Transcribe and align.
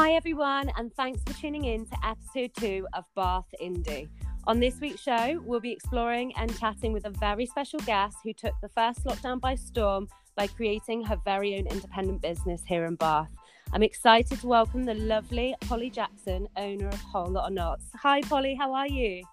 Hi, 0.00 0.12
everyone, 0.12 0.70
and 0.76 0.94
thanks 0.94 1.20
for 1.24 1.32
tuning 1.32 1.64
in 1.64 1.84
to 1.84 1.96
episode 2.06 2.52
two 2.54 2.86
of 2.92 3.04
Bath 3.16 3.52
Indie. 3.60 4.08
On 4.46 4.60
this 4.60 4.78
week's 4.80 5.00
show, 5.00 5.42
we'll 5.44 5.58
be 5.58 5.72
exploring 5.72 6.32
and 6.36 6.56
chatting 6.56 6.92
with 6.92 7.04
a 7.04 7.10
very 7.10 7.46
special 7.46 7.80
guest 7.80 8.16
who 8.22 8.32
took 8.32 8.54
the 8.62 8.68
first 8.68 9.04
lockdown 9.04 9.40
by 9.40 9.56
storm 9.56 10.06
by 10.36 10.46
creating 10.46 11.02
her 11.02 11.16
very 11.24 11.58
own 11.58 11.66
independent 11.66 12.22
business 12.22 12.62
here 12.64 12.84
in 12.84 12.94
Bath. 12.94 13.32
I'm 13.72 13.82
excited 13.82 14.38
to 14.38 14.46
welcome 14.46 14.84
the 14.84 14.94
lovely 14.94 15.56
Polly 15.62 15.90
Jackson, 15.90 16.46
owner 16.56 16.86
of 16.86 17.00
Whole 17.00 17.32
Lot 17.32 17.48
of 17.48 17.54
Knots. 17.54 17.86
Hi, 17.96 18.20
Polly, 18.20 18.54
how 18.54 18.72
are 18.72 18.86
you? 18.86 19.24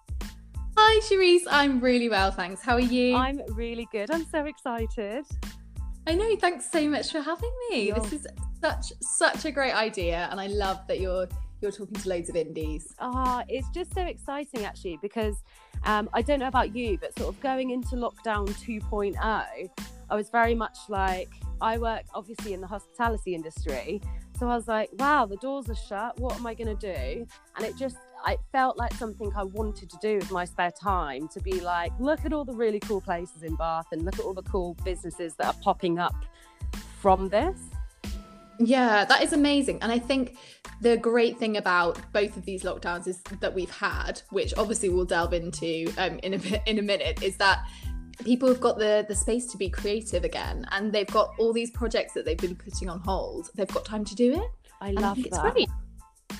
Hi, 0.76 1.00
Cherise. 1.02 1.42
I'm 1.48 1.78
really 1.78 2.08
well, 2.08 2.32
thanks. 2.32 2.60
How 2.60 2.74
are 2.74 2.80
you? 2.80 3.14
I'm 3.14 3.40
really 3.54 3.86
good. 3.92 4.10
I'm 4.10 4.26
so 4.26 4.44
excited. 4.46 5.26
I 6.06 6.14
know. 6.14 6.36
Thanks 6.36 6.70
so 6.70 6.88
much 6.88 7.10
for 7.10 7.20
having 7.20 7.50
me. 7.70 7.90
This 7.90 8.12
is 8.12 8.26
such 8.60 8.92
such 9.00 9.44
a 9.44 9.50
great 9.50 9.72
idea, 9.72 10.28
and 10.30 10.40
I 10.40 10.46
love 10.46 10.86
that 10.86 11.00
you're 11.00 11.26
you're 11.60 11.72
talking 11.72 11.96
to 11.96 12.08
loads 12.08 12.28
of 12.28 12.36
indies. 12.36 12.94
Ah, 13.00 13.44
it's 13.48 13.68
just 13.70 13.92
so 13.92 14.02
exciting 14.02 14.64
actually 14.64 14.98
because 15.02 15.42
um, 15.84 16.08
I 16.12 16.22
don't 16.22 16.38
know 16.38 16.48
about 16.48 16.76
you, 16.76 16.96
but 16.98 17.16
sort 17.18 17.34
of 17.34 17.40
going 17.40 17.70
into 17.70 17.96
lockdown 17.96 18.48
2.0, 18.48 19.16
I 20.10 20.14
was 20.14 20.30
very 20.30 20.54
much 20.54 20.78
like 20.88 21.28
I 21.60 21.78
work 21.78 22.04
obviously 22.14 22.52
in 22.52 22.60
the 22.60 22.66
hospitality 22.66 23.34
industry, 23.34 24.00
so 24.38 24.48
I 24.48 24.54
was 24.54 24.68
like, 24.68 24.90
wow, 24.98 25.26
the 25.26 25.36
doors 25.38 25.68
are 25.70 25.74
shut. 25.74 26.20
What 26.20 26.36
am 26.36 26.46
I 26.46 26.54
going 26.54 26.76
to 26.76 26.94
do? 26.94 27.26
And 27.56 27.64
it 27.64 27.76
just 27.76 27.96
it 28.26 28.38
felt 28.52 28.76
like 28.76 28.92
something 28.94 29.32
I 29.36 29.44
wanted 29.44 29.90
to 29.90 29.98
do 30.00 30.16
with 30.16 30.30
my 30.30 30.44
spare 30.44 30.72
time 30.72 31.28
to 31.28 31.40
be 31.40 31.60
like, 31.60 31.92
look 31.98 32.24
at 32.24 32.32
all 32.32 32.44
the 32.44 32.54
really 32.54 32.80
cool 32.80 33.00
places 33.00 33.42
in 33.42 33.54
Bath 33.56 33.86
and 33.92 34.04
look 34.04 34.18
at 34.18 34.24
all 34.24 34.34
the 34.34 34.42
cool 34.42 34.74
businesses 34.84 35.34
that 35.36 35.46
are 35.46 35.60
popping 35.62 35.98
up 35.98 36.14
from 37.00 37.28
this. 37.28 37.58
Yeah, 38.58 39.04
that 39.04 39.22
is 39.22 39.32
amazing. 39.32 39.78
And 39.82 39.92
I 39.92 39.98
think 39.98 40.36
the 40.80 40.96
great 40.96 41.38
thing 41.38 41.56
about 41.56 41.98
both 42.12 42.36
of 42.36 42.44
these 42.44 42.62
lockdowns 42.62 43.06
is 43.06 43.22
that 43.40 43.54
we've 43.54 43.70
had, 43.70 44.22
which 44.30 44.54
obviously 44.56 44.88
we'll 44.88 45.04
delve 45.04 45.34
into 45.34 45.92
um, 45.98 46.18
in 46.22 46.34
a 46.34 46.70
in 46.70 46.78
a 46.78 46.82
minute, 46.82 47.22
is 47.22 47.36
that 47.36 47.66
people 48.24 48.48
have 48.48 48.60
got 48.60 48.78
the 48.78 49.04
the 49.08 49.14
space 49.14 49.46
to 49.46 49.58
be 49.58 49.68
creative 49.68 50.24
again, 50.24 50.66
and 50.72 50.92
they've 50.92 51.06
got 51.08 51.34
all 51.38 51.52
these 51.52 51.70
projects 51.70 52.14
that 52.14 52.24
they've 52.24 52.38
been 52.38 52.56
putting 52.56 52.88
on 52.88 53.00
hold. 53.00 53.50
They've 53.54 53.68
got 53.68 53.84
time 53.84 54.04
to 54.04 54.14
do 54.14 54.34
it. 54.34 54.50
I 54.80 54.92
love 54.92 55.18
I 55.18 55.28
that. 55.30 55.66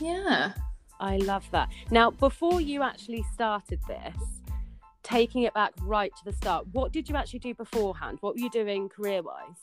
Yeah. 0.01 0.53
I 1.01 1.19
love 1.19 1.45
that. 1.53 1.69
Now, 1.91 2.11
before 2.11 2.61
you 2.61 2.83
actually 2.83 3.25
started 3.35 3.81
this, 3.87 4.17
taking 5.03 5.43
it 5.43 5.55
back 5.55 5.73
right 5.83 6.13
to 6.17 6.25
the 6.25 6.33
start, 6.33 6.67
what 6.73 6.93
did 6.93 7.09
you 7.09 7.17
actually 7.17 7.39
do 7.39 7.55
beforehand? 7.55 8.19
What 8.21 8.35
were 8.35 8.41
you 8.41 8.51
doing 8.51 8.89
career 8.89 9.23
wise? 9.23 9.57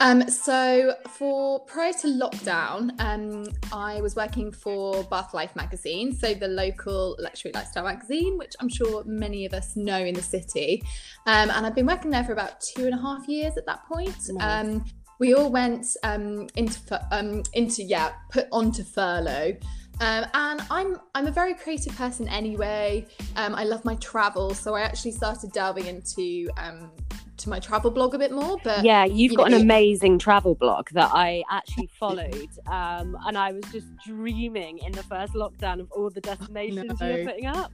Um, 0.00 0.28
so 0.28 0.94
for 1.08 1.60
prior 1.66 1.92
to 1.92 2.08
lockdown, 2.08 2.90
um, 3.00 3.46
I 3.72 4.00
was 4.00 4.16
working 4.16 4.50
for 4.50 5.04
Bath 5.04 5.32
Life 5.32 5.54
magazine, 5.54 6.12
so 6.14 6.34
the 6.34 6.48
local 6.48 7.16
luxury 7.20 7.52
lifestyle 7.54 7.84
magazine, 7.84 8.36
which 8.36 8.54
I'm 8.60 8.68
sure 8.68 9.04
many 9.06 9.46
of 9.46 9.54
us 9.54 9.76
know 9.76 9.98
in 9.98 10.14
the 10.14 10.22
city. 10.22 10.82
Um, 11.26 11.48
and 11.50 11.64
I've 11.64 11.76
been 11.76 11.86
working 11.86 12.10
there 12.10 12.24
for 12.24 12.32
about 12.32 12.60
two 12.60 12.86
and 12.86 12.94
a 12.94 13.00
half 13.00 13.28
years 13.28 13.56
at 13.56 13.66
that 13.66 13.86
point. 13.86 14.16
Nice. 14.28 14.66
Um, 14.66 14.84
we 15.20 15.32
all 15.32 15.50
went 15.50 15.86
um, 16.02 16.48
into 16.56 17.00
um, 17.12 17.42
into 17.52 17.82
yeah 17.82 18.12
put 18.30 18.46
onto 18.50 18.82
furlough. 18.82 19.56
Um, 20.00 20.26
and 20.34 20.60
I'm 20.70 21.00
I'm 21.14 21.26
a 21.26 21.30
very 21.30 21.54
creative 21.54 21.96
person 21.96 22.28
anyway. 22.28 23.06
Um, 23.36 23.54
I 23.54 23.64
love 23.64 23.84
my 23.84 23.94
travel, 23.96 24.54
so 24.54 24.74
I 24.74 24.80
actually 24.82 25.12
started 25.12 25.52
delving 25.52 25.86
into 25.86 26.48
um, 26.56 26.90
to 27.36 27.48
my 27.48 27.60
travel 27.60 27.90
blog 27.90 28.14
a 28.14 28.18
bit 28.18 28.32
more. 28.32 28.58
But 28.64 28.84
yeah, 28.84 29.04
you've 29.04 29.32
you 29.32 29.38
got 29.38 29.50
know- 29.50 29.56
an 29.56 29.62
amazing 29.62 30.18
travel 30.18 30.56
blog 30.56 30.88
that 30.90 31.10
I 31.12 31.44
actually 31.50 31.86
followed, 31.98 32.50
um, 32.66 33.16
and 33.26 33.38
I 33.38 33.52
was 33.52 33.64
just 33.70 33.86
dreaming 34.04 34.78
in 34.78 34.92
the 34.92 35.04
first 35.04 35.34
lockdown 35.34 35.80
of 35.80 35.90
all 35.92 36.10
the 36.10 36.20
destinations 36.32 37.00
you 37.00 37.06
were 37.06 37.24
putting 37.24 37.46
up. 37.46 37.70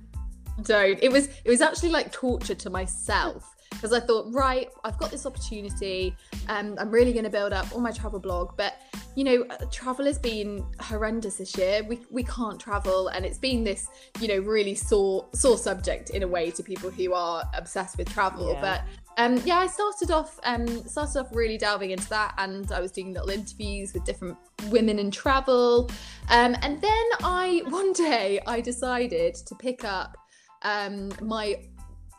don't. 0.63 0.99
It 1.03 1.11
was 1.11 1.29
it 1.45 1.49
was 1.49 1.63
actually 1.63 1.91
like 1.91 2.13
torture 2.13 2.55
to 2.55 2.71
myself 2.71 3.57
because 3.71 3.93
I 3.93 4.01
thought, 4.01 4.27
right, 4.31 4.69
I've 4.85 4.99
got 4.99 5.11
this 5.11 5.25
opportunity, 5.25 6.15
and 6.49 6.79
I'm 6.79 6.91
really 6.91 7.13
going 7.13 7.25
to 7.25 7.31
build 7.31 7.53
up 7.53 7.73
all 7.73 7.81
my 7.81 7.93
travel 7.93 8.19
blog. 8.19 8.57
But 8.57 8.75
you 9.17 9.25
know, 9.25 9.45
uh, 9.51 9.65
travel 9.71 10.07
has 10.07 10.19
been 10.19 10.65
horrendous 10.81 11.37
this 11.37 11.57
year. 11.57 11.83
We 11.89 12.01
we 12.11 12.23
can't 12.23 12.61
travel, 12.61 13.09
and 13.09 13.25
it's 13.25 13.39
been 13.39 13.65
this 13.65 13.89
you 14.21 14.29
know 14.29 14.39
really 14.39 14.75
sore 14.75 15.27
sore 15.35 15.57
subject 15.57 16.11
in 16.11 16.23
a 16.23 16.29
way 16.29 16.51
to 16.51 16.63
people 16.63 16.91
who 16.91 17.15
are 17.15 17.45
obsessed 17.55 17.97
with 17.97 18.09
travel. 18.13 18.53
Yeah. 18.53 18.61
But 18.61 18.83
um, 19.17 19.41
yeah, 19.45 19.59
I 19.59 19.67
started 19.67 20.11
off 20.11 20.39
um, 20.45 20.87
started 20.87 21.19
off 21.21 21.29
really 21.33 21.59
delving 21.59 21.91
into 21.91 22.09
that, 22.11 22.35
and 22.39 22.71
I 22.73 22.81
was 22.81 22.93
doing 22.93 23.13
little 23.13 23.31
interviews 23.31 23.93
with 23.95 24.05
different 24.05 24.37
women 24.69 24.99
in 24.99 25.11
travel. 25.11 25.91
Um, 26.29 26.57
and 26.63 26.81
then 26.81 27.07
I 27.23 27.63
one 27.69 27.93
day 27.93 28.41
I 28.47 28.61
decided 28.61 29.35
to 29.35 29.55
pick 29.55 29.85
up 29.85 30.17
um, 30.63 31.13
my 31.23 31.57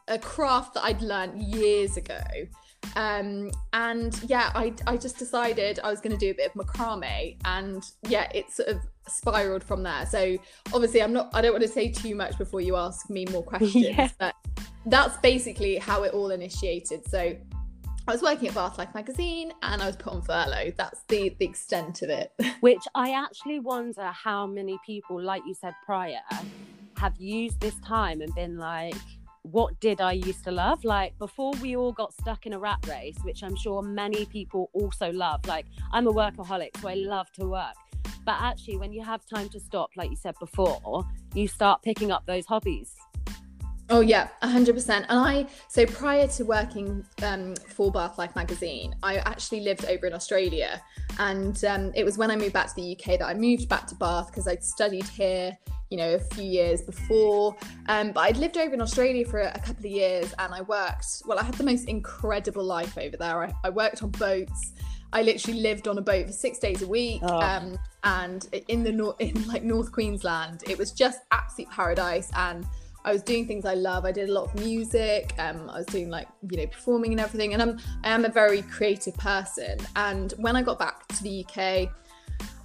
a 0.07 0.19
craft 0.19 0.73
that 0.75 0.83
I'd 0.83 1.01
learned 1.01 1.41
years 1.41 1.97
ago. 1.97 2.19
Um, 2.95 3.51
and 3.73 4.19
yeah, 4.23 4.51
I, 4.55 4.73
I 4.87 4.97
just 4.97 5.17
decided 5.17 5.79
I 5.83 5.89
was 5.89 6.01
going 6.01 6.17
to 6.17 6.17
do 6.17 6.31
a 6.31 6.33
bit 6.33 6.51
of 6.53 6.53
macrame, 6.53 7.37
and 7.45 7.83
yeah, 8.07 8.27
it 8.33 8.51
sort 8.51 8.69
of 8.69 8.79
spiraled 9.07 9.63
from 9.63 9.83
there. 9.83 10.05
So 10.07 10.37
obviously, 10.73 11.01
I'm 11.01 11.13
not. 11.13 11.29
I 11.33 11.41
don't 11.41 11.51
want 11.51 11.63
to 11.63 11.67
say 11.69 11.89
too 11.91 12.15
much 12.15 12.37
before 12.37 12.61
you 12.61 12.75
ask 12.75 13.09
me 13.09 13.25
more 13.31 13.43
questions, 13.43 13.75
Yeah. 13.89 14.09
but 14.19 14.35
that's 14.85 15.17
basically 15.17 15.77
how 15.77 16.03
it 16.03 16.13
all 16.13 16.31
initiated. 16.31 17.07
So 17.07 17.19
I 17.19 18.11
was 18.11 18.23
working 18.23 18.47
at 18.47 18.55
Bath 18.55 18.79
Life 18.79 18.93
magazine, 18.95 19.53
and 19.61 19.81
I 19.81 19.85
was 19.85 19.95
put 19.95 20.13
on 20.13 20.21
furlough. 20.23 20.71
That's 20.75 21.01
the 21.07 21.35
the 21.37 21.45
extent 21.45 22.01
of 22.01 22.09
it. 22.09 22.33
Which 22.61 22.83
I 22.95 23.11
actually 23.11 23.59
wonder 23.59 24.05
how 24.07 24.47
many 24.47 24.79
people, 24.85 25.21
like 25.21 25.43
you 25.45 25.53
said 25.53 25.75
prior, 25.85 26.19
have 26.97 27.15
used 27.19 27.59
this 27.61 27.75
time 27.85 28.21
and 28.21 28.33
been 28.33 28.57
like, 28.57 28.95
what 29.43 29.79
did 29.79 30.01
I 30.01 30.13
used 30.13 30.43
to 30.45 30.51
love? 30.51 30.83
Like 30.83 31.17
before 31.17 31.51
we 31.61 31.75
all 31.75 31.91
got 31.91 32.13
stuck 32.13 32.45
in 32.45 32.53
a 32.53 32.59
rat 32.59 32.85
race, 32.87 33.17
which 33.23 33.43
I'm 33.43 33.55
sure 33.55 33.81
many 33.81 34.25
people 34.25 34.69
also 34.73 35.11
love. 35.11 35.45
Like 35.45 35.65
I'm 35.91 36.07
a 36.07 36.13
workaholic, 36.13 36.77
so 36.79 36.89
I 36.89 36.95
love 36.95 37.31
to 37.33 37.45
work. 37.47 37.75
But 38.25 38.35
actually, 38.39 38.77
when 38.77 38.93
you 38.93 39.03
have 39.03 39.25
time 39.25 39.49
to 39.49 39.59
stop, 39.59 39.89
like 39.95 40.09
you 40.11 40.15
said 40.15 40.35
before, 40.39 41.03
you 41.33 41.47
start 41.47 41.81
picking 41.81 42.11
up 42.11 42.25
those 42.25 42.45
hobbies. 42.45 42.95
Oh 43.91 43.99
yeah, 43.99 44.29
hundred 44.41 44.73
percent. 44.73 45.05
And 45.09 45.19
I 45.19 45.47
so 45.67 45.85
prior 45.85 46.25
to 46.25 46.45
working 46.45 47.05
um, 47.23 47.55
for 47.55 47.91
Bath 47.91 48.17
Life 48.17 48.33
magazine, 48.37 48.95
I 49.03 49.17
actually 49.17 49.59
lived 49.59 49.83
over 49.83 50.07
in 50.07 50.13
Australia, 50.13 50.81
and 51.19 51.63
um, 51.65 51.91
it 51.93 52.05
was 52.05 52.17
when 52.17 52.31
I 52.31 52.37
moved 52.37 52.53
back 52.53 52.67
to 52.67 52.75
the 52.75 52.95
UK 52.95 53.19
that 53.19 53.25
I 53.25 53.33
moved 53.33 53.67
back 53.67 53.87
to 53.87 53.95
Bath 53.95 54.27
because 54.27 54.47
I'd 54.47 54.63
studied 54.63 55.03
here, 55.03 55.57
you 55.89 55.97
know, 55.97 56.13
a 56.13 56.19
few 56.19 56.45
years 56.45 56.81
before. 56.81 57.57
Um, 57.89 58.13
but 58.13 58.21
I'd 58.21 58.37
lived 58.37 58.57
over 58.57 58.73
in 58.73 58.81
Australia 58.81 59.25
for 59.25 59.41
a, 59.41 59.51
a 59.53 59.59
couple 59.59 59.85
of 59.85 59.91
years, 59.91 60.33
and 60.39 60.53
I 60.53 60.61
worked. 60.61 61.23
Well, 61.25 61.37
I 61.37 61.43
had 61.43 61.55
the 61.55 61.65
most 61.65 61.89
incredible 61.89 62.63
life 62.63 62.97
over 62.97 63.17
there. 63.17 63.43
I, 63.43 63.53
I 63.65 63.71
worked 63.71 64.03
on 64.03 64.11
boats. 64.11 64.71
I 65.11 65.23
literally 65.23 65.59
lived 65.59 65.89
on 65.89 65.97
a 65.97 66.01
boat 66.01 66.27
for 66.27 66.31
six 66.31 66.59
days 66.59 66.81
a 66.81 66.87
week. 66.87 67.19
Oh. 67.23 67.41
Um, 67.41 67.77
and 68.05 68.47
in 68.69 68.83
the 68.83 68.91
north, 68.93 69.17
in 69.19 69.45
like 69.49 69.63
North 69.63 69.91
Queensland, 69.91 70.63
it 70.65 70.77
was 70.77 70.91
just 70.91 71.19
absolute 71.31 71.69
paradise. 71.69 72.31
And 72.37 72.65
I 73.03 73.11
was 73.11 73.23
doing 73.23 73.47
things 73.47 73.65
I 73.65 73.73
love. 73.73 74.05
I 74.05 74.11
did 74.11 74.29
a 74.29 74.31
lot 74.31 74.45
of 74.45 74.55
music. 74.55 75.33
Um, 75.39 75.69
I 75.69 75.77
was 75.77 75.85
doing 75.87 76.09
like 76.09 76.27
you 76.49 76.57
know 76.57 76.67
performing 76.67 77.11
and 77.11 77.19
everything. 77.19 77.53
And 77.53 77.61
I'm 77.61 77.79
I 78.03 78.09
am 78.09 78.25
a 78.25 78.29
very 78.29 78.61
creative 78.63 79.15
person. 79.15 79.77
And 79.95 80.33
when 80.37 80.55
I 80.55 80.61
got 80.61 80.77
back 80.79 81.07
to 81.09 81.23
the 81.23 81.45
UK, 81.45 81.57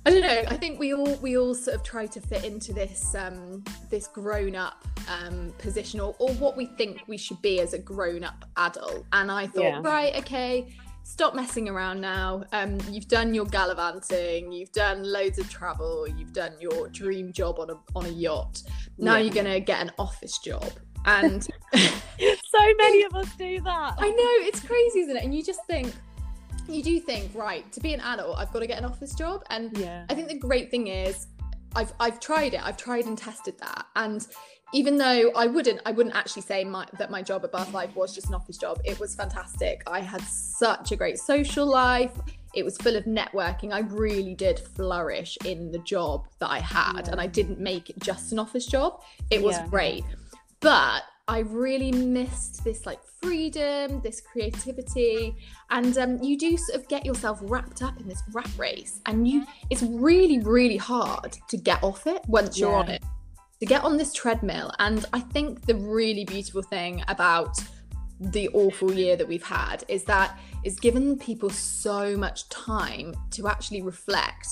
I 0.07 0.11
don't 0.11 0.21
know. 0.21 0.43
I 0.47 0.57
think 0.57 0.79
we 0.79 0.95
all 0.95 1.17
we 1.17 1.37
all 1.37 1.55
sort 1.55 1.77
of 1.77 1.83
try 1.83 2.07
to 2.07 2.21
fit 2.21 2.45
into 2.45 2.73
this 2.73 3.15
um, 3.15 3.65
this 3.91 4.07
grown 4.07 4.55
up 4.55 4.87
um, 5.09 5.53
position 5.59 5.99
or, 6.01 6.15
or 6.19 6.31
what 6.35 6.57
we 6.57 6.67
think 6.67 7.03
we 7.09 7.17
should 7.17 7.41
be 7.43 7.61
as 7.61 7.73
a 7.73 7.79
grown 7.79 8.23
up 8.23 8.45
adult. 8.57 9.05
And 9.13 9.31
I 9.33 9.47
thought, 9.49 9.63
Yeah. 9.63 9.81
right, 9.83 10.15
okay, 10.19 10.69
stop 11.07 11.35
messing 11.35 11.69
around 11.69 12.01
now. 12.01 12.43
Um, 12.53 12.79
you've 12.91 13.07
done 13.09 13.33
your 13.33 13.47
gallivanting, 13.47 14.51
you've 14.53 14.73
done 14.73 15.05
loads 15.05 15.39
of 15.39 15.49
travel, 15.49 16.07
you've 16.09 16.33
done 16.33 16.53
your 16.61 16.89
dream 16.89 17.33
job 17.33 17.59
on 17.61 17.71
a 17.71 17.75
on 17.95 18.07
a 18.07 18.11
yacht. 18.11 18.63
Now 18.99 19.15
Yeah. 19.17 19.23
you're 19.25 19.35
gonna 19.35 19.61
get 19.61 19.81
an 19.81 19.93
office 19.99 20.39
job. 20.39 20.69
And 21.05 21.43
so 21.75 22.75
many 22.79 23.05
of 23.05 23.15
us 23.15 23.29
do 23.37 23.61
that. 23.61 23.95
I 23.99 24.09
know 24.11 24.47
it's 24.49 24.61
crazy, 24.61 25.01
isn't 25.01 25.17
it? 25.17 25.23
And 25.25 25.33
you 25.35 25.43
just 25.45 25.65
think, 25.67 25.95
you 26.69 26.83
do 26.83 26.99
think, 26.99 27.31
right, 27.35 27.71
to 27.73 27.81
be 27.81 27.95
an 27.95 28.01
adult, 28.01 28.37
I've 28.39 28.53
got 28.53 28.59
to 28.61 28.67
get 28.67 28.79
an 28.79 28.85
office 28.85 29.15
job. 29.15 29.45
And 29.51 29.77
Yeah. 29.79 30.05
I 30.11 30.15
think 30.15 30.27
the 30.29 30.39
great 30.39 30.71
thing 30.71 30.89
is, 30.89 31.29
I've 31.77 31.93
I've 32.01 32.19
tried 32.21 32.55
it. 32.55 32.61
I've 32.67 32.77
tried 32.77 33.05
and 33.07 33.17
tested 33.17 33.57
that. 33.61 33.87
And 33.95 34.27
even 34.73 34.97
though 34.97 35.31
I 35.37 35.47
wouldn't, 35.47 35.81
I 35.87 35.93
wouldn't 35.93 36.15
actually 36.15 36.43
say 36.43 36.65
my, 36.65 36.87
that 36.99 37.11
my 37.11 37.23
job 37.23 37.45
at 37.45 37.53
Bath 37.53 37.73
Life 37.73 37.95
was 37.95 38.15
just 38.15 38.29
an 38.29 38.35
office 38.35 38.59
job. 38.59 38.81
It 38.85 38.99
was 38.99 39.15
fantastic. 39.15 39.83
I 39.87 40.01
had 40.01 40.21
such 40.23 40.93
a 40.93 40.97
great 40.97 41.19
social 41.19 41.67
life. 41.67 42.13
It 42.55 42.65
was 42.65 42.77
full 42.79 42.97
of 42.97 43.05
networking. 43.05 43.73
I 43.73 43.81
really 43.81 44.35
did 44.35 44.59
flourish 44.59 45.39
in 45.45 45.71
the 45.71 45.79
job 45.81 46.27
that 46.41 46.51
I 46.51 46.59
had, 46.59 47.03
Yeah. 47.07 47.13
and 47.13 47.21
I 47.21 47.27
didn't 47.27 47.61
make 47.61 47.91
it 47.91 47.99
just 48.01 48.33
an 48.33 48.39
office 48.39 48.67
job. 48.67 49.03
It 49.31 49.43
was 49.43 49.57
Yeah. 49.57 49.67
great. 49.69 50.05
But 50.61 51.03
I 51.29 51.41
really 51.41 51.93
missed 51.93 52.65
this 52.65 52.87
like 52.87 53.01
freedom, 53.21 54.01
this 54.01 54.21
creativity, 54.21 55.35
and 55.71 55.97
um, 55.99 56.23
you 56.23 56.39
do 56.39 56.57
sort 56.57 56.81
of 56.81 56.89
get 56.89 57.05
yourself 57.05 57.41
wrapped 57.43 57.83
up 57.83 58.01
in 58.01 58.09
this 58.09 58.23
rat 58.33 58.49
race, 58.57 59.01
and 59.07 59.27
you 59.27 59.45
it's 59.69 59.83
really 59.83 60.39
really 60.39 60.77
hard 60.77 61.37
to 61.49 61.57
get 61.57 61.83
off 61.83 62.07
it 62.07 62.23
once 62.29 62.59
you're 62.59 62.75
on 62.75 62.89
it, 62.89 63.03
to 63.61 63.67
get 63.67 63.85
on 63.85 63.97
this 63.97 64.13
treadmill. 64.13 64.73
And 64.79 65.05
I 65.13 65.21
think 65.21 65.67
the 65.67 65.75
really 65.75 66.25
beautiful 66.25 66.63
thing 66.63 67.03
about 67.09 67.59
the 68.21 68.49
awful 68.51 68.93
year 68.93 69.17
that 69.17 69.29
we've 69.29 69.43
had 69.45 69.85
is 69.89 70.05
that 70.05 70.39
it's 70.65 70.79
given 70.81 71.19
people 71.19 71.51
so 71.51 72.17
much 72.17 72.49
time 72.49 73.15
to 73.31 73.47
actually 73.47 73.83
reflect 73.83 74.47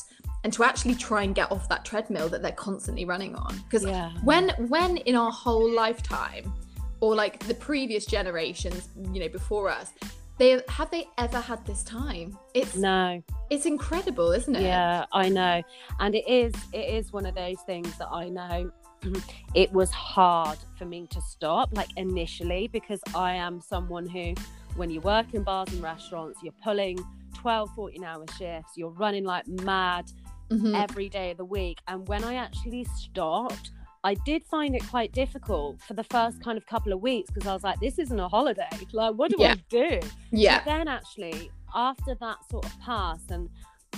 and 0.45 0.53
to 0.53 0.63
actually 0.65 0.95
try 0.95 1.23
and 1.23 1.35
get 1.35 1.51
off 1.51 1.67
that 1.71 1.83
treadmill 1.85 2.29
that 2.29 2.43
they're 2.43 2.53
constantly 2.53 3.07
running 3.07 3.35
on 3.35 3.57
because 3.65 3.83
Yeah. 3.85 4.11
when 4.23 4.51
when 4.69 4.99
in 4.99 5.17
our 5.17 5.33
whole 5.33 5.71
lifetime 5.71 6.53
or 7.01 7.15
like 7.15 7.39
the 7.47 7.55
previous 7.55 8.05
generations 8.05 8.91
you 9.13 9.21
know 9.21 9.29
before 9.31 9.71
us 9.71 9.93
they 10.37 10.61
have 10.69 10.91
they 10.91 11.07
ever 11.17 11.41
had 11.41 11.65
this 11.65 11.83
time 11.85 12.37
it's 12.53 12.77
No. 12.77 13.23
it's 13.49 13.65
incredible 13.65 14.33
isn't 14.33 14.55
it 14.57 14.63
Yeah, 14.63 15.07
I 15.13 15.31
know. 15.31 15.63
And 16.01 16.15
it 16.15 16.29
is 16.29 16.53
it 16.75 16.87
is 16.95 17.15
one 17.15 17.25
of 17.25 17.35
those 17.35 17.61
things 17.67 17.97
that 17.97 18.09
I 18.13 18.29
know 18.29 18.71
it 19.55 19.73
was 19.73 19.91
hard 19.91 20.59
for 20.77 20.85
me 20.85 21.07
to 21.11 21.21
stop 21.23 21.71
like 21.73 21.91
initially 21.97 22.69
because 22.69 23.01
I 23.15 23.35
am 23.35 23.61
someone 23.61 24.07
who 24.09 24.35
when 24.77 24.91
you 24.91 25.01
work 25.01 25.27
in 25.35 25.43
bars 25.43 25.73
and 25.73 25.83
restaurants 25.83 26.41
you're 26.43 26.55
pulling 26.63 26.99
12 27.35 27.71
14 27.75 28.05
hour 28.05 28.25
shifts 28.39 28.73
you're 28.77 28.91
running 28.91 29.25
like 29.25 29.47
mad 29.49 30.11
Mhm. 30.51 30.75
every 30.79 31.09
day 31.09 31.31
of 31.31 31.39
the 31.39 31.45
week 31.45 31.79
and 31.89 32.07
when 32.07 32.23
I 32.23 32.35
actually 32.35 32.85
stopped 32.85 33.71
I 34.05 34.13
did 34.13 34.45
find 34.45 34.77
it 34.77 34.87
quite 34.91 35.11
difficult 35.13 35.81
for 35.81 35.95
the 35.95 36.05
first 36.05 36.43
kind 36.45 36.59
of 36.59 36.67
couple 36.67 36.93
of 36.93 37.01
weeks 37.01 37.31
because 37.31 37.49
I 37.49 37.55
was 37.55 37.65
like 37.65 37.81
this 37.81 37.99
isn't 37.99 38.21
a 38.21 38.29
holiday 38.29 38.69
like 38.93 39.15
what 39.15 39.31
do 39.31 39.37
Yeah. 39.39 39.53
I 39.53 39.65
do 39.71 40.01
yeah 40.31 40.59
but 40.59 40.65
then 40.67 40.89
actually, 40.89 41.51
after 41.75 42.15
that 42.17 42.39
sort 42.51 42.67
of 42.67 42.79
passed, 42.81 43.31
and 43.31 43.49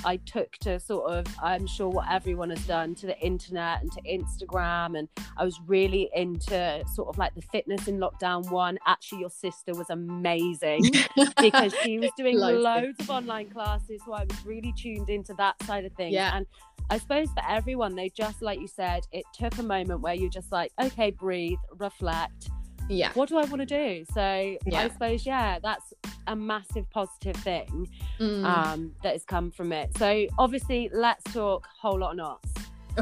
I 0.04 0.16
took 0.18 0.52
to 0.58 0.78
sort 0.80 1.10
of, 1.10 1.26
I'm 1.42 1.66
sure 1.66 1.88
what 1.88 2.06
everyone 2.10 2.50
has 2.50 2.64
done 2.66 2.94
to 2.96 3.06
the 3.06 3.18
internet 3.20 3.82
and 3.82 3.92
to 3.92 4.02
Instagram, 4.02 4.98
and 4.98 5.08
I 5.36 5.44
was 5.44 5.60
really 5.66 6.10
into 6.14 6.84
sort 6.94 7.08
of 7.08 7.18
like 7.18 7.34
the 7.34 7.42
fitness 7.42 7.88
in 7.88 7.98
lockdown 7.98 8.50
one. 8.50 8.78
Actually, 8.86 9.20
your 9.20 9.30
sister 9.30 9.72
was 9.74 9.90
amazing 9.90 10.82
because 11.40 11.74
she 11.82 11.98
was 11.98 12.10
doing 12.16 12.38
Loads. 12.38 12.62
loads 12.62 13.00
of 13.00 13.10
online 13.10 13.50
classes, 13.50 14.00
so 14.04 14.12
I 14.12 14.24
was 14.24 14.44
really 14.44 14.72
tuned 14.76 15.10
into 15.10 15.34
that 15.34 15.62
side 15.64 15.84
of 15.84 15.92
things. 15.92 16.14
Yeah. 16.14 16.36
And 16.36 16.46
I 16.90 16.98
suppose 16.98 17.28
for 17.30 17.42
everyone, 17.48 17.94
they 17.96 18.10
just 18.10 18.42
like 18.42 18.60
you 18.60 18.68
said, 18.68 19.04
it 19.12 19.24
took 19.32 19.58
a 19.58 19.62
moment 19.62 20.00
where 20.00 20.14
you're 20.14 20.30
just 20.30 20.52
like, 20.52 20.72
okay, 20.80 21.10
breathe, 21.10 21.58
reflect 21.78 22.50
yeah 22.88 23.10
what 23.14 23.28
do 23.28 23.36
I 23.38 23.44
want 23.44 23.60
to 23.60 23.66
do? 23.66 24.04
So 24.12 24.20
I 24.20 24.88
suppose, 24.92 25.26
yeah, 25.26 25.58
that's 25.62 25.92
a 26.26 26.36
massive 26.36 26.88
positive 26.90 27.36
thing 27.36 27.88
Mm. 28.20 28.44
um, 28.44 28.92
that 29.02 29.12
has 29.12 29.24
come 29.24 29.50
from 29.50 29.72
it. 29.72 29.96
So 29.98 30.26
obviously, 30.38 30.88
let's 30.92 31.22
talk 31.32 31.66
whole 31.80 31.98
lot 31.98 32.10
of 32.12 32.16
knots. 32.16 32.52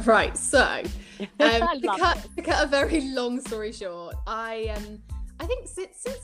right 0.07 0.37
so 0.37 0.59
I 1.41 1.61
um, 1.61 1.81
to, 1.81 1.89
cut, 1.99 2.29
to 2.37 2.43
cut 2.43 2.65
a 2.65 2.67
very 2.67 3.01
long 3.03 3.41
story 3.41 3.73
short, 3.73 4.17
I 4.27 4.73
um 4.77 4.99
I 5.41 5.47
think 5.47 5.69
since, 5.69 5.97
since 5.99 6.24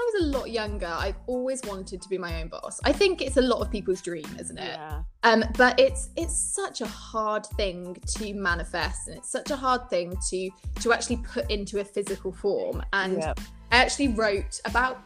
I 0.00 0.04
was 0.04 0.22
since 0.22 0.24
I 0.24 0.28
was 0.28 0.34
a 0.34 0.38
lot 0.38 0.50
younger, 0.50 0.86
I've 0.86 1.16
always 1.26 1.62
wanted 1.64 2.00
to 2.02 2.08
be 2.08 2.18
my 2.18 2.40
own 2.40 2.48
boss. 2.48 2.80
I 2.84 2.92
think 2.92 3.20
it's 3.22 3.36
a 3.36 3.42
lot 3.42 3.60
of 3.60 3.70
people's 3.70 4.00
dream, 4.02 4.26
isn't 4.38 4.58
it? 4.58 4.64
Yeah, 4.76 5.02
Um, 5.22 5.44
but 5.56 5.78
it's 5.78 6.10
it's 6.16 6.36
such 6.36 6.80
a 6.80 6.86
hard 6.86 7.46
thing 7.46 7.96
to 8.16 8.34
manifest, 8.34 9.08
and 9.08 9.16
it's 9.18 9.30
such 9.30 9.50
a 9.50 9.56
hard 9.56 9.88
thing 9.90 10.16
to 10.30 10.50
to 10.80 10.92
actually 10.92 11.18
put 11.18 11.50
into 11.50 11.80
a 11.80 11.84
physical 11.84 12.32
form. 12.32 12.82
And 12.92 13.18
yeah, 13.18 13.34
I 13.72 13.76
actually 13.76 14.08
wrote 14.08 14.60
about 14.64 15.00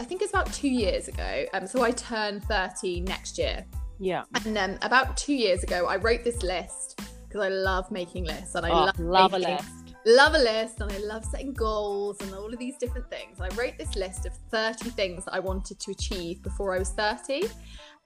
I 0.00 0.04
think 0.04 0.22
it's 0.22 0.30
about 0.32 0.52
two 0.52 0.68
years 0.68 1.08
ago. 1.08 1.44
Um, 1.54 1.66
so 1.66 1.82
I 1.82 1.90
turn 1.90 2.40
thirty 2.40 3.00
next 3.00 3.38
year, 3.38 3.64
yeah. 3.98 4.22
and 4.44 4.56
um, 4.58 4.78
about 4.82 5.16
two 5.16 5.34
years 5.34 5.62
ago, 5.62 5.86
I 5.86 5.96
wrote 5.96 6.24
this 6.24 6.42
list 6.42 7.00
because 7.28 7.42
I 7.42 7.48
love 7.48 7.90
making 7.90 8.24
lists 8.24 8.54
and 8.54 8.64
I 8.64 8.70
Oh, 8.70 8.84
love 8.86 8.98
love 8.98 9.34
a 9.34 9.38
making- 9.38 9.56
list. 9.56 9.68
Love 10.08 10.34
a 10.34 10.38
list 10.38 10.80
and 10.80 10.90
I 10.90 10.98
love 10.98 11.24
setting 11.24 11.52
goals 11.52 12.16
and 12.20 12.34
all 12.34 12.52
of 12.52 12.58
these 12.58 12.76
different 12.78 13.08
things. 13.10 13.40
I 13.40 13.48
wrote 13.48 13.76
this 13.78 13.94
list 13.94 14.26
of 14.26 14.32
30 14.50 14.90
things 14.90 15.24
that 15.26 15.34
I 15.34 15.38
wanted 15.38 15.78
to 15.80 15.90
achieve 15.90 16.42
before 16.42 16.74
I 16.74 16.78
was 16.78 16.90
30. 16.90 17.44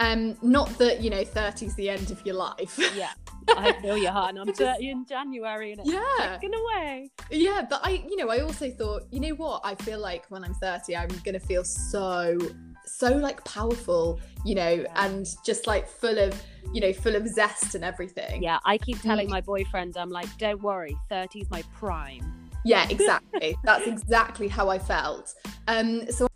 Um, 0.00 0.36
not 0.42 0.68
that, 0.78 1.00
you 1.00 1.10
know, 1.10 1.24
30 1.24 1.66
is 1.66 1.76
the 1.76 1.88
end 1.88 2.10
of 2.10 2.24
your 2.26 2.34
life. 2.34 2.76
Yeah, 2.96 3.12
I 3.56 3.72
feel 3.80 3.96
your 3.96 4.10
heart, 4.10 4.30
and 4.30 4.40
I'm 4.40 4.52
30 4.52 4.90
in 4.90 5.06
January, 5.06 5.72
and 5.72 5.80
it's 5.80 5.92
yeah. 5.92 6.38
ticking 6.38 6.54
away. 6.54 7.10
Yeah. 7.30 7.64
But 7.68 7.82
I, 7.84 8.04
you 8.08 8.16
know, 8.16 8.28
I 8.28 8.40
also 8.40 8.70
thought, 8.70 9.04
you 9.12 9.20
know 9.20 9.34
what? 9.36 9.60
I 9.62 9.76
feel 9.76 10.00
like 10.00 10.26
when 10.28 10.42
I'm 10.42 10.54
30, 10.54 10.96
I'm 10.96 11.08
going 11.24 11.34
to 11.34 11.40
feel 11.40 11.62
so, 11.62 12.36
so 12.86 13.08
like 13.16 13.44
powerful, 13.44 14.20
you 14.44 14.54
know, 14.54 14.70
Yeah. 14.70 15.04
and 15.04 15.26
just 15.44 15.66
like 15.66 15.86
full 15.88 16.18
of, 16.18 16.40
you 16.72 16.80
know, 16.80 16.92
full 16.92 17.14
of 17.16 17.26
zest 17.28 17.74
and 17.74 17.84
everything. 17.84 18.42
Yeah, 18.42 18.58
I 18.64 18.78
keep 18.78 19.00
telling 19.02 19.26
Mm. 19.28 19.30
my 19.30 19.40
boyfriend, 19.40 19.96
I'm 19.96 20.10
like, 20.10 20.28
don't 20.38 20.62
worry, 20.62 20.96
30 21.08 21.40
is 21.40 21.50
my 21.50 21.62
prime. 21.74 22.50
Yeah, 22.64 22.86
exactly. 22.88 23.56
That's 23.64 23.86
exactly 23.86 24.48
how 24.48 24.68
I 24.68 24.78
felt. 24.78 25.34
Um, 25.68 26.10
so, 26.10 26.26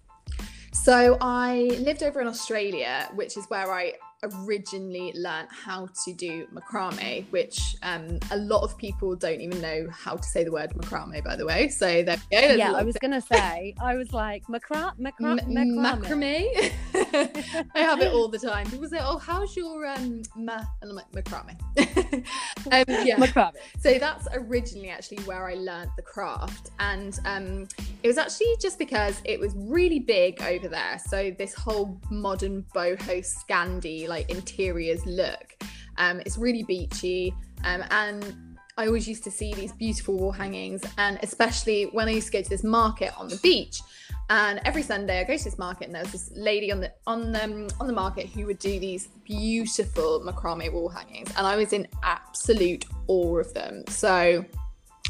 so 0.72 1.16
I 1.20 1.76
lived 1.80 2.02
over 2.02 2.20
in 2.20 2.26
Australia, 2.26 3.08
which 3.14 3.36
is 3.36 3.46
where 3.46 3.72
I 3.72 3.94
originally 4.34 5.12
learnt 5.14 5.48
how 5.50 5.88
to 6.04 6.12
do 6.12 6.46
macrame, 6.54 7.24
which 7.30 7.76
um, 7.82 8.18
a 8.30 8.36
lot 8.36 8.62
of 8.62 8.76
people 8.78 9.14
don't 9.16 9.40
even 9.40 9.60
know 9.60 9.86
how 9.90 10.16
to 10.16 10.22
say 10.22 10.44
the 10.44 10.52
word 10.52 10.70
macrame, 10.74 11.22
by 11.24 11.36
the 11.36 11.46
way. 11.46 11.68
So 11.68 11.86
there 11.86 12.18
we 12.30 12.38
go. 12.40 12.54
Yeah, 12.54 12.72
I 12.72 12.82
was 12.82 12.96
gonna 12.96 13.20
say, 13.20 13.74
I 13.80 13.94
was 13.94 14.12
like, 14.12 14.44
macra- 14.46 14.98
macra- 14.98 15.40
M- 15.40 15.54
macrame. 15.54 16.02
macrame. 16.02 16.72
I 17.74 17.80
have 17.80 18.00
it 18.00 18.12
all 18.12 18.28
the 18.28 18.38
time. 18.38 18.70
People 18.70 18.88
say, 18.88 18.98
"Oh, 19.00 19.18
how's 19.18 19.56
your 19.56 19.86
um 19.86 20.22
ma?" 20.36 20.62
And 20.82 20.90
I'm 20.90 20.96
like 20.96 21.10
macrame. 21.12 21.58
um, 22.72 23.06
yeah. 23.06 23.16
Macrame. 23.16 23.52
So 23.78 23.98
that's 23.98 24.28
originally 24.32 24.90
actually 24.90 25.18
where 25.24 25.48
I 25.48 25.54
learnt 25.54 25.90
the 25.96 26.02
craft, 26.02 26.70
and 26.78 27.18
um, 27.24 27.68
it 28.02 28.08
was 28.08 28.18
actually 28.18 28.54
just 28.60 28.78
because 28.78 29.20
it 29.24 29.38
was 29.38 29.52
really 29.56 30.00
big 30.00 30.40
over 30.42 30.68
there. 30.68 31.00
So 31.06 31.34
this 31.38 31.54
whole 31.54 32.00
modern 32.10 32.64
boho 32.74 33.24
Scandi 33.24 34.08
like 34.08 34.15
interiors 34.28 35.04
look, 35.06 35.54
um, 35.98 36.20
it's 36.20 36.38
really 36.38 36.62
beachy, 36.62 37.34
um, 37.64 37.84
and 37.90 38.34
I 38.78 38.86
always 38.86 39.08
used 39.08 39.24
to 39.24 39.30
see 39.30 39.54
these 39.54 39.72
beautiful 39.72 40.18
wall 40.18 40.32
hangings, 40.32 40.82
and 40.98 41.18
especially 41.22 41.84
when 41.92 42.08
I 42.08 42.12
used 42.12 42.26
to 42.26 42.32
go 42.34 42.42
to 42.42 42.48
this 42.48 42.62
market 42.62 43.18
on 43.18 43.28
the 43.28 43.36
beach. 43.36 43.80
And 44.28 44.60
every 44.64 44.82
Sunday 44.82 45.20
I 45.20 45.24
go 45.24 45.36
to 45.36 45.44
this 45.44 45.56
market, 45.56 45.86
and 45.86 45.94
there 45.94 46.02
was 46.02 46.12
this 46.12 46.30
lady 46.34 46.70
on 46.72 46.80
the 46.80 46.92
on 47.06 47.32
the 47.32 47.44
um, 47.44 47.68
on 47.80 47.86
the 47.86 47.92
market 47.92 48.26
who 48.28 48.44
would 48.46 48.58
do 48.58 48.78
these 48.78 49.08
beautiful 49.24 50.20
macrame 50.20 50.70
wall 50.72 50.88
hangings, 50.88 51.30
and 51.38 51.46
I 51.46 51.56
was 51.56 51.72
in 51.72 51.86
absolute 52.02 52.84
awe 53.06 53.38
of 53.38 53.54
them. 53.54 53.84
So 53.88 54.44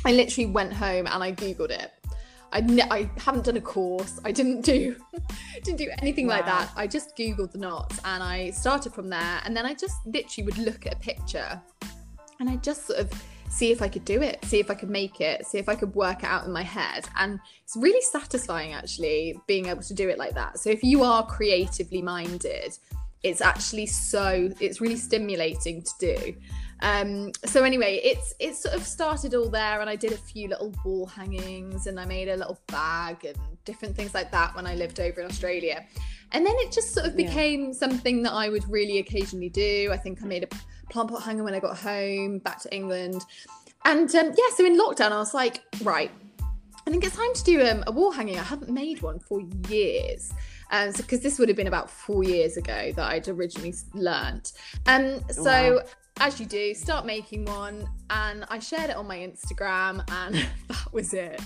I 0.05 0.13
literally 0.13 0.47
went 0.47 0.73
home 0.73 1.07
and 1.07 1.23
I 1.23 1.33
googled 1.33 1.71
it. 1.71 1.91
I, 2.53 2.61
ne- 2.61 2.89
I 2.91 3.11
haven't 3.19 3.45
done 3.45 3.57
a 3.57 3.61
course. 3.61 4.21
I 4.25 4.33
didn't 4.33 4.63
do 4.63 4.97
didn't 5.63 5.79
do 5.79 5.91
anything 6.01 6.27
like 6.27 6.47
that. 6.47 6.71
I 6.77 6.87
just 6.87 7.17
googled 7.17 7.53
the 7.53 7.59
knots 7.59 8.01
and 8.05 8.23
I 8.23 8.51
started 8.51 8.95
from 8.95 9.09
there. 9.09 9.41
And 9.45 9.57
then 9.57 9.67
I 9.67 9.75
just 9.75 10.07
literally 10.07 10.47
would 10.47 10.59
look 10.59 10.87
at 10.87 10.95
a 10.95 10.99
picture 10.99 11.61
and 12.41 12.49
I 12.49 12.57
just 12.57 12.87
sort 12.87 13.01
of 13.01 13.11
see 13.49 13.73
if 13.73 13.81
I 13.83 13.89
could 13.89 14.05
do 14.05 14.23
it, 14.23 14.45
see 14.45 14.61
if 14.61 14.71
I 14.71 14.75
could 14.75 14.91
make 14.91 15.21
it, 15.21 15.47
see 15.47 15.59
if 15.59 15.69
I 15.69 15.75
could 15.75 15.95
work 15.95 16.23
it 16.23 16.27
out 16.27 16.45
in 16.45 16.53
my 16.53 16.63
head. 16.63 17.09
And 17.17 17.41
it's 17.63 17.77
really 17.77 18.03
satisfying 18.03 18.73
actually 18.73 19.39
being 19.47 19.67
able 19.67 19.83
to 19.83 19.95
do 19.95 20.09
it 20.09 20.19
like 20.19 20.35
that. 20.35 20.59
So 20.59 20.71
if 20.71 20.83
you 20.83 21.03
are 21.03 21.25
creatively 21.25 22.03
minded, 22.03 22.79
it's 23.23 23.41
actually 23.41 23.87
so 23.87 24.51
it's 24.61 24.81
really 24.81 24.97
stimulating 24.97 25.83
to 25.83 25.93
do. 25.99 26.35
Um, 26.81 27.33
so 27.45 27.65
anyway, 27.65 28.01
it's 28.05 28.35
it 28.39 28.55
sort 28.55 28.75
of 28.75 28.87
started 28.87 29.35
all 29.35 29.49
there, 29.49 29.81
and 29.81 29.89
I 29.89 29.97
did 29.97 30.13
a 30.13 30.19
few 30.19 30.49
little 30.49 30.75
wall 30.85 31.07
hangings, 31.07 31.87
and 31.87 31.99
I 31.99 32.05
made 32.05 32.29
a 32.29 32.37
little 32.37 32.61
bag 32.67 33.25
and 33.25 33.39
different 33.65 33.97
things 33.97 34.13
like 34.15 34.31
that 34.33 34.55
when 34.55 34.67
I 34.67 34.75
lived 34.75 35.01
over 35.01 35.21
in 35.21 35.27
Australia. 35.27 35.87
And 36.33 36.45
then 36.45 36.55
it 36.59 36.73
just 36.73 36.93
sort 36.93 37.07
of 37.07 37.19
Yeah. 37.19 37.27
became 37.29 37.73
something 37.73 38.23
that 38.25 38.33
I 38.33 38.49
would 38.49 38.69
really 38.69 38.99
occasionally 38.99 39.49
do. 39.49 39.91
I 39.93 39.97
think 39.97 40.23
I 40.23 40.27
made 40.27 40.45
a 40.45 40.49
plant 40.91 41.09
pot 41.11 41.23
hanger 41.23 41.45
when 41.45 41.55
I 41.55 41.61
got 41.61 41.79
home 41.79 42.39
back 42.41 42.61
to 42.63 42.75
England. 42.75 43.23
And 43.85 44.13
um, 44.15 44.27
yeah, 44.27 44.55
so 44.57 44.65
in 44.67 44.77
lockdown, 44.79 45.13
I 45.13 45.19
was 45.19 45.33
like, 45.33 45.63
right, 45.83 46.11
I 46.87 46.91
think 46.91 47.05
it's 47.05 47.17
time 47.17 47.33
to 47.35 47.45
do 47.45 47.67
um, 47.67 47.85
a 47.87 47.93
wall 47.93 48.11
hanging. 48.11 48.39
I 48.39 48.43
haven't 48.43 48.71
made 48.71 49.03
one 49.03 49.19
for 49.21 49.41
years. 49.69 50.33
Um, 50.71 50.93
so 50.93 50.99
because 51.03 51.21
this 51.21 51.39
would 51.39 51.49
have 51.49 51.57
been 51.57 51.67
about 51.69 51.89
four 51.91 52.25
years 52.25 52.57
ago 52.57 52.93
that 52.97 53.11
I'd 53.11 53.29
originally 53.29 53.75
learnt. 53.95 54.53
Um, 54.87 55.21
so 55.31 55.77
Wow. 55.77 55.81
as 56.21 56.41
you 56.41 56.47
do, 56.47 56.75
start 56.75 57.07
making 57.07 57.45
one, 57.45 57.89
and 58.11 58.45
I 58.49 58.59
shared 58.59 58.91
it 58.91 58.97
on 58.97 59.07
my 59.07 59.19
Instagram, 59.19 60.05
and 60.11 60.35
that 60.69 60.93
was 60.93 61.15
it. 61.15 61.41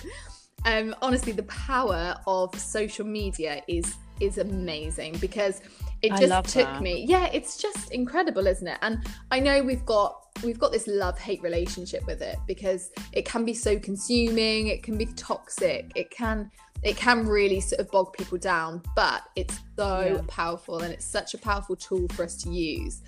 Um, 0.64 0.94
honestly, 1.02 1.32
the 1.32 1.44
power 1.44 2.14
of 2.26 2.58
social 2.58 3.06
media 3.06 3.62
is 3.66 3.94
is 4.20 4.38
amazing 4.38 5.16
because 5.20 5.62
it 6.02 6.10
just 6.16 6.54
took 6.54 6.66
that. 6.66 6.82
me. 6.82 7.04
Yeah, 7.06 7.26
it's 7.26 7.58
just 7.58 7.92
incredible, 7.92 8.46
isn't 8.46 8.66
it? 8.66 8.78
And 8.82 9.04
I 9.30 9.40
know 9.40 9.62
we've 9.62 9.84
got 9.84 10.16
we've 10.42 10.58
got 10.58 10.72
this 10.72 10.86
love 10.86 11.18
hate 11.18 11.42
relationship 11.42 12.06
with 12.06 12.22
it 12.22 12.36
because 12.46 12.90
it 13.12 13.24
can 13.24 13.44
be 13.44 13.52
so 13.52 13.78
consuming 13.78 14.68
it 14.68 14.82
can 14.82 14.96
be 14.96 15.06
toxic 15.06 15.90
it 15.94 16.10
can 16.10 16.50
it 16.82 16.96
can 16.96 17.26
really 17.26 17.60
sort 17.60 17.80
of 17.80 17.90
bog 17.90 18.12
people 18.14 18.38
down 18.38 18.80
but 18.96 19.22
it's 19.36 19.58
so 19.76 20.14
yeah. 20.16 20.22
powerful 20.28 20.78
and 20.78 20.92
it's 20.92 21.04
such 21.04 21.34
a 21.34 21.38
powerful 21.38 21.76
tool 21.76 22.06
for 22.12 22.24
us 22.24 22.36
to 22.36 22.48
use 22.48 23.02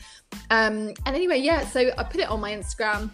um 0.51 0.93
and 1.07 1.17
anyway 1.17 1.39
yeah 1.39 1.65
so 1.65 1.91
i 1.97 2.03
put 2.03 2.21
it 2.21 2.29
on 2.29 2.41
my 2.41 2.53
instagram 2.53 3.09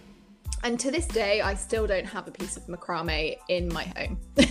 and 0.64 0.80
to 0.80 0.90
this 0.90 1.06
day 1.06 1.40
i 1.40 1.54
still 1.54 1.86
don't 1.86 2.06
have 2.06 2.26
a 2.26 2.30
piece 2.30 2.56
of 2.56 2.66
macrame 2.66 3.36
in 3.48 3.72
my 3.72 3.84
home 3.96 4.18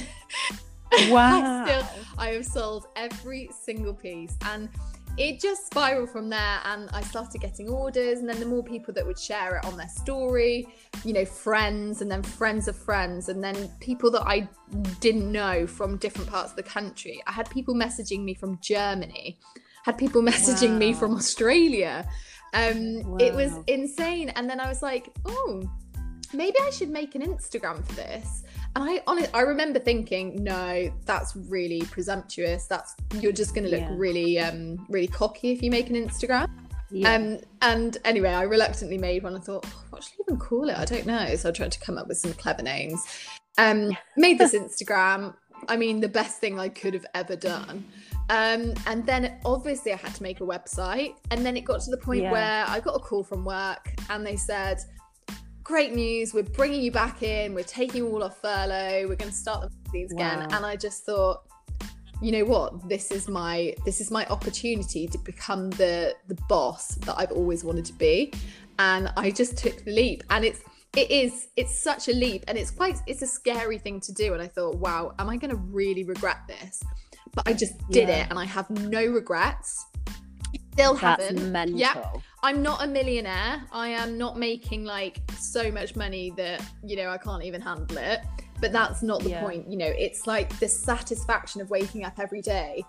wow 1.09 1.63
I, 1.63 1.65
still, 1.65 1.87
I 2.17 2.27
have 2.29 2.45
sold 2.45 2.87
every 2.95 3.49
single 3.53 3.93
piece 3.93 4.35
and 4.45 4.69
it 5.17 5.39
just 5.39 5.65
spiraled 5.65 6.11
from 6.11 6.29
there 6.29 6.59
and 6.65 6.89
I 6.93 7.01
started 7.01 7.41
getting 7.41 7.69
orders 7.69 8.19
and 8.19 8.29
then 8.29 8.39
the 8.39 8.45
more 8.45 8.63
people 8.63 8.93
that 8.93 9.05
would 9.05 9.17
share 9.17 9.57
it 9.57 9.65
on 9.65 9.75
their 9.75 9.89
story, 9.89 10.67
you 11.03 11.11
know, 11.11 11.25
friends 11.25 12.01
and 12.01 12.11
then 12.11 12.21
friends 12.21 12.67
of 12.67 12.75
friends 12.75 13.27
and 13.29 13.43
then 13.43 13.69
people 13.79 14.11
that 14.11 14.21
I 14.27 14.47
didn't 14.99 15.31
know 15.31 15.65
from 15.65 15.97
different 15.97 16.29
parts 16.29 16.51
of 16.51 16.55
the 16.55 16.63
country. 16.63 17.19
I 17.25 17.31
had 17.31 17.49
people 17.49 17.73
messaging 17.73 18.23
me 18.23 18.35
from 18.35 18.59
Germany, 18.61 19.39
had 19.83 19.97
people 19.97 20.21
messaging 20.31 20.73
wow. 20.73 20.77
me 20.77 20.93
from 20.93 21.15
Australia. 21.15 22.07
Um 22.53 23.01
wow. 23.03 23.17
it 23.19 23.33
was 23.33 23.53
insane 23.65 24.29
and 24.29 24.47
then 24.47 24.59
I 24.59 24.69
was 24.69 24.83
like, 24.83 25.09
"Oh, 25.25 25.63
maybe 26.31 26.57
I 26.61 26.69
should 26.69 26.89
make 26.89 27.15
an 27.15 27.23
Instagram 27.23 27.83
for 27.83 27.93
this." 27.93 28.43
And 28.77 28.87
I 28.87 29.01
honestly, 29.07 29.33
I 29.33 29.41
remember 29.41 29.79
thinking, 29.79 30.43
no, 30.43 30.93
that's 31.05 31.35
really 31.35 31.81
presumptuous. 31.81 32.67
That's 32.67 32.93
you're 33.19 33.31
just 33.31 33.55
going 33.55 33.63
to 33.63 33.71
look 33.71 33.79
yeah. 33.79 33.95
really, 33.95 34.37
um, 34.37 34.85
really 34.87 35.07
cocky 35.07 35.51
if 35.51 35.63
you 35.63 35.71
make 35.71 35.89
an 35.89 35.95
Instagram. 35.95 36.47
Yeah. 36.91 37.11
Um, 37.11 37.39
and 37.63 37.97
anyway, 38.05 38.29
I 38.29 38.43
reluctantly 38.43 38.99
made 38.99 39.23
one. 39.23 39.35
I 39.35 39.39
thought, 39.39 39.65
oh, 39.67 39.83
what 39.89 40.03
should 40.03 40.13
I 40.19 40.23
even 40.27 40.39
call 40.39 40.69
it? 40.69 40.77
I 40.77 40.85
don't 40.85 41.07
know. 41.07 41.35
So 41.37 41.49
I 41.49 41.51
tried 41.53 41.71
to 41.71 41.79
come 41.79 41.97
up 41.97 42.07
with 42.07 42.19
some 42.19 42.33
clever 42.33 42.61
names. 42.61 43.03
Um, 43.57 43.97
made 44.15 44.37
this 44.37 44.53
Instagram. 44.53 45.33
I 45.67 45.75
mean, 45.75 45.99
the 45.99 46.07
best 46.07 46.39
thing 46.39 46.59
I 46.59 46.69
could 46.69 46.93
have 46.93 47.05
ever 47.15 47.35
done. 47.35 47.83
Um, 48.29 48.75
and 48.85 49.03
then 49.07 49.39
obviously 49.43 49.91
I 49.91 49.95
had 49.95 50.13
to 50.13 50.21
make 50.21 50.39
a 50.39 50.43
website. 50.43 51.15
And 51.31 51.43
then 51.43 51.57
it 51.57 51.61
got 51.61 51.81
to 51.81 51.89
the 51.89 51.97
point 51.97 52.21
yeah. 52.21 52.31
where 52.31 52.65
I 52.67 52.79
got 52.79 52.91
a 52.91 52.99
call 52.99 53.23
from 53.23 53.43
work 53.43 53.91
and 54.11 54.23
they 54.23 54.35
said, 54.35 54.77
great 55.67 55.93
news. 55.93 56.33
We're 56.33 56.43
bringing 56.43 56.81
you 56.81 56.93
back 56.93 57.23
in. 57.23 57.53
We're 57.53 57.63
taking 57.65 58.03
all 58.03 58.23
off 58.23 58.41
furlough. 58.41 59.05
We're 59.05 59.17
going 59.17 59.29
to 59.29 59.37
start 59.37 59.63
the 59.63 59.69
magazines 59.85 60.13
again. 60.13 60.43
And 60.53 60.65
I 60.65 60.77
just 60.77 61.05
thought, 61.05 61.43
you 62.21 62.31
know 62.31 62.45
what? 62.45 62.87
This 62.87 63.11
is 63.11 63.27
my 63.27 63.75
this 63.85 63.99
is 63.99 64.09
my 64.09 64.25
opportunity 64.27 65.07
to 65.07 65.17
become 65.17 65.69
the 65.71 66.15
the 66.29 66.37
boss 66.47 66.95
that 67.05 67.15
I've 67.17 67.33
always 67.33 67.65
wanted 67.65 67.83
to 67.85 67.93
be. 67.93 68.31
And 68.79 69.11
I 69.17 69.29
just 69.29 69.57
took 69.57 69.83
the 69.83 69.91
leap. 69.91 70.23
And 70.29 70.45
it's 70.45 70.61
it 70.95 71.11
is 71.11 71.49
it's 71.57 71.77
such 71.77 72.07
a 72.07 72.13
leap 72.13 72.45
and 72.47 72.57
it's 72.57 72.71
quite 72.71 72.97
it's 73.05 73.21
a 73.21 73.27
scary 73.27 73.77
thing 73.77 73.99
to 73.99 74.13
do 74.13 74.33
and 74.33 74.41
i 74.41 74.47
thought 74.47 74.77
wow 74.77 75.13
am 75.19 75.29
i 75.29 75.35
going 75.35 75.49
to 75.51 75.57
really 75.57 76.05
regret 76.05 76.37
this 76.47 76.81
but 77.35 77.45
i 77.45 77.51
just 77.51 77.73
did 77.89 78.07
yeah. 78.07 78.23
it 78.23 78.29
and 78.29 78.39
i 78.39 78.45
have 78.45 78.67
no 78.69 79.05
regrets 79.05 79.85
still 80.77 80.93
That's 80.93 81.23
haven't 81.23 81.51
mental. 81.51 81.79
yeah 81.79 82.11
I'm 82.43 82.61
not 82.61 82.83
a 82.83 82.87
millionaire. 82.87 83.63
I 83.71 83.89
am 83.89 84.17
not 84.17 84.37
making 84.37 84.85
like 84.85 85.19
so 85.37 85.71
much 85.71 85.95
money 85.95 86.31
that, 86.37 86.63
you 86.83 86.95
know, 86.95 87.09
I 87.09 87.17
can't 87.17 87.43
even 87.43 87.61
handle 87.61 87.97
it. 87.97 88.21
But 88.61 88.71
that's 88.71 89.01
not 89.01 89.23
the 89.23 89.31
yeah. 89.31 89.41
point. 89.41 89.69
You 89.69 89.77
know, 89.77 89.87
it's 89.97 90.27
like 90.27 90.57
the 90.59 90.67
satisfaction 90.67 91.61
of 91.61 91.69
waking 91.69 92.05
up 92.05 92.19
every 92.19 92.41
day 92.41 92.83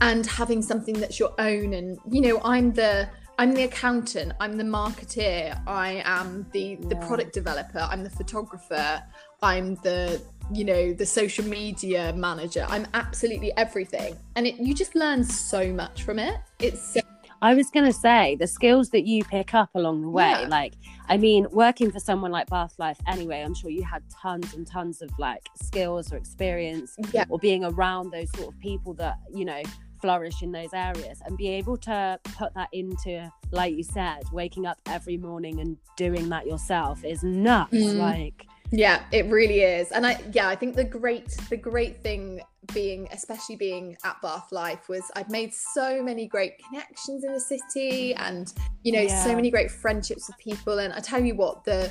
and 0.00 0.26
having 0.26 0.60
something 0.60 0.98
that's 0.98 1.18
your 1.18 1.32
own. 1.38 1.74
And, 1.74 1.98
you 2.10 2.20
know, 2.20 2.40
I'm 2.42 2.72
the 2.72 3.08
I'm 3.38 3.54
the 3.54 3.62
accountant, 3.62 4.34
I'm 4.38 4.58
the 4.58 4.64
marketeer, 4.64 5.58
I 5.66 6.02
am 6.04 6.46
the 6.52 6.74
the 6.74 6.94
yeah. 6.94 7.06
product 7.06 7.32
developer, 7.32 7.88
I'm 7.90 8.04
the 8.04 8.10
photographer, 8.10 9.02
I'm 9.40 9.76
the 9.76 10.20
you 10.52 10.64
know 10.64 10.92
the 10.92 11.06
social 11.06 11.44
media 11.44 12.12
manager 12.16 12.66
i'm 12.70 12.84
absolutely 12.94 13.56
everything 13.56 14.16
and 14.34 14.48
it 14.48 14.56
you 14.56 14.74
just 14.74 14.96
learn 14.96 15.22
so 15.22 15.72
much 15.72 16.02
from 16.02 16.18
it 16.18 16.38
it's 16.58 16.94
so 16.94 17.00
I 17.42 17.54
was 17.54 17.70
going 17.70 17.86
to 17.86 17.92
say 17.92 18.36
the 18.36 18.46
skills 18.46 18.90
that 18.90 19.06
you 19.06 19.24
pick 19.24 19.54
up 19.54 19.70
along 19.74 20.02
the 20.02 20.10
way. 20.10 20.30
Yeah. 20.30 20.46
Like, 20.48 20.74
I 21.08 21.16
mean, 21.16 21.46
working 21.50 21.90
for 21.90 21.98
someone 21.98 22.30
like 22.30 22.48
Bath 22.48 22.74
Life 22.78 22.98
anyway, 23.06 23.42
I'm 23.42 23.54
sure 23.54 23.70
you 23.70 23.82
had 23.82 24.02
tons 24.10 24.54
and 24.54 24.66
tons 24.66 25.00
of 25.00 25.10
like 25.18 25.46
skills 25.62 26.12
or 26.12 26.16
experience 26.16 26.96
yeah. 27.12 27.24
or 27.28 27.38
being 27.38 27.64
around 27.64 28.10
those 28.10 28.30
sort 28.32 28.52
of 28.52 28.60
people 28.60 28.94
that, 28.94 29.16
you 29.34 29.44
know, 29.44 29.62
flourish 30.00 30.42
in 30.42 30.52
those 30.52 30.72
areas 30.72 31.20
and 31.26 31.36
be 31.36 31.48
able 31.48 31.76
to 31.76 32.18
put 32.36 32.54
that 32.54 32.68
into, 32.72 33.30
like 33.50 33.74
you 33.74 33.82
said, 33.82 34.22
waking 34.32 34.66
up 34.66 34.78
every 34.86 35.16
morning 35.16 35.60
and 35.60 35.76
doing 35.96 36.28
that 36.28 36.46
yourself 36.46 37.04
is 37.04 37.22
nuts. 37.22 37.72
Mm. 37.72 37.96
Like, 37.96 38.46
yeah 38.72 39.02
it 39.10 39.26
really 39.26 39.60
is 39.60 39.90
and 39.90 40.06
i 40.06 40.18
yeah 40.32 40.48
i 40.48 40.54
think 40.54 40.76
the 40.76 40.84
great 40.84 41.28
the 41.48 41.56
great 41.56 42.00
thing 42.02 42.40
being 42.72 43.08
especially 43.12 43.56
being 43.56 43.96
at 44.04 44.20
bath 44.22 44.52
life 44.52 44.88
was 44.88 45.10
i'd 45.16 45.28
made 45.30 45.52
so 45.52 46.02
many 46.02 46.26
great 46.26 46.52
connections 46.68 47.24
in 47.24 47.32
the 47.32 47.40
city 47.40 48.14
and 48.14 48.54
you 48.82 48.92
know 48.92 49.00
yeah. 49.00 49.24
so 49.24 49.34
many 49.34 49.50
great 49.50 49.70
friendships 49.70 50.28
with 50.28 50.38
people 50.38 50.78
and 50.78 50.92
i 50.92 51.00
tell 51.00 51.22
you 51.22 51.34
what 51.34 51.64
the 51.64 51.90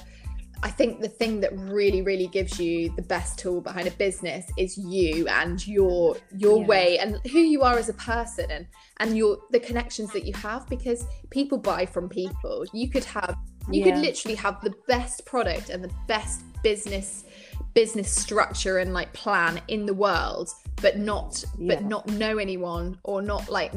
I 0.61 0.69
think 0.69 0.99
the 0.99 1.07
thing 1.07 1.39
that 1.39 1.57
really, 1.57 2.01
really 2.01 2.27
gives 2.27 2.59
you 2.59 2.93
the 2.95 3.01
best 3.01 3.39
tool 3.39 3.61
behind 3.61 3.87
a 3.87 3.91
business 3.91 4.45
is 4.57 4.77
you 4.77 5.25
and 5.27 5.65
your 5.65 6.17
your 6.37 6.59
yeah. 6.59 6.65
way 6.65 6.99
and 6.99 7.17
who 7.31 7.39
you 7.39 7.61
are 7.61 7.77
as 7.77 7.87
a 7.87 7.93
person 7.93 8.51
and 8.51 8.67
and 8.97 9.17
your 9.17 9.37
the 9.51 9.59
connections 9.59 10.11
that 10.11 10.25
you 10.25 10.33
have 10.33 10.67
because 10.67 11.05
people 11.29 11.57
buy 11.57 11.85
from 11.85 12.09
people. 12.09 12.65
You 12.73 12.89
could 12.89 13.05
have 13.05 13.37
you 13.71 13.83
yeah. 13.83 13.91
could 13.91 14.01
literally 14.01 14.35
have 14.35 14.61
the 14.61 14.73
best 14.87 15.25
product 15.25 15.69
and 15.69 15.83
the 15.83 15.91
best 16.07 16.41
business 16.63 17.25
business 17.73 18.11
structure 18.11 18.79
and 18.79 18.93
like 18.93 19.11
plan 19.13 19.61
in 19.67 19.85
the 19.85 19.93
world 19.93 20.49
but 20.81 20.97
not 20.97 21.43
yeah. 21.57 21.75
but 21.75 21.83
not 21.83 22.07
know 22.07 22.37
anyone 22.37 22.97
or 23.03 23.21
not 23.21 23.47
like 23.49 23.71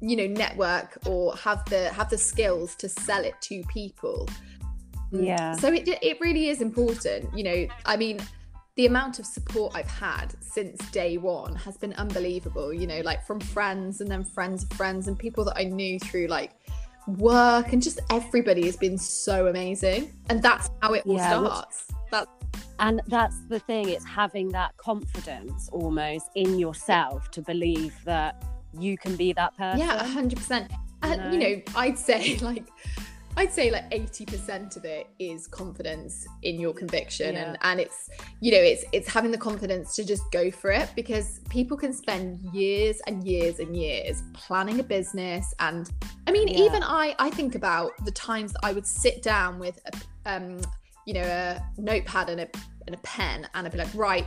you 0.00 0.16
know 0.16 0.26
network 0.26 0.98
or 1.06 1.34
have 1.36 1.64
the 1.66 1.90
have 1.90 2.08
the 2.08 2.18
skills 2.18 2.74
to 2.74 2.88
sell 2.88 3.22
it 3.24 3.34
to 3.40 3.62
people 3.64 4.28
yeah 5.12 5.54
so 5.54 5.72
it 5.72 5.86
it 6.02 6.18
really 6.20 6.48
is 6.48 6.60
important 6.60 7.28
you 7.36 7.44
know 7.44 7.66
i 7.84 7.96
mean 7.96 8.18
the 8.76 8.86
amount 8.86 9.18
of 9.18 9.24
support 9.24 9.74
I've 9.74 9.90
had 9.90 10.34
since 10.40 10.78
day 10.90 11.16
one 11.16 11.54
has 11.56 11.78
been 11.78 11.94
unbelievable, 11.94 12.74
you 12.74 12.86
know, 12.86 13.00
like 13.00 13.26
from 13.26 13.40
friends 13.40 14.02
and 14.02 14.10
then 14.10 14.22
friends 14.22 14.64
of 14.64 14.70
friends 14.72 15.08
and 15.08 15.18
people 15.18 15.44
that 15.46 15.56
I 15.56 15.64
knew 15.64 15.98
through 15.98 16.26
like 16.26 16.52
work 17.06 17.72
and 17.72 17.82
just 17.82 18.00
everybody 18.10 18.66
has 18.66 18.76
been 18.76 18.98
so 18.98 19.46
amazing. 19.46 20.12
And 20.28 20.42
that's 20.42 20.70
how 20.82 20.92
it 20.94 21.04
all 21.06 21.16
yeah, 21.16 21.30
starts. 21.30 21.86
That's 22.10 22.30
and 22.78 23.00
that's 23.06 23.40
the 23.48 23.58
thing, 23.58 23.88
it's 23.88 24.04
having 24.04 24.48
that 24.50 24.76
confidence 24.76 25.68
almost 25.72 26.30
in 26.34 26.58
yourself 26.58 27.30
to 27.30 27.42
believe 27.42 27.94
that 28.04 28.44
you 28.78 28.98
can 28.98 29.16
be 29.16 29.32
that 29.32 29.56
person. 29.56 29.80
Yeah, 29.80 30.04
hundred 30.04 30.38
percent. 30.38 30.70
And 31.02 31.32
you 31.32 31.38
know, 31.38 31.62
I'd 31.74 31.98
say 31.98 32.36
like 32.42 32.66
I'd 33.38 33.52
say 33.52 33.70
like 33.70 33.90
80% 33.90 34.76
of 34.76 34.84
it 34.84 35.08
is 35.18 35.46
confidence 35.46 36.26
in 36.42 36.58
your 36.58 36.72
conviction 36.72 37.34
yeah. 37.34 37.48
and 37.48 37.58
and 37.62 37.80
it's 37.80 38.08
you 38.40 38.52
know 38.52 38.58
it's 38.58 38.84
it's 38.92 39.08
having 39.08 39.30
the 39.30 39.38
confidence 39.38 39.94
to 39.96 40.04
just 40.04 40.22
go 40.32 40.50
for 40.50 40.70
it 40.70 40.90
because 40.96 41.40
people 41.50 41.76
can 41.76 41.92
spend 41.92 42.40
years 42.54 43.00
and 43.06 43.24
years 43.24 43.58
and 43.58 43.76
years 43.76 44.22
planning 44.32 44.80
a 44.80 44.82
business 44.82 45.54
and 45.60 45.90
I 46.26 46.32
mean 46.32 46.48
yeah. 46.48 46.60
even 46.60 46.82
I 46.82 47.14
I 47.18 47.28
think 47.30 47.54
about 47.54 47.92
the 48.04 48.12
times 48.12 48.52
that 48.54 48.60
I 48.62 48.72
would 48.72 48.86
sit 48.86 49.22
down 49.22 49.58
with 49.58 49.78
a, 49.86 50.34
um 50.34 50.60
you 51.04 51.14
know 51.14 51.22
a 51.22 51.62
notepad 51.76 52.30
and 52.30 52.40
a 52.40 52.48
and 52.86 52.94
a 52.94 52.98
pen 52.98 53.46
and 53.54 53.66
I'd 53.66 53.72
be 53.72 53.78
like 53.78 53.94
right 53.94 54.26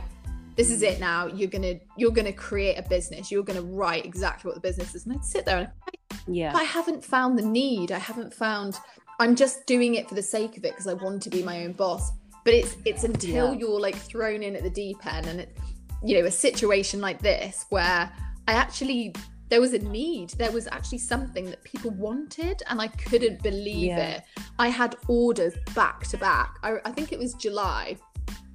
this 0.56 0.70
is 0.70 0.82
it 0.82 1.00
now. 1.00 1.26
You're 1.26 1.48
gonna 1.48 1.76
you're 1.96 2.10
gonna 2.10 2.34
create 2.34 2.76
a 2.76 2.82
business. 2.82 3.30
You're 3.30 3.42
gonna 3.44 3.62
write 3.62 4.04
exactly 4.04 4.48
what 4.48 4.56
the 4.56 4.60
business 4.60 4.94
is. 4.94 5.06
And 5.06 5.14
I'd 5.14 5.24
sit 5.24 5.46
there 5.46 5.58
and 5.58 5.68
I, 5.68 6.18
yeah. 6.26 6.52
I 6.54 6.64
haven't 6.64 7.04
found 7.04 7.38
the 7.38 7.42
need. 7.42 7.92
I 7.92 7.98
haven't 7.98 8.34
found 8.34 8.78
I'm 9.20 9.36
just 9.36 9.66
doing 9.66 9.94
it 9.96 10.08
for 10.08 10.14
the 10.14 10.22
sake 10.22 10.56
of 10.56 10.64
it 10.64 10.72
because 10.72 10.86
I 10.86 10.94
want 10.94 11.22
to 11.24 11.30
be 11.30 11.42
my 11.42 11.64
own 11.64 11.72
boss. 11.72 12.10
But 12.42 12.54
it's 12.54 12.76
it's 12.86 13.04
until 13.04 13.52
yeah. 13.52 13.58
you're 13.60 13.78
like 13.78 13.94
thrown 13.94 14.42
in 14.42 14.56
at 14.56 14.62
the 14.62 14.70
deep 14.70 15.06
end 15.06 15.26
and 15.26 15.40
it 15.40 15.56
you 16.02 16.18
know, 16.18 16.26
a 16.26 16.30
situation 16.30 17.00
like 17.00 17.20
this 17.20 17.66
where 17.68 18.10
I 18.48 18.52
actually 18.52 19.14
there 19.50 19.60
was 19.60 19.74
a 19.74 19.78
need. 19.78 20.30
There 20.30 20.52
was 20.52 20.68
actually 20.68 20.98
something 20.98 21.44
that 21.46 21.62
people 21.64 21.90
wanted 21.90 22.62
and 22.68 22.80
I 22.80 22.88
couldn't 22.88 23.42
believe 23.42 23.88
yeah. 23.88 24.16
it. 24.16 24.22
I 24.58 24.68
had 24.68 24.96
orders 25.08 25.54
back 25.74 26.06
to 26.08 26.16
back. 26.16 26.58
I, 26.62 26.78
I 26.84 26.92
think 26.92 27.12
it 27.12 27.18
was 27.18 27.34
July. 27.34 27.96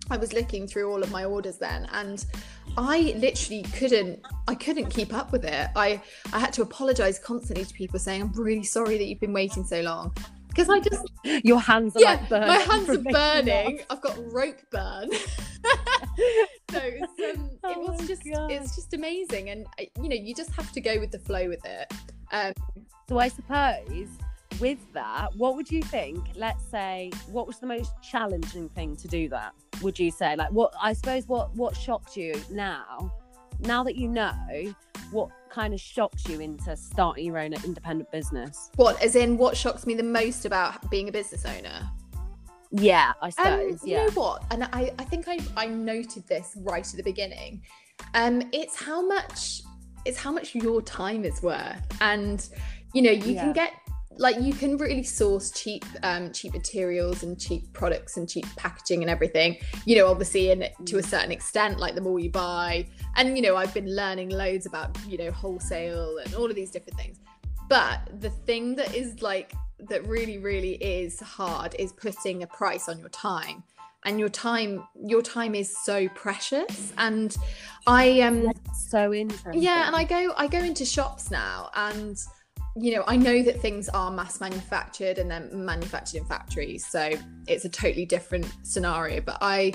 I 0.10 0.18
was 0.18 0.34
looking 0.34 0.68
through 0.68 0.92
all 0.92 1.04
of 1.04 1.12
my 1.12 1.26
orders 1.26 1.58
then 1.58 1.88
and 1.92 2.26
I 2.78 3.14
literally 3.18 3.64
couldn't 3.74 4.20
I 4.48 4.56
couldn't 4.56 4.90
keep 4.90 5.14
up 5.14 5.32
with 5.32 5.44
it. 5.46 5.70
I 5.76 6.02
I 6.34 6.40
had 6.40 6.54
to 6.54 6.62
apologize 6.62 7.20
constantly 7.20 7.66
to 7.66 7.74
people 7.74 8.00
saying 8.00 8.22
I'm 8.22 8.32
really 8.32 8.64
sorry 8.64 8.98
that 8.98 9.06
you've 9.06 9.20
been 9.20 9.34
waiting 9.34 9.64
so 9.64 9.82
long 9.82 10.16
because 10.56 10.70
I 10.70 10.80
just 10.80 11.06
your 11.44 11.60
hands 11.60 11.96
are 11.96 12.02
yeah, 12.02 12.12
like 12.12 12.30
burning. 12.30 12.48
My 12.48 12.56
hands 12.56 12.90
are 12.90 12.98
burning. 12.98 13.80
I've 13.90 14.02
got 14.02 14.18
rope 14.32 14.62
burn. 14.72 15.12
so 16.72 16.80
it's, 16.82 17.38
um, 17.38 17.50
oh 17.64 17.72
it 17.72 17.78
was 17.78 18.08
just 18.08 18.24
God. 18.24 18.52
it's 18.52 18.76
just 18.76 18.94
amazing, 18.94 19.50
and 19.50 19.66
uh, 19.80 19.86
you 20.02 20.10
know 20.10 20.16
you 20.16 20.34
just 20.34 20.52
have 20.52 20.72
to 20.72 20.82
go 20.82 21.00
with 21.00 21.12
the 21.12 21.20
flow 21.20 21.48
with 21.50 21.66
it. 21.66 21.94
Um, 22.32 22.54
so 23.10 23.20
I 23.20 23.28
suppose 23.28 24.08
with 24.60 24.80
that, 24.94 25.36
what 25.36 25.56
would 25.56 25.70
you 25.70 25.84
think? 25.84 26.24
Let's 26.36 26.64
say, 26.66 27.12
what 27.28 27.48
was 27.48 27.60
the 27.60 27.68
most 27.68 27.92
challenging 28.02 28.70
thing 28.70 28.96
to 28.98 29.08
do 29.08 29.28
that? 29.30 29.54
Would 29.82 30.00
you 30.00 30.12
say, 30.12 30.36
like, 30.36 30.52
what? 30.52 30.74
I 30.82 30.94
suppose 30.94 31.28
what 31.28 31.54
what 31.56 31.76
shocked 31.76 32.16
you 32.16 32.34
now, 32.50 33.12
now 33.60 33.84
that 33.84 33.96
you 33.96 34.08
know, 34.08 34.74
what 35.12 35.30
kind 35.56 35.74
of 35.74 35.80
shocked 35.80 36.28
you 36.28 36.42
into 36.42 36.76
starting 36.76 37.26
your 37.26 37.40
own 37.40 37.54
independent 37.54 38.12
business? 38.12 38.70
What, 38.76 39.02
as 39.02 39.16
in, 39.16 39.38
what 39.38 39.56
shocks 39.56 39.88
me 39.88 39.94
the 39.94 40.04
most 40.04 40.46
about 40.46 40.92
being 40.92 41.08
a 41.08 41.12
business 41.14 41.46
owner? 41.46 41.90
Yeah, 42.72 43.14
I 43.22 43.28
Um, 43.28 43.32
suppose. 43.32 43.84
you 43.86 43.94
yeah. 43.94 44.06
know 44.06 44.12
what? 44.12 44.44
And 44.52 44.66
I, 44.66 44.92
I 45.00 45.06
think 45.06 45.30
I, 45.30 45.40
I 45.56 45.68
noted 45.68 46.28
this 46.28 46.58
right 46.58 46.86
at 46.86 46.98
the 46.98 47.04
beginning. 47.04 47.62
Um, 48.14 48.44
it's 48.52 48.76
how 48.76 49.02
much 49.08 49.62
it's 50.04 50.18
how 50.20 50.32
much 50.32 50.54
your 50.54 50.82
time 50.84 51.24
is 51.26 51.42
worth, 51.42 51.82
and 52.02 52.48
you 52.94 53.02
know 53.02 53.12
you 53.12 53.34
Yeah. 53.34 53.42
can 53.46 53.54
get 53.54 53.72
like 54.18 54.40
you 54.40 54.54
can 54.54 54.78
really 54.78 55.04
source 55.04 55.52
cheap 55.52 55.86
um 56.04 56.32
cheap 56.32 56.54
materials 56.54 57.24
and 57.24 57.40
cheap 57.40 57.72
products 57.74 58.18
and 58.18 58.30
cheap 58.30 58.46
packaging 58.56 59.02
and 59.02 59.10
everything 59.10 59.58
you 59.86 59.96
know 59.98 60.08
obviously 60.08 60.52
and 60.52 60.70
to 60.86 60.98
a 60.98 61.02
Mm. 61.02 61.06
certain 61.10 61.32
extent 61.32 61.80
like 61.80 61.96
the 61.96 62.02
more 62.02 62.20
you 62.20 62.30
buy 62.30 62.86
and 63.16 63.36
you 63.38 63.42
know 63.42 63.56
i've 63.56 63.74
been 63.74 63.94
learning 63.96 64.30
loads 64.30 64.66
about 64.66 64.98
you 65.08 65.18
know 65.18 65.32
wholesale 65.32 66.18
and 66.24 66.34
all 66.36 66.46
of 66.50 66.56
these 66.56 66.72
different 66.72 66.98
things 66.98 67.18
but 67.68 68.00
the 68.22 68.30
thing 68.30 68.76
that 68.76 68.94
is 68.96 69.22
like 69.22 69.54
that 69.90 70.06
really 70.08 70.38
really 70.38 70.76
is 70.76 71.20
hard 71.20 71.76
is 71.78 71.92
putting 71.94 72.44
a 72.44 72.48
price 72.48 72.88
on 72.88 73.00
your 73.00 73.10
time 73.10 73.64
and 74.06 74.20
your 74.20 74.30
time 74.30 74.84
your 75.06 75.22
time 75.22 75.54
is 75.56 75.76
so 75.84 76.08
precious 76.10 76.94
and 76.98 77.36
i 77.88 78.22
um 78.22 78.50
so 78.88 79.14
interesting. 79.14 79.62
yeah 79.62 79.88
and 79.88 79.96
i 79.96 80.04
go 80.04 80.32
i 80.38 80.48
go 80.48 80.60
into 80.60 80.86
shops 80.86 81.30
now 81.32 81.70
and 81.76 82.24
you 82.76 82.94
know 82.94 83.04
i 83.08 83.16
know 83.16 83.42
that 83.42 83.60
things 83.62 83.88
are 83.90 84.12
mass 84.12 84.42
manufactured 84.42 85.18
and 85.18 85.32
they're 85.32 85.50
manufactured 85.54 86.18
in 86.18 86.26
factories 86.26 86.86
so 86.86 87.12
it's 87.48 87.64
a 87.66 87.70
totally 87.70 88.06
different 88.06 88.46
scenario. 88.64 89.22
But 89.22 89.38
i 89.42 89.72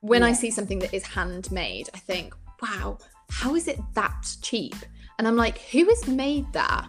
when 0.00 0.22
i 0.22 0.32
see 0.32 0.50
something 0.50 0.78
that 0.80 0.92
is 0.92 1.04
handmade 1.06 1.88
i 1.94 1.98
think 1.98 2.34
wow 2.60 2.98
how 3.30 3.54
is 3.54 3.66
it 3.68 3.78
that 3.94 4.36
cheap? 4.42 4.76
And 5.18 5.26
i'm 5.26 5.36
like 5.36 5.58
who 5.70 5.84
has 5.88 6.06
made 6.06 6.50
that? 6.52 6.86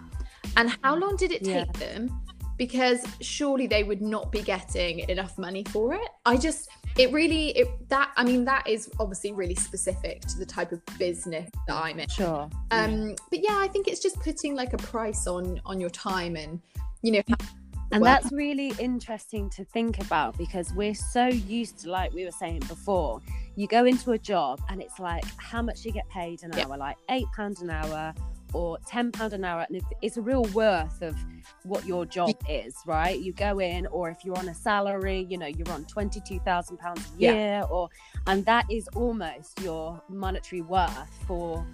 And 0.57 0.75
how 0.83 0.95
long 0.95 1.15
did 1.15 1.31
it 1.31 1.41
Yeah. 1.45 1.63
take 1.63 1.73
them? 1.79 2.21
Because 2.57 3.03
surely 3.21 3.65
they 3.65 3.83
would 3.83 4.01
not 4.01 4.31
be 4.31 4.41
getting 4.41 4.99
enough 5.09 5.37
money 5.37 5.63
for 5.63 5.93
it. 5.93 6.07
I 6.25 6.37
just 6.37 6.69
it 6.97 7.11
really 7.11 7.49
it 7.57 7.67
that 7.89 8.11
i 8.17 8.23
mean 8.23 8.45
that 8.45 8.67
is 8.67 8.89
obviously 8.99 9.31
really 9.31 9.55
specific 9.55 10.21
to 10.21 10.37
the 10.37 10.45
type 10.45 10.71
of 10.71 10.81
business 10.99 11.49
that 11.67 11.75
i'm 11.75 11.99
in 11.99 12.07
Sure. 12.09 12.49
um 12.71 13.15
but 13.29 13.39
yeah 13.41 13.57
i 13.57 13.67
think 13.67 13.87
it's 13.87 14.01
just 14.01 14.19
putting 14.19 14.55
like 14.55 14.73
a 14.73 14.77
price 14.77 15.25
on 15.27 15.59
on 15.65 15.79
your 15.79 15.89
time 15.89 16.35
and 16.35 16.61
you 17.01 17.11
know 17.13 17.21
And 17.91 18.01
Well- 18.01 18.11
that's 18.13 18.31
really 18.31 18.73
interesting 18.79 19.49
to 19.51 19.63
think 19.65 19.99
about 20.01 20.35
because 20.37 20.73
we're 20.73 20.95
so 20.95 21.27
used 21.27 21.77
to, 21.81 21.91
like 21.91 22.11
we 22.11 22.25
were 22.25 22.31
saying 22.31 22.61
before, 22.67 23.21
you 23.55 23.67
go 23.67 23.85
into 23.85 24.13
a 24.13 24.17
job 24.17 24.59
and 24.69 24.81
it's 24.81 24.97
like 24.99 25.23
how 25.37 25.61
much 25.61 25.85
you 25.85 25.91
get 25.91 26.09
paid 26.09 26.41
an 26.43 26.51
Yeah. 26.57 26.65
hour, 26.65 26.77
like 26.77 26.97
eight 27.09 27.27
pounds 27.35 27.61
an 27.61 27.69
hour 27.69 28.11
or 28.53 28.77
ten 28.87 29.11
pound 29.11 29.33
an 29.33 29.43
hour, 29.43 29.65
and 29.67 29.77
it's, 29.77 29.85
it's 30.01 30.17
a 30.17 30.21
real 30.21 30.43
worth 30.53 31.01
of 31.01 31.15
what 31.63 31.85
your 31.85 32.05
job 32.05 32.31
is, 32.49 32.75
right? 32.85 33.19
You 33.19 33.33
go 33.33 33.59
in, 33.59 33.87
or 33.87 34.09
if 34.09 34.23
you're 34.23 34.37
on 34.37 34.49
a 34.49 34.53
salary, 34.53 35.25
you 35.29 35.37
know 35.37 35.47
you're 35.47 35.71
on 35.71 35.85
twenty 35.85 36.21
two 36.27 36.39
thousand 36.39 36.77
pounds 36.77 37.01
a 37.01 37.19
Yeah. 37.21 37.31
year, 37.31 37.63
or 37.69 37.89
and 38.27 38.45
that 38.45 38.65
is 38.69 38.87
almost 38.95 39.59
your 39.61 40.01
monetary 40.09 40.61
worth 40.61 41.09
for 41.27 41.65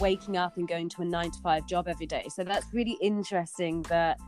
waking 0.00 0.36
up 0.36 0.56
and 0.56 0.66
going 0.66 0.88
to 0.88 1.02
a 1.02 1.04
nine 1.04 1.30
to 1.30 1.38
five 1.40 1.66
job 1.66 1.86
every 1.88 2.06
day. 2.06 2.26
So 2.34 2.42
that's 2.44 2.66
really 2.72 2.98
interesting 3.00 3.82
that 3.82 4.18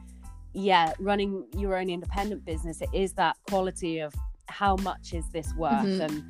yeah, 0.53 0.93
running 0.99 1.47
your 1.57 1.77
own 1.77 1.89
independent 1.89 2.45
business, 2.45 2.81
it 2.81 2.89
is 2.93 3.13
that 3.13 3.37
quality 3.49 4.01
of 4.01 4.13
how 4.47 4.75
much 4.77 5.13
is 5.13 5.25
this 5.31 5.55
worth 5.55 5.87
Mhm. 5.87 6.01
and 6.01 6.25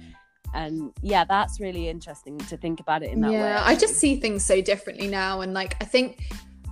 and 0.55 0.93
yeah, 1.03 1.25
that's 1.25 1.61
really 1.61 1.89
interesting 1.89 2.39
to 2.39 2.57
think 2.57 2.81
about 2.81 3.03
it 3.03 3.11
in 3.11 3.21
that 3.21 3.31
way. 3.31 3.39
yeah 3.39 3.63
i 3.65 3.75
just 3.75 3.95
see 3.95 4.17
things 4.17 4.45
so 4.45 4.61
differently 4.61 5.07
now 5.07 5.41
and 5.41 5.55
like 5.55 5.77
i 5.81 5.85
think 5.85 6.21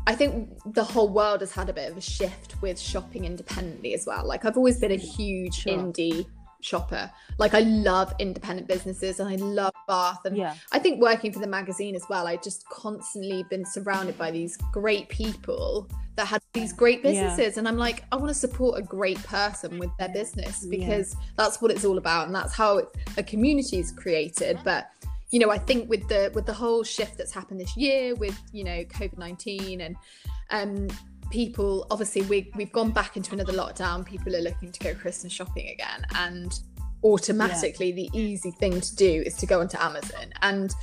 i 0.07 0.15
think 0.15 0.51
the 0.75 0.85
whole 0.85 1.09
world 1.09 1.41
has 1.41 1.53
had 1.53 1.69
a 1.69 1.73
bit 1.73 1.91
of 1.91 1.97
a 1.97 2.01
shift 2.01 2.61
with 2.63 2.79
shopping 2.79 3.25
independently 3.25 3.95
as 3.95 4.05
well 4.07 4.27
like 4.27 4.45
i've 4.45 4.57
always 4.57 4.79
been 4.81 4.93
a 4.93 4.97
huge 4.97 5.55
Sure. 5.55 5.73
indie 5.75 6.27
shopper 6.61 7.09
like 7.39 7.55
i 7.55 7.61
love 7.61 8.13
independent 8.19 8.67
businesses 8.67 9.21
and 9.21 9.29
i 9.29 9.37
love 9.37 9.73
bath 9.87 10.19
and 10.25 10.37
yeah, 10.37 10.55
I 10.73 10.79
think 10.81 11.01
working 11.01 11.33
for 11.33 11.39
the 11.39 11.47
magazine 11.47 11.95
as 11.95 12.03
well, 12.11 12.27
I 12.27 12.37
just 12.37 12.69
constantly 12.69 13.45
been 13.49 13.65
surrounded 13.65 14.19
by 14.19 14.31
these 14.33 14.57
great 14.73 15.09
people 15.09 15.89
that 16.19 16.27
had 16.27 16.43
these 16.53 16.73
great 16.73 16.99
Yeah. 17.05 17.11
businesses. 17.13 17.59
And 17.59 17.67
I'm 17.69 17.79
like, 17.79 18.05
I 18.13 18.17
want 18.17 18.29
to 18.29 18.35
support 18.35 18.79
a 18.79 18.83
great 18.83 19.23
person 19.23 19.79
with 19.79 19.91
their 19.99 20.09
business 20.09 20.65
Yeah. 20.65 20.77
because 20.79 21.17
that's 21.37 21.63
what 21.63 21.71
it's 21.71 21.85
all 21.85 21.97
about. 21.97 22.27
And 22.27 22.35
that's 22.35 22.53
how 22.53 22.79
it, 22.79 22.89
a 23.17 23.23
community 23.23 23.79
is 23.79 23.93
created. 23.93 24.59
But 24.65 24.91
you 25.31 25.39
know, 25.39 25.51
I 25.51 25.59
think 25.59 25.91
with 25.91 26.09
the 26.09 26.31
with 26.35 26.47
the 26.47 26.55
whole 26.55 26.83
shift 26.83 27.19
that's 27.19 27.33
happened 27.33 27.61
this 27.61 27.77
year 27.77 28.15
with, 28.15 28.37
you 28.51 28.65
know, 28.65 28.83
COVID-19 28.85 29.81
and 29.87 29.97
um 30.51 30.89
people 31.31 31.87
obviously 31.91 32.23
we 32.23 32.51
we've 32.57 32.73
gone 32.73 32.91
back 32.91 33.17
into 33.17 33.35
another 33.35 33.53
lockdown. 33.53 34.05
People 34.05 34.35
are 34.35 34.41
looking 34.41 34.73
to 34.73 34.81
go 34.81 34.95
Christmas 34.95 35.33
shopping 35.33 35.69
again. 35.69 36.05
And 36.15 36.59
automatically 37.05 37.93
the 37.93 38.11
easy 38.13 38.51
thing 38.51 38.81
to 38.81 38.97
do 38.97 39.23
is 39.25 39.35
to 39.37 39.47
go 39.47 39.61
onto 39.61 39.79
Amazon 39.79 40.33
and 40.43 40.75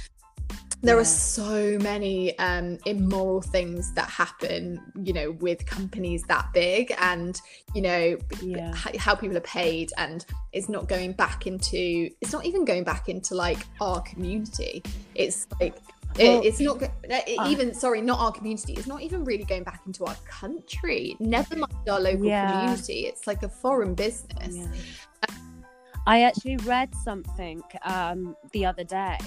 there 0.82 0.96
Yeah. 0.96 1.02
are 1.02 1.06
so 1.06 1.78
many 1.80 2.38
um, 2.40 2.78
immoral 2.86 3.42
things 3.42 3.92
that 3.94 4.10
happen, 4.10 4.80
you 5.04 5.14
know, 5.14 5.32
with 5.32 5.66
companies 5.66 6.24
that 6.28 6.52
big, 6.54 6.94
and 7.00 7.40
you 7.74 7.82
know 7.82 8.18
yeah, 8.42 8.74
h- 8.86 8.98
how 8.98 9.16
people 9.16 9.36
are 9.38 9.42
paid, 9.42 9.92
and 9.98 10.26
it's 10.54 10.70
not 10.70 10.88
going 10.88 11.14
back 11.14 11.48
into. 11.48 12.10
It's 12.22 12.32
not 12.34 12.46
even 12.46 12.66
going 12.66 12.84
back 12.84 13.10
into 13.10 13.36
like 13.36 13.60
our 13.82 14.02
community. 14.02 14.84
It's 15.16 15.48
like. 15.60 15.76
it- 16.18 16.28
Well, 16.30 16.42
it's 16.46 16.60
not 16.62 16.82
it- 16.82 17.40
uh, 17.40 17.50
even 17.50 17.74
sorry 17.74 18.00
not 18.02 18.20
our 18.22 18.32
community 18.32 18.72
it's 18.74 18.88
not 18.88 19.02
even 19.02 19.26
really 19.26 19.44
going 19.44 19.64
back 19.64 19.82
into 19.86 20.06
our 20.06 20.16
country 20.42 21.18
never 21.20 21.58
mind 21.58 21.90
our 21.90 22.00
local 22.00 22.28
Yeah. 22.28 22.46
community 22.46 23.00
it's 23.10 23.28
like 23.28 23.44
a 23.44 23.50
foreign 23.50 23.94
business. 23.96 24.56
I 26.08 26.22
actually 26.22 26.58
read 26.58 26.90
something 27.04 27.62
um, 27.84 28.36
the 28.54 28.66
other 28.66 28.84
day 28.84 29.18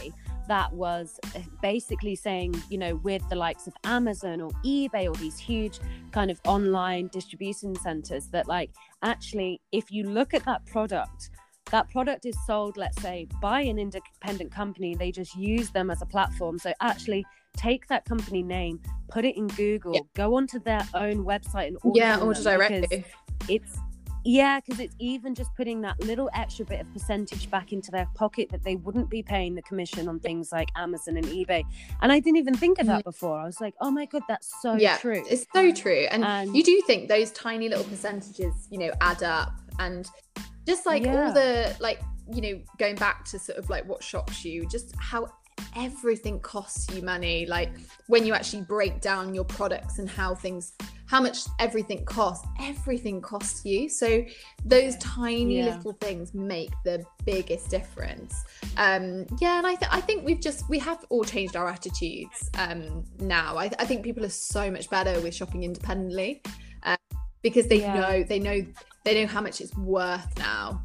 that 0.48 0.72
was 0.72 1.18
uh, 1.34 1.40
basically 1.62 2.16
saying, 2.16 2.61
you 2.70 2.78
know, 2.78 2.96
with 2.96 3.22
the 3.28 3.37
likes 3.37 3.66
of 3.66 3.74
Amazon 3.84 4.40
or 4.40 4.50
eBay 4.64 5.08
or 5.08 5.14
these 5.14 5.38
huge 5.38 5.78
kind 6.11 6.30
of 6.30 6.40
online 6.46 7.08
distribution 7.08 7.74
centers, 7.76 8.26
that 8.28 8.48
like 8.48 8.70
actually, 9.02 9.61
if 9.72 9.90
you 9.90 10.04
look 10.04 10.34
at 10.34 10.44
that 10.44 10.64
product, 10.66 11.30
that 11.70 11.88
product 11.90 12.24
is 12.26 12.37
sold, 12.46 12.76
let's 12.76 13.00
say, 13.02 13.28
by 13.42 13.61
an 13.61 13.78
independent 13.78 14.50
company. 14.50 14.94
They 14.94 15.12
just 15.12 15.37
use 15.37 15.70
them 15.70 15.90
as 15.90 16.02
a 16.02 16.06
platform. 16.06 16.58
So 16.58 16.72
actually, 16.80 17.26
take 17.56 17.87
that 17.88 18.04
company 18.06 18.42
name, 18.42 18.80
put 19.11 19.24
it 19.24 19.37
in 19.37 19.48
Google, 19.48 19.94
Yeah. 19.94 20.00
go 20.14 20.34
onto 20.34 20.58
their 20.58 20.87
own 20.94 21.24
website 21.24 21.68
and 21.68 21.78
order 21.82 21.98
yeah 21.98 22.18
order 22.20 22.42
directly 22.42 23.04
it's 23.48 23.78
yeah 24.24 24.61
because 24.61 24.81
it's 24.81 24.94
even 24.98 25.35
just 25.35 25.54
putting 25.57 25.81
that 25.81 25.98
little 26.00 26.31
extra 26.35 26.64
bit 26.64 26.81
of 26.81 26.92
percentage 26.92 27.50
back 27.50 27.72
into 27.72 27.90
their 27.90 28.07
pocket 28.14 28.48
that 28.50 28.62
they 28.62 28.76
wouldn't 28.76 29.09
be 29.09 29.22
paying 29.22 29.54
the 29.54 29.62
commission 29.62 30.09
on 30.09 30.18
things 30.20 30.52
like 30.52 30.68
amazon 30.76 31.16
and 31.16 31.26
ebay. 31.26 31.64
And 32.02 32.12
i 32.12 32.20
didn't 32.20 32.38
even 32.38 32.54
think 32.54 32.78
of 32.78 32.87
that 32.87 33.00
mm. 33.00 33.04
before. 33.04 33.38
I 33.38 33.44
was 33.44 33.61
like 33.61 33.74
oh 33.81 33.90
my 33.90 34.07
god 34.07 34.22
that's 34.28 34.52
so 34.62 34.74
yeah 34.74 34.96
true. 34.98 35.22
it's 35.28 35.46
so 35.52 35.68
um, 35.68 35.74
true. 35.74 36.07
And 36.11 36.24
And- 36.24 36.57
you 36.57 36.62
do 36.62 36.81
think 36.87 37.09
those 37.09 37.31
tiny 37.33 37.68
little 37.68 37.85
percentages 37.85 38.54
you 38.70 38.78
know 38.78 38.92
add 39.00 39.22
up. 39.22 39.52
And 39.78 40.09
just 40.66 40.87
like 40.87 41.04
Yeah. 41.04 41.28
all 41.28 41.33
the 41.33 41.76
like 41.81 42.00
you 42.31 42.40
know 42.40 42.61
going 42.78 42.96
back 42.96 43.24
to 43.26 43.38
sort 43.38 43.59
of 43.59 43.70
like 43.70 43.87
what 43.88 44.02
shocks 44.02 44.44
you 44.44 44.66
just 44.68 44.94
how 44.98 45.33
everything 45.77 46.40
costs 46.40 46.94
you 46.94 47.03
money 47.03 47.47
like 47.47 47.71
when 48.07 48.25
you 48.27 48.35
actually 48.35 48.62
break 48.62 49.01
down 49.01 49.35
your 49.35 49.44
products 49.44 49.99
and 49.99 50.09
how 50.09 50.35
things 50.35 50.73
how 51.07 51.21
much 51.23 51.38
everything 51.59 52.05
costs 52.05 52.47
everything 52.61 53.21
costs 53.21 53.64
you. 53.64 53.88
So 53.88 54.25
those 54.64 54.97
tiny 54.97 55.57
Yeah. 55.59 55.75
little 55.75 55.94
things 55.94 56.35
make 56.35 56.71
the 56.85 57.05
biggest 57.25 57.71
difference. 57.71 58.44
Um 58.77 59.27
yeah 59.40 59.59
and 59.59 59.66
i 59.66 59.75
th- 59.75 59.90
i 59.90 60.01
think 60.01 60.25
we've 60.25 60.40
just 60.40 60.68
we 60.68 60.79
have 60.81 61.05
all 61.09 61.25
changed 61.25 61.57
our 61.57 61.68
attitudes 61.68 62.51
um 62.59 63.05
now. 63.21 63.57
I, 63.57 63.64
I 63.79 63.85
think 63.85 64.05
people 64.05 64.25
are 64.25 64.31
so 64.31 64.71
much 64.71 64.90
better 64.90 65.21
with 65.21 65.35
shopping 65.35 65.62
independently 65.62 66.42
uh, 66.83 66.97
because 67.42 67.66
they 67.68 67.81
Yeah. 67.81 67.94
know 67.94 68.23
they 68.23 68.38
know 68.38 68.64
they 69.05 69.21
know 69.21 69.27
how 69.27 69.40
much 69.40 69.61
it's 69.61 69.75
worth 69.77 70.38
now 70.38 70.83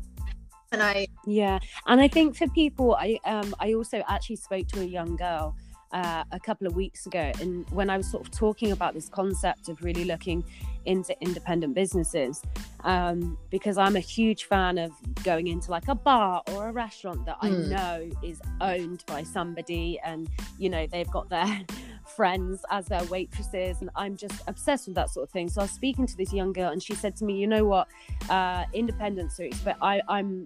and 0.74 0.84
i 0.84 1.08
Yeah, 1.26 1.60
and 1.88 2.02
I 2.02 2.08
think 2.08 2.36
for 2.36 2.48
people, 2.50 2.96
I 2.96 3.20
um 3.26 3.56
I 3.60 3.74
also 3.74 4.04
actually 4.10 4.36
spoke 4.38 4.68
to 4.70 4.82
a 4.82 4.86
young 4.86 5.16
girl 5.16 5.56
uh, 5.94 6.24
a 6.32 6.40
couple 6.40 6.66
of 6.68 6.76
weeks 6.76 7.06
ago, 7.06 7.32
and 7.40 7.70
when 7.70 7.90
I 7.90 7.98
was 7.98 8.10
sort 8.10 8.26
of 8.28 8.32
talking 8.34 8.72
about 8.72 8.94
this 8.94 9.10
concept 9.10 9.70
of 9.70 9.84
really 9.84 10.06
looking 10.06 10.44
into 10.86 11.16
independent 11.22 11.76
businesses, 11.76 12.42
um, 12.84 13.38
because 13.52 13.78
I'm 13.78 13.96
a 13.96 14.02
huge 14.02 14.46
fan 14.46 14.78
of 14.80 14.92
going 15.24 15.48
into 15.48 15.70
like 15.72 15.88
a 15.88 15.96
bar 15.96 16.42
or 16.52 16.68
a 16.68 16.72
restaurant 16.74 17.26
that 17.28 17.38
I 17.42 17.50
Mm. 17.52 17.68
know 17.70 18.10
is 18.24 18.42
owned 18.60 19.04
by 19.06 19.24
somebody, 19.24 20.00
and 20.04 20.28
you 20.58 20.70
know 20.70 20.88
they've 20.88 21.12
got 21.12 21.30
their 21.30 21.62
friends 22.18 22.66
as 22.70 22.86
their 22.88 23.04
waitresses 23.06 23.80
and 23.80 23.90
i'm 23.96 24.18
just 24.18 24.42
obsessed 24.48 24.88
with 24.88 24.96
that 24.96 25.10
sort 25.10 25.24
of 25.24 25.30
thing 25.32 25.48
so 25.48 25.62
i 25.62 25.64
was 25.64 25.72
speaking 25.72 26.06
to 26.06 26.18
this 26.18 26.34
young 26.34 26.52
girl 26.52 26.70
and 26.74 26.84
she 26.84 26.94
said 26.94 27.16
to 27.16 27.24
me 27.24 27.34
you 27.38 27.48
know 27.48 27.64
what 27.64 27.88
uh 28.30 28.66
independent 28.74 29.32
suits 29.32 29.58
but 29.60 29.78
i 29.82 30.02
i'm 30.10 30.46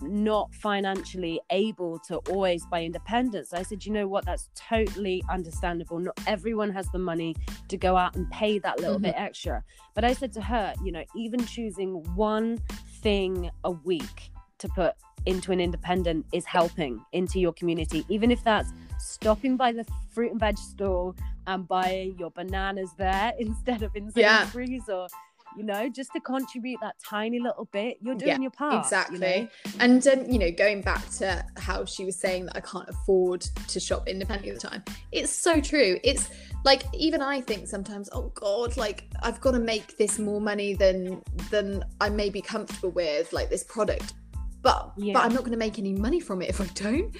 not 0.00 0.54
financially 0.54 1.40
able 1.50 1.98
to 2.00 2.16
always 2.30 2.64
buy 2.66 2.84
independence. 2.84 3.52
I 3.52 3.62
said, 3.62 3.84
you 3.84 3.92
know 3.92 4.06
what, 4.06 4.24
that's 4.24 4.50
totally 4.54 5.22
understandable. 5.30 5.98
Not 5.98 6.18
everyone 6.26 6.70
has 6.70 6.88
the 6.90 6.98
money 6.98 7.34
to 7.68 7.76
go 7.76 7.96
out 7.96 8.16
and 8.16 8.30
pay 8.30 8.58
that 8.60 8.78
little 8.78 8.96
mm-hmm. 8.96 9.04
bit 9.04 9.14
extra. 9.16 9.62
But 9.94 10.04
I 10.04 10.12
said 10.12 10.32
to 10.34 10.42
her, 10.42 10.74
you 10.84 10.92
know, 10.92 11.04
even 11.14 11.44
choosing 11.46 12.02
one 12.14 12.58
thing 13.00 13.50
a 13.64 13.70
week 13.70 14.30
to 14.58 14.68
put 14.68 14.94
into 15.26 15.52
an 15.52 15.60
independent 15.60 16.24
is 16.32 16.44
helping 16.44 17.04
into 17.12 17.40
your 17.40 17.52
community, 17.52 18.04
even 18.08 18.30
if 18.30 18.42
that's 18.44 18.72
stopping 18.98 19.56
by 19.56 19.72
the 19.72 19.84
fruit 20.10 20.30
and 20.30 20.40
veg 20.40 20.56
store 20.56 21.14
and 21.46 21.68
buying 21.68 22.16
your 22.18 22.30
bananas 22.30 22.90
there 22.96 23.32
instead 23.38 23.82
of 23.82 23.94
in 23.94 24.10
Sainsbury's 24.10 24.82
yeah. 24.88 24.94
or 24.94 25.08
you 25.56 25.64
know, 25.64 25.88
just 25.88 26.12
to 26.12 26.20
contribute 26.20 26.78
that 26.80 26.96
tiny 27.04 27.38
little 27.40 27.66
bit, 27.72 27.98
you're 28.00 28.14
doing 28.14 28.28
yeah, 28.28 28.38
your 28.38 28.50
part. 28.50 28.84
Exactly. 28.84 29.16
You 29.16 29.20
know? 29.20 29.48
And, 29.80 30.06
um, 30.06 30.24
you 30.30 30.38
know, 30.38 30.50
going 30.50 30.82
back 30.82 31.08
to 31.18 31.44
how 31.56 31.84
she 31.84 32.04
was 32.04 32.16
saying 32.16 32.46
that 32.46 32.56
I 32.56 32.60
can't 32.60 32.88
afford 32.88 33.42
to 33.42 33.80
shop 33.80 34.08
independently 34.08 34.52
all 34.52 34.58
the 34.58 34.68
time, 34.68 34.84
it's 35.12 35.32
so 35.32 35.60
true. 35.60 35.98
It's 36.04 36.30
like, 36.64 36.82
even 36.94 37.22
I 37.22 37.40
think 37.40 37.66
sometimes, 37.66 38.08
oh 38.12 38.32
God, 38.34 38.76
like 38.76 39.04
I've 39.22 39.40
got 39.40 39.52
to 39.52 39.60
make 39.60 39.96
this 39.96 40.18
more 40.18 40.40
money 40.40 40.74
than, 40.74 41.22
than 41.50 41.84
I 42.00 42.08
may 42.08 42.30
be 42.30 42.40
comfortable 42.40 42.90
with, 42.90 43.32
like 43.32 43.50
this 43.50 43.64
product. 43.64 44.14
But, 44.62 44.92
yeah. 44.96 45.12
but 45.12 45.24
I'm 45.24 45.32
not 45.32 45.40
going 45.40 45.52
to 45.52 45.58
make 45.58 45.78
any 45.78 45.92
money 45.92 46.18
from 46.18 46.42
it 46.42 46.50
if 46.50 46.60
I 46.60 46.66
don't 46.74 47.14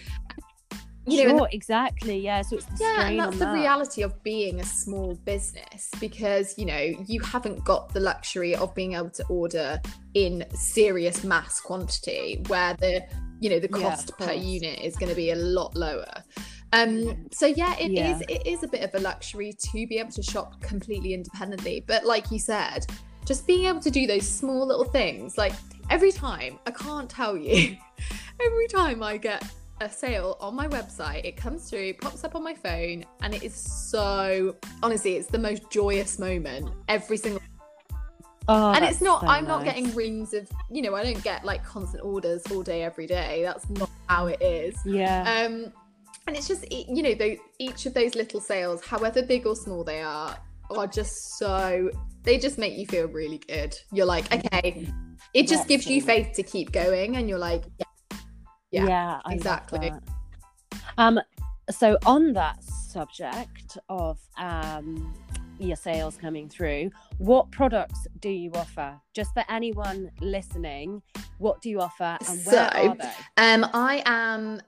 you 1.06 1.24
know, 1.24 1.38
sure, 1.38 1.48
exactly. 1.52 2.18
Yeah. 2.18 2.42
So 2.42 2.56
it's 2.56 2.66
yeah, 2.80 3.08
and 3.08 3.18
that's 3.18 3.38
the 3.38 3.44
that. 3.44 3.54
reality 3.54 4.02
of 4.02 4.22
being 4.22 4.60
a 4.60 4.64
small 4.64 5.14
business 5.24 5.90
because 6.00 6.56
you 6.58 6.66
know 6.66 6.80
you 7.06 7.20
haven't 7.20 7.64
got 7.64 7.92
the 7.92 8.00
luxury 8.00 8.54
of 8.54 8.74
being 8.74 8.94
able 8.94 9.10
to 9.10 9.24
order 9.26 9.80
in 10.14 10.44
serious 10.54 11.24
mass 11.24 11.60
quantity 11.60 12.42
where 12.48 12.74
the 12.74 13.04
you 13.40 13.50
know 13.50 13.60
the 13.60 13.68
cost 13.68 14.10
yeah, 14.18 14.26
per 14.26 14.32
unit 14.32 14.80
is 14.80 14.96
going 14.96 15.10
to 15.10 15.16
be 15.16 15.30
a 15.30 15.36
lot 15.36 15.74
lower. 15.76 16.24
Um, 16.72 17.28
so 17.30 17.46
yeah, 17.46 17.76
it 17.78 17.92
yeah. 17.92 18.16
is. 18.16 18.22
It 18.28 18.46
is 18.46 18.62
a 18.62 18.68
bit 18.68 18.82
of 18.82 18.94
a 18.94 18.98
luxury 18.98 19.52
to 19.52 19.86
be 19.86 19.98
able 19.98 20.12
to 20.12 20.22
shop 20.22 20.60
completely 20.60 21.14
independently. 21.14 21.84
But 21.86 22.04
like 22.04 22.30
you 22.30 22.38
said, 22.38 22.86
just 23.24 23.46
being 23.46 23.66
able 23.66 23.80
to 23.80 23.90
do 23.90 24.06
those 24.06 24.28
small 24.28 24.66
little 24.66 24.84
things, 24.84 25.38
like 25.38 25.52
every 25.90 26.12
time, 26.12 26.58
I 26.66 26.72
can't 26.72 27.08
tell 27.08 27.36
you, 27.36 27.76
every 28.44 28.68
time 28.68 29.02
I 29.02 29.16
get 29.16 29.44
a 29.80 29.90
sale 29.90 30.36
on 30.40 30.54
my 30.54 30.68
website. 30.68 31.24
It 31.24 31.36
comes 31.36 31.68
through, 31.68 31.94
pops 31.94 32.24
up 32.24 32.34
on 32.34 32.42
my 32.42 32.54
phone, 32.54 33.04
and 33.22 33.34
it 33.34 33.42
is 33.42 33.54
so 33.54 34.56
honestly, 34.82 35.16
it's 35.16 35.28
the 35.28 35.38
most 35.38 35.70
joyous 35.70 36.18
moment 36.18 36.70
every 36.88 37.16
single. 37.16 37.42
Oh, 38.48 38.72
and 38.72 38.84
it's 38.84 39.00
not. 39.00 39.22
So 39.22 39.26
I'm 39.26 39.44
nice. 39.44 39.48
not 39.48 39.64
getting 39.64 39.94
rings 39.94 40.32
of. 40.32 40.48
You 40.70 40.82
know, 40.82 40.94
I 40.94 41.02
don't 41.02 41.22
get 41.22 41.44
like 41.44 41.64
constant 41.64 42.04
orders 42.04 42.42
all 42.50 42.62
day 42.62 42.82
every 42.82 43.06
day. 43.06 43.42
That's 43.42 43.68
not 43.70 43.90
how 44.08 44.26
it 44.26 44.40
is. 44.40 44.76
Yeah. 44.84 45.22
Um, 45.22 45.72
and 46.26 46.36
it's 46.36 46.48
just 46.48 46.70
you 46.70 47.02
know, 47.02 47.14
those, 47.14 47.38
each 47.58 47.86
of 47.86 47.94
those 47.94 48.14
little 48.14 48.40
sales, 48.40 48.84
however 48.84 49.22
big 49.22 49.46
or 49.46 49.54
small 49.54 49.84
they 49.84 50.02
are, 50.02 50.36
are 50.70 50.86
just 50.86 51.38
so. 51.38 51.90
They 52.22 52.38
just 52.38 52.58
make 52.58 52.76
you 52.76 52.86
feel 52.86 53.06
really 53.06 53.38
good. 53.38 53.76
You're 53.92 54.06
like, 54.06 54.32
okay, 54.34 54.88
it 55.32 55.42
just 55.42 55.62
That's 55.62 55.68
gives 55.68 55.84
so 55.84 55.90
you 55.90 56.02
faith 56.02 56.32
to 56.34 56.42
keep 56.42 56.72
going, 56.72 57.16
and 57.16 57.28
you're 57.28 57.38
like, 57.38 57.62
yeah, 57.78 57.86
yeah, 58.76 58.86
yeah 58.86 59.20
exactly. 59.30 59.92
Um, 60.98 61.20
so 61.70 61.98
on 62.06 62.32
that 62.34 62.62
subject 62.62 63.78
of 63.88 64.18
um, 64.38 65.14
your 65.58 65.76
sales 65.76 66.16
coming 66.16 66.48
through, 66.48 66.90
what 67.18 67.50
products 67.50 68.06
do 68.20 68.28
you 68.28 68.50
offer? 68.54 68.98
Just 69.14 69.32
for 69.34 69.44
anyone 69.48 70.10
listening, 70.20 71.02
what 71.38 71.60
do 71.60 71.70
you 71.70 71.80
offer 71.80 72.16
and 72.28 72.46
where 72.46 72.70
so, 72.70 72.78
are 72.78 72.96
they? 72.96 73.12
Um, 73.36 73.66
I 73.72 74.02
am 74.06 74.60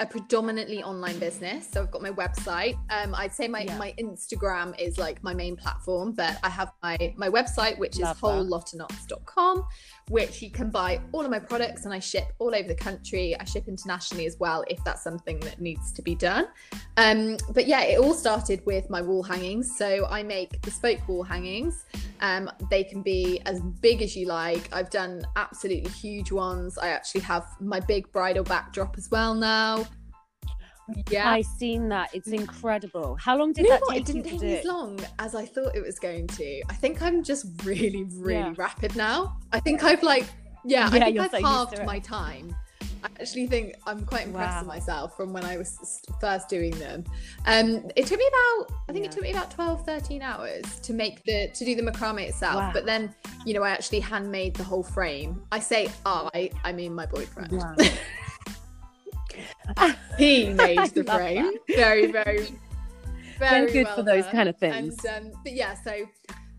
a 0.00 0.06
predominantly 0.06 0.82
online 0.82 1.18
business. 1.18 1.68
So 1.70 1.82
I've 1.82 1.90
got 1.90 2.02
my 2.02 2.10
website. 2.10 2.78
Um, 2.90 3.14
I'd 3.14 3.32
say 3.32 3.46
my, 3.46 3.60
yeah. 3.60 3.76
my 3.76 3.94
Instagram 3.98 4.78
is 4.80 4.98
like 4.98 5.22
my 5.22 5.34
main 5.34 5.56
platform, 5.56 6.12
but 6.12 6.38
I 6.42 6.48
have 6.48 6.72
my 6.82 7.14
my 7.16 7.28
website, 7.28 7.78
which 7.78 7.98
Love 7.98 8.16
is 8.16 8.22
wholelotofknots.com, 8.22 9.66
which 10.08 10.40
you 10.40 10.50
can 10.50 10.70
buy 10.70 11.00
all 11.12 11.24
of 11.24 11.30
my 11.30 11.38
products 11.38 11.84
and 11.84 11.92
I 11.92 11.98
ship 11.98 12.32
all 12.38 12.54
over 12.54 12.68
the 12.68 12.74
country. 12.74 13.34
I 13.38 13.44
ship 13.44 13.64
internationally 13.66 14.26
as 14.26 14.36
well 14.38 14.64
if 14.68 14.82
that's 14.84 15.02
something 15.02 15.40
that 15.40 15.60
needs 15.60 15.92
to 15.92 16.02
be 16.02 16.14
done. 16.14 16.46
Um, 16.96 17.36
but 17.50 17.66
yeah, 17.66 17.82
it 17.82 17.98
all 17.98 18.14
started 18.14 18.64
with 18.66 18.88
my 18.88 19.02
wall 19.02 19.22
hangings. 19.22 19.76
So 19.76 20.06
I 20.08 20.22
make 20.22 20.60
bespoke 20.62 21.06
wall 21.08 21.24
hangings. 21.24 21.84
Um, 22.20 22.50
they 22.70 22.84
can 22.84 23.02
be 23.02 23.40
as 23.46 23.60
big 23.60 24.00
as 24.00 24.16
you 24.16 24.26
like. 24.26 24.68
I've 24.72 24.90
done 24.90 25.26
absolutely 25.34 25.90
huge 25.90 26.30
ones. 26.30 26.78
I 26.78 26.88
actually 26.88 27.22
have 27.22 27.44
my 27.60 27.80
big 27.80 28.10
bridal 28.12 28.44
backdrop 28.44 28.96
as 28.96 29.10
well 29.10 29.34
now. 29.34 29.86
Yeah, 31.10 31.30
I 31.30 31.42
seen 31.42 31.88
that. 31.88 32.10
It's 32.14 32.28
incredible. 32.28 33.16
How 33.16 33.36
long 33.36 33.52
did 33.52 33.64
you 33.64 33.70
know 33.70 33.76
that 33.76 33.82
what? 33.82 33.92
take? 33.94 34.02
It 34.02 34.06
didn't 34.06 34.38
take 34.38 34.58
as 34.60 34.64
long 34.64 35.00
as 35.18 35.34
I 35.34 35.44
thought 35.44 35.74
it 35.74 35.82
was 35.82 35.98
going 35.98 36.26
to. 36.28 36.62
I 36.68 36.74
think 36.74 37.02
I'm 37.02 37.22
just 37.22 37.46
really, 37.64 38.04
really 38.04 38.34
yeah. 38.34 38.54
rapid 38.56 38.94
now. 38.96 39.38
I 39.52 39.60
think 39.60 39.82
I've 39.82 40.02
like, 40.02 40.24
yeah, 40.64 40.80
yeah 40.80 40.86
I 40.86 41.00
think 41.00 41.18
I've 41.18 41.30
so 41.30 41.42
halved 41.42 41.84
my 41.84 41.98
time. 41.98 42.54
I 43.04 43.08
actually 43.20 43.46
think 43.46 43.76
I'm 43.86 44.04
quite 44.04 44.26
impressed 44.26 44.54
wow. 44.54 44.60
with 44.60 44.68
myself 44.68 45.16
from 45.16 45.32
when 45.32 45.44
I 45.44 45.56
was 45.56 46.00
first 46.20 46.48
doing 46.48 46.72
them. 46.78 47.04
Um, 47.46 47.90
it 47.94 48.06
took 48.06 48.18
me 48.18 48.26
about, 48.26 48.72
I 48.88 48.92
think 48.92 49.04
yeah. 49.04 49.10
it 49.10 49.12
took 49.12 49.22
me 49.22 49.30
about 49.30 49.50
12, 49.50 49.84
13 49.84 50.22
hours 50.22 50.80
to 50.80 50.92
make 50.92 51.22
the, 51.24 51.50
to 51.54 51.64
do 51.64 51.74
the 51.74 51.82
macrame 51.82 52.20
itself. 52.20 52.56
Wow. 52.56 52.70
But 52.72 52.86
then, 52.86 53.14
you 53.44 53.54
know, 53.54 53.62
I 53.62 53.70
actually 53.70 54.00
handmade 54.00 54.54
the 54.54 54.64
whole 54.64 54.82
frame. 54.82 55.42
I 55.52 55.60
say 55.60 55.90
I, 56.04 56.50
I 56.64 56.72
mean 56.72 56.94
my 56.94 57.06
boyfriend. 57.06 57.52
Wow. 57.52 57.76
he 60.18 60.48
made 60.50 60.78
the 60.90 61.04
frame. 61.04 61.52
That. 61.68 61.76
Very, 61.76 62.10
very, 62.10 62.48
very 63.38 63.72
good 63.72 63.84
well 63.84 63.96
for 63.96 64.02
those 64.02 64.26
kind 64.26 64.48
of 64.48 64.56
things. 64.56 65.04
And, 65.04 65.26
um, 65.26 65.40
but 65.42 65.52
yeah, 65.52 65.74
so 65.74 66.06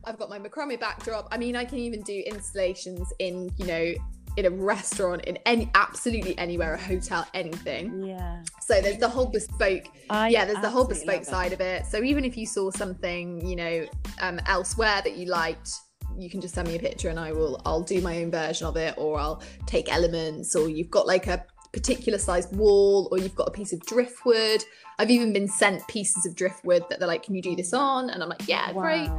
I've 0.05 0.17
got 0.17 0.29
my 0.29 0.39
macrame 0.39 0.79
backdrop. 0.79 1.27
I 1.31 1.37
mean, 1.37 1.55
I 1.55 1.65
can 1.65 1.79
even 1.79 2.01
do 2.01 2.23
installations 2.25 3.11
in, 3.19 3.51
you 3.57 3.65
know, 3.65 3.93
in 4.37 4.45
a 4.45 4.49
restaurant, 4.51 5.25
in 5.25 5.37
any 5.45 5.69
absolutely 5.73 6.37
anywhere, 6.37 6.75
a 6.75 6.77
hotel, 6.79 7.27
anything. 7.33 8.05
Yeah. 8.05 8.43
So 8.61 8.79
there's 8.79 8.99
the 8.99 9.09
whole 9.09 9.25
bespoke. 9.25 9.85
I 10.09 10.29
yeah, 10.29 10.45
there's 10.45 10.61
the 10.61 10.69
whole 10.69 10.85
bespoke 10.85 11.25
side 11.25 11.53
of 11.53 11.59
it. 11.59 11.87
So 11.87 12.03
even 12.03 12.23
if 12.23 12.37
you 12.37 12.45
saw 12.45 12.69
something, 12.69 13.45
you 13.45 13.55
know, 13.55 13.87
um, 14.21 14.39
elsewhere 14.45 15.01
that 15.03 15.17
you 15.17 15.25
liked, 15.25 15.71
you 16.17 16.29
can 16.29 16.39
just 16.39 16.53
send 16.53 16.67
me 16.67 16.75
a 16.75 16.79
picture 16.79 17.09
and 17.09 17.19
I 17.19 17.31
will 17.31 17.61
I'll 17.65 17.81
do 17.81 17.99
my 18.01 18.21
own 18.21 18.29
version 18.29 18.67
of 18.67 18.77
it, 18.77 18.93
or 18.95 19.19
I'll 19.19 19.41
take 19.65 19.91
elements, 19.91 20.55
or 20.55 20.69
you've 20.69 20.91
got 20.91 21.07
like 21.07 21.25
a 21.27 21.43
particular 21.77 22.17
sized 22.17 22.55
wall 22.55 23.07
or 23.11 23.19
you've 23.19 23.35
got 23.35 23.47
a 23.47 23.51
piece 23.51 23.71
of 23.71 23.79
driftwood. 23.85 24.63
I've 24.97 25.11
even 25.11 25.31
been 25.31 25.47
sent 25.47 25.87
pieces 25.87 26.25
of 26.25 26.35
driftwood 26.35 26.83
that 26.89 26.97
they're 26.97 27.07
like, 27.07 27.21
can 27.21 27.35
you 27.35 27.41
do 27.41 27.55
this 27.55 27.71
on? 27.71 28.09
And 28.09 28.23
I'm 28.23 28.29
like, 28.29 28.47
yeah, 28.47 28.71
wow. 28.71 28.81
great. 28.81 29.09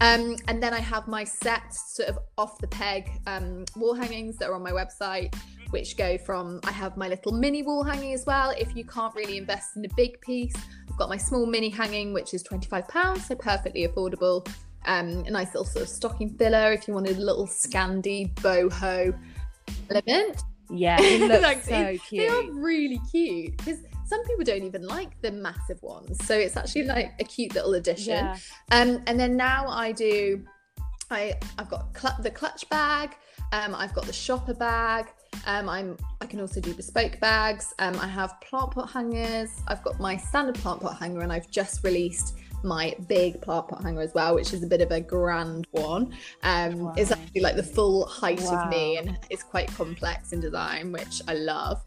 Um, 0.00 0.36
and 0.48 0.60
then 0.60 0.74
I 0.74 0.80
have 0.80 1.06
my 1.06 1.22
set 1.22 1.72
sort 1.72 2.08
of 2.08 2.18
off 2.36 2.58
the 2.58 2.66
peg 2.66 3.08
um, 3.28 3.64
wall 3.76 3.94
hangings 3.94 4.36
that 4.38 4.48
are 4.48 4.54
on 4.54 4.62
my 4.64 4.72
website, 4.72 5.32
which 5.70 5.96
go 5.96 6.18
from 6.18 6.60
I 6.64 6.72
have 6.72 6.96
my 6.96 7.08
little 7.08 7.30
mini 7.30 7.62
wall 7.62 7.84
hanging 7.84 8.14
as 8.14 8.26
well. 8.26 8.52
If 8.58 8.74
you 8.74 8.84
can't 8.84 9.14
really 9.14 9.38
invest 9.38 9.76
in 9.76 9.84
a 9.84 9.94
big 9.96 10.20
piece, 10.20 10.54
I've 10.90 10.98
got 10.98 11.08
my 11.08 11.16
small 11.16 11.46
mini 11.46 11.68
hanging, 11.68 12.12
which 12.12 12.34
is 12.34 12.42
£25, 12.42 13.20
so 13.20 13.36
perfectly 13.36 13.86
affordable. 13.86 14.48
Um, 14.86 15.24
a 15.26 15.30
nice 15.30 15.48
little 15.48 15.64
sort 15.64 15.84
of 15.84 15.88
stocking 15.88 16.30
filler 16.30 16.72
if 16.72 16.88
you 16.88 16.94
wanted 16.94 17.16
a 17.16 17.20
little 17.20 17.46
Scandi 17.46 18.34
boho 18.36 19.16
element. 19.90 20.42
Yeah, 20.70 20.98
it 21.00 21.28
looks 21.28 21.42
like, 21.42 21.62
so 21.62 21.96
cute. 22.06 22.28
They 22.28 22.28
are 22.28 22.50
really 22.52 23.00
cute 23.10 23.56
because 23.56 23.78
some 24.06 24.24
people 24.24 24.44
don't 24.44 24.62
even 24.62 24.86
like 24.86 25.20
the 25.22 25.30
massive 25.30 25.82
ones. 25.82 26.24
So 26.24 26.34
it's 26.36 26.56
actually 26.56 26.84
like 26.84 27.12
a 27.20 27.24
cute 27.24 27.54
little 27.54 27.74
addition. 27.74 28.14
Yeah. 28.14 28.36
Um, 28.70 29.02
and 29.06 29.18
then 29.18 29.36
now 29.36 29.68
I 29.68 29.92
do, 29.92 30.42
I 31.10 31.34
I've 31.58 31.70
got 31.70 31.96
cl- 31.96 32.18
the 32.22 32.30
clutch 32.30 32.68
bag. 32.68 33.16
Um, 33.52 33.74
I've 33.74 33.94
got 33.94 34.06
the 34.06 34.12
shopper 34.12 34.54
bag. 34.54 35.06
Um, 35.46 35.68
I'm 35.68 35.96
I 36.20 36.26
can 36.26 36.40
also 36.40 36.60
do 36.60 36.74
bespoke 36.74 37.20
bags. 37.20 37.72
Um, 37.78 37.98
I 37.98 38.06
have 38.06 38.40
plant 38.40 38.72
pot 38.72 38.90
hangers. 38.90 39.50
I've 39.68 39.82
got 39.82 40.00
my 40.00 40.16
standard 40.16 40.56
plant 40.56 40.80
pot 40.80 40.98
hanger, 40.98 41.20
and 41.20 41.32
I've 41.32 41.50
just 41.50 41.84
released 41.84 42.36
my 42.62 42.94
big 43.08 43.40
plant 43.40 43.68
pot 43.68 43.82
hanger 43.82 44.00
as 44.00 44.14
well, 44.14 44.34
which 44.34 44.52
is 44.52 44.62
a 44.62 44.66
bit 44.66 44.80
of 44.80 44.90
a 44.90 45.00
grand 45.00 45.66
one. 45.70 46.14
Um, 46.42 46.78
wow. 46.78 46.94
It's 46.96 47.10
actually 47.10 47.40
like 47.40 47.56
the 47.56 47.62
full 47.62 48.06
height 48.06 48.40
wow. 48.42 48.64
of 48.64 48.70
me 48.70 48.98
and 48.98 49.18
it's 49.30 49.42
quite 49.42 49.68
complex 49.68 50.32
in 50.32 50.40
design, 50.40 50.92
which 50.92 51.22
I 51.28 51.34
love. 51.34 51.82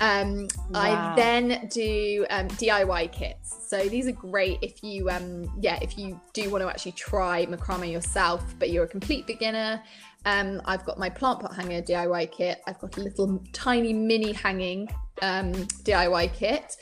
Um, 0.00 0.48
wow. 0.70 0.80
I 0.80 1.16
then 1.16 1.68
do 1.72 2.26
um, 2.30 2.48
DIY 2.48 3.12
kits. 3.12 3.68
So 3.68 3.88
these 3.88 4.06
are 4.06 4.12
great 4.12 4.58
if 4.62 4.82
you, 4.82 5.10
um, 5.10 5.50
yeah, 5.60 5.78
if 5.82 5.98
you 5.98 6.20
do 6.32 6.50
want 6.50 6.62
to 6.62 6.68
actually 6.68 6.92
try 6.92 7.46
macrame 7.46 7.90
yourself, 7.90 8.54
but 8.58 8.70
you're 8.70 8.84
a 8.84 8.88
complete 8.88 9.26
beginner. 9.26 9.82
Um, 10.24 10.60
I've 10.64 10.84
got 10.84 10.98
my 10.98 11.08
plant 11.08 11.40
pot 11.40 11.54
hanger 11.54 11.80
DIY 11.80 12.32
kit. 12.32 12.60
I've 12.66 12.78
got 12.78 12.96
a 12.96 13.00
little 13.00 13.42
tiny 13.52 13.92
mini 13.92 14.32
hanging 14.32 14.88
um, 15.22 15.52
DIY 15.52 16.34
kit. 16.34 16.76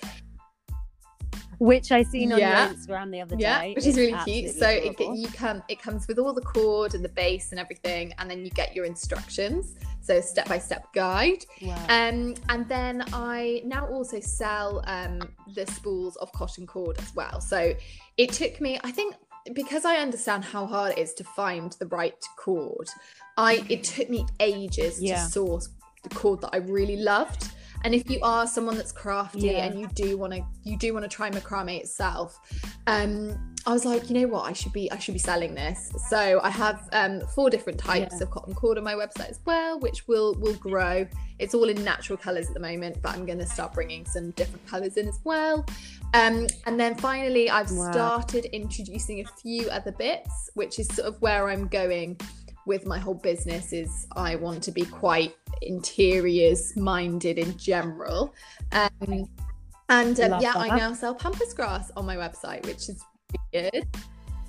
Which 1.58 1.90
I 1.92 2.02
seen 2.02 2.32
on 2.32 2.38
Yeah. 2.38 2.66
your 2.68 2.74
Instagram 2.76 3.10
the 3.10 3.20
other 3.22 3.36
yeah 3.38 3.60
day. 3.62 3.74
which 3.74 3.86
is 3.86 3.96
really 3.96 4.18
cute 4.24 4.54
so 4.54 4.68
it, 4.68 4.98
you 5.00 5.28
come 5.28 5.62
it 5.68 5.80
comes 5.80 6.06
with 6.06 6.18
all 6.18 6.32
the 6.34 6.42
cord 6.42 6.94
and 6.94 7.04
the 7.04 7.08
base 7.08 7.50
and 7.52 7.58
everything 7.60 8.12
and 8.18 8.30
then 8.30 8.44
you 8.44 8.50
get 8.50 8.74
your 8.76 8.84
instructions 8.84 9.74
so 10.02 10.20
step 10.20 10.48
by 10.48 10.58
step 10.58 10.86
guide 10.92 11.44
Wow. 11.62 11.74
um 11.88 12.34
and 12.50 12.68
then 12.68 13.02
i 13.12 13.62
now 13.64 13.86
also 13.88 14.20
sell 14.20 14.82
um 14.86 15.20
the 15.54 15.66
spools 15.66 16.16
of 16.16 16.30
cotton 16.32 16.66
cord 16.66 16.98
as 16.98 17.14
well 17.14 17.40
so 17.40 17.74
it 18.18 18.32
took 18.32 18.60
me 18.60 18.78
i 18.84 18.90
think 18.90 19.14
because 19.54 19.84
i 19.84 19.96
understand 19.96 20.44
how 20.44 20.66
hard 20.66 20.92
it 20.92 20.98
is 20.98 21.14
to 21.14 21.24
find 21.24 21.72
the 21.78 21.86
right 21.86 22.22
cord 22.36 22.88
i 23.38 23.64
it 23.68 23.82
took 23.84 24.10
me 24.10 24.26
ages 24.40 25.00
Yeah. 25.02 25.24
to 25.24 25.30
source 25.30 25.68
the 26.02 26.10
cord 26.10 26.40
that 26.42 26.50
i 26.52 26.58
really 26.58 26.96
loved 26.96 27.50
and 27.86 27.94
if 27.94 28.10
you 28.10 28.18
are 28.22 28.48
someone 28.48 28.74
that's 28.76 28.90
crafty 28.90 29.46
Yeah. 29.46 29.64
and 29.64 29.78
you 29.80 29.86
do 29.94 30.18
want 30.18 30.32
to 30.32 30.40
you 30.64 30.76
do 30.76 30.92
want 30.92 31.04
to 31.04 31.08
try 31.08 31.30
macrame 31.30 31.78
itself 31.78 32.40
um 32.88 33.38
i 33.64 33.72
was 33.72 33.84
like 33.84 34.10
you 34.10 34.14
know 34.20 34.26
what 34.26 34.42
i 34.44 34.52
should 34.52 34.72
be 34.72 34.90
i 34.90 34.98
should 34.98 35.12
be 35.14 35.20
selling 35.20 35.54
this 35.54 35.92
so 36.08 36.40
i 36.42 36.50
have 36.50 36.88
um 36.92 37.20
four 37.36 37.48
different 37.48 37.78
types 37.78 38.16
Yeah. 38.16 38.24
of 38.24 38.30
cotton 38.32 38.54
cord 38.54 38.76
on 38.76 38.82
my 38.84 38.94
website 38.94 39.30
as 39.30 39.38
well 39.46 39.78
which 39.78 40.08
will 40.08 40.34
will 40.40 40.54
grow 40.54 41.06
it's 41.38 41.54
all 41.54 41.68
in 41.68 41.82
natural 41.84 42.16
colors 42.16 42.48
at 42.48 42.54
the 42.54 42.60
moment 42.60 42.96
but 43.02 43.14
i'm 43.14 43.24
going 43.24 43.38
to 43.38 43.46
start 43.46 43.72
bringing 43.72 44.04
some 44.04 44.32
different 44.32 44.66
colors 44.66 44.96
in 44.96 45.06
as 45.06 45.20
well 45.22 45.64
um 46.14 46.46
and 46.66 46.78
then 46.80 46.96
finally 46.96 47.48
i've 47.50 47.70
Wow. 47.70 47.92
started 47.92 48.46
introducing 48.46 49.20
a 49.20 49.28
few 49.42 49.68
other 49.70 49.92
bits 49.92 50.50
which 50.54 50.80
is 50.80 50.88
sort 50.88 51.06
of 51.06 51.20
where 51.22 51.48
i'm 51.48 51.68
going 51.68 52.18
with 52.66 52.86
my 52.86 52.98
whole 52.98 53.14
business 53.14 53.72
is 53.72 54.06
i 54.16 54.36
want 54.36 54.62
to 54.62 54.72
be 54.72 54.84
quite 54.84 55.34
interiors 55.62 56.76
minded 56.76 57.38
in 57.38 57.56
general. 57.56 58.34
Um, 58.72 59.28
and 59.88 60.18
um, 60.20 60.40
yeah 60.40 60.52
i 60.56 60.68
now 60.76 60.92
sell 60.92 61.14
pampas 61.14 61.54
grass 61.54 61.92
on 61.96 62.04
my 62.04 62.16
website 62.16 62.66
which 62.66 62.88
is 62.88 63.02
good 63.52 63.86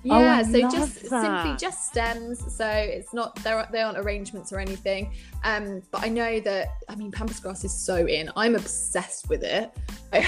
Oh, 0.09 0.19
yeah 0.19 0.41
so 0.41 0.59
love 0.59 0.71
just 0.71 0.99
simply 1.07 1.55
just 1.57 1.89
stems 1.89 2.55
so 2.55 2.67
it's 2.67 3.13
not 3.13 3.35
there 3.43 3.67
they 3.71 3.81
aren't 3.81 3.97
arrangements 3.97 4.53
or 4.53 4.59
anything. 4.59 5.11
Um 5.43 5.81
but 5.91 6.03
i 6.03 6.09
know 6.09 6.39
that 6.41 6.69
i 6.87 6.95
mean 6.95 7.11
pampas 7.11 7.39
grass 7.39 7.63
is 7.63 7.73
so 7.73 8.07
in. 8.07 8.31
I'm 8.35 8.55
obsessed 8.55 9.29
with 9.29 9.43
it. 9.43 9.71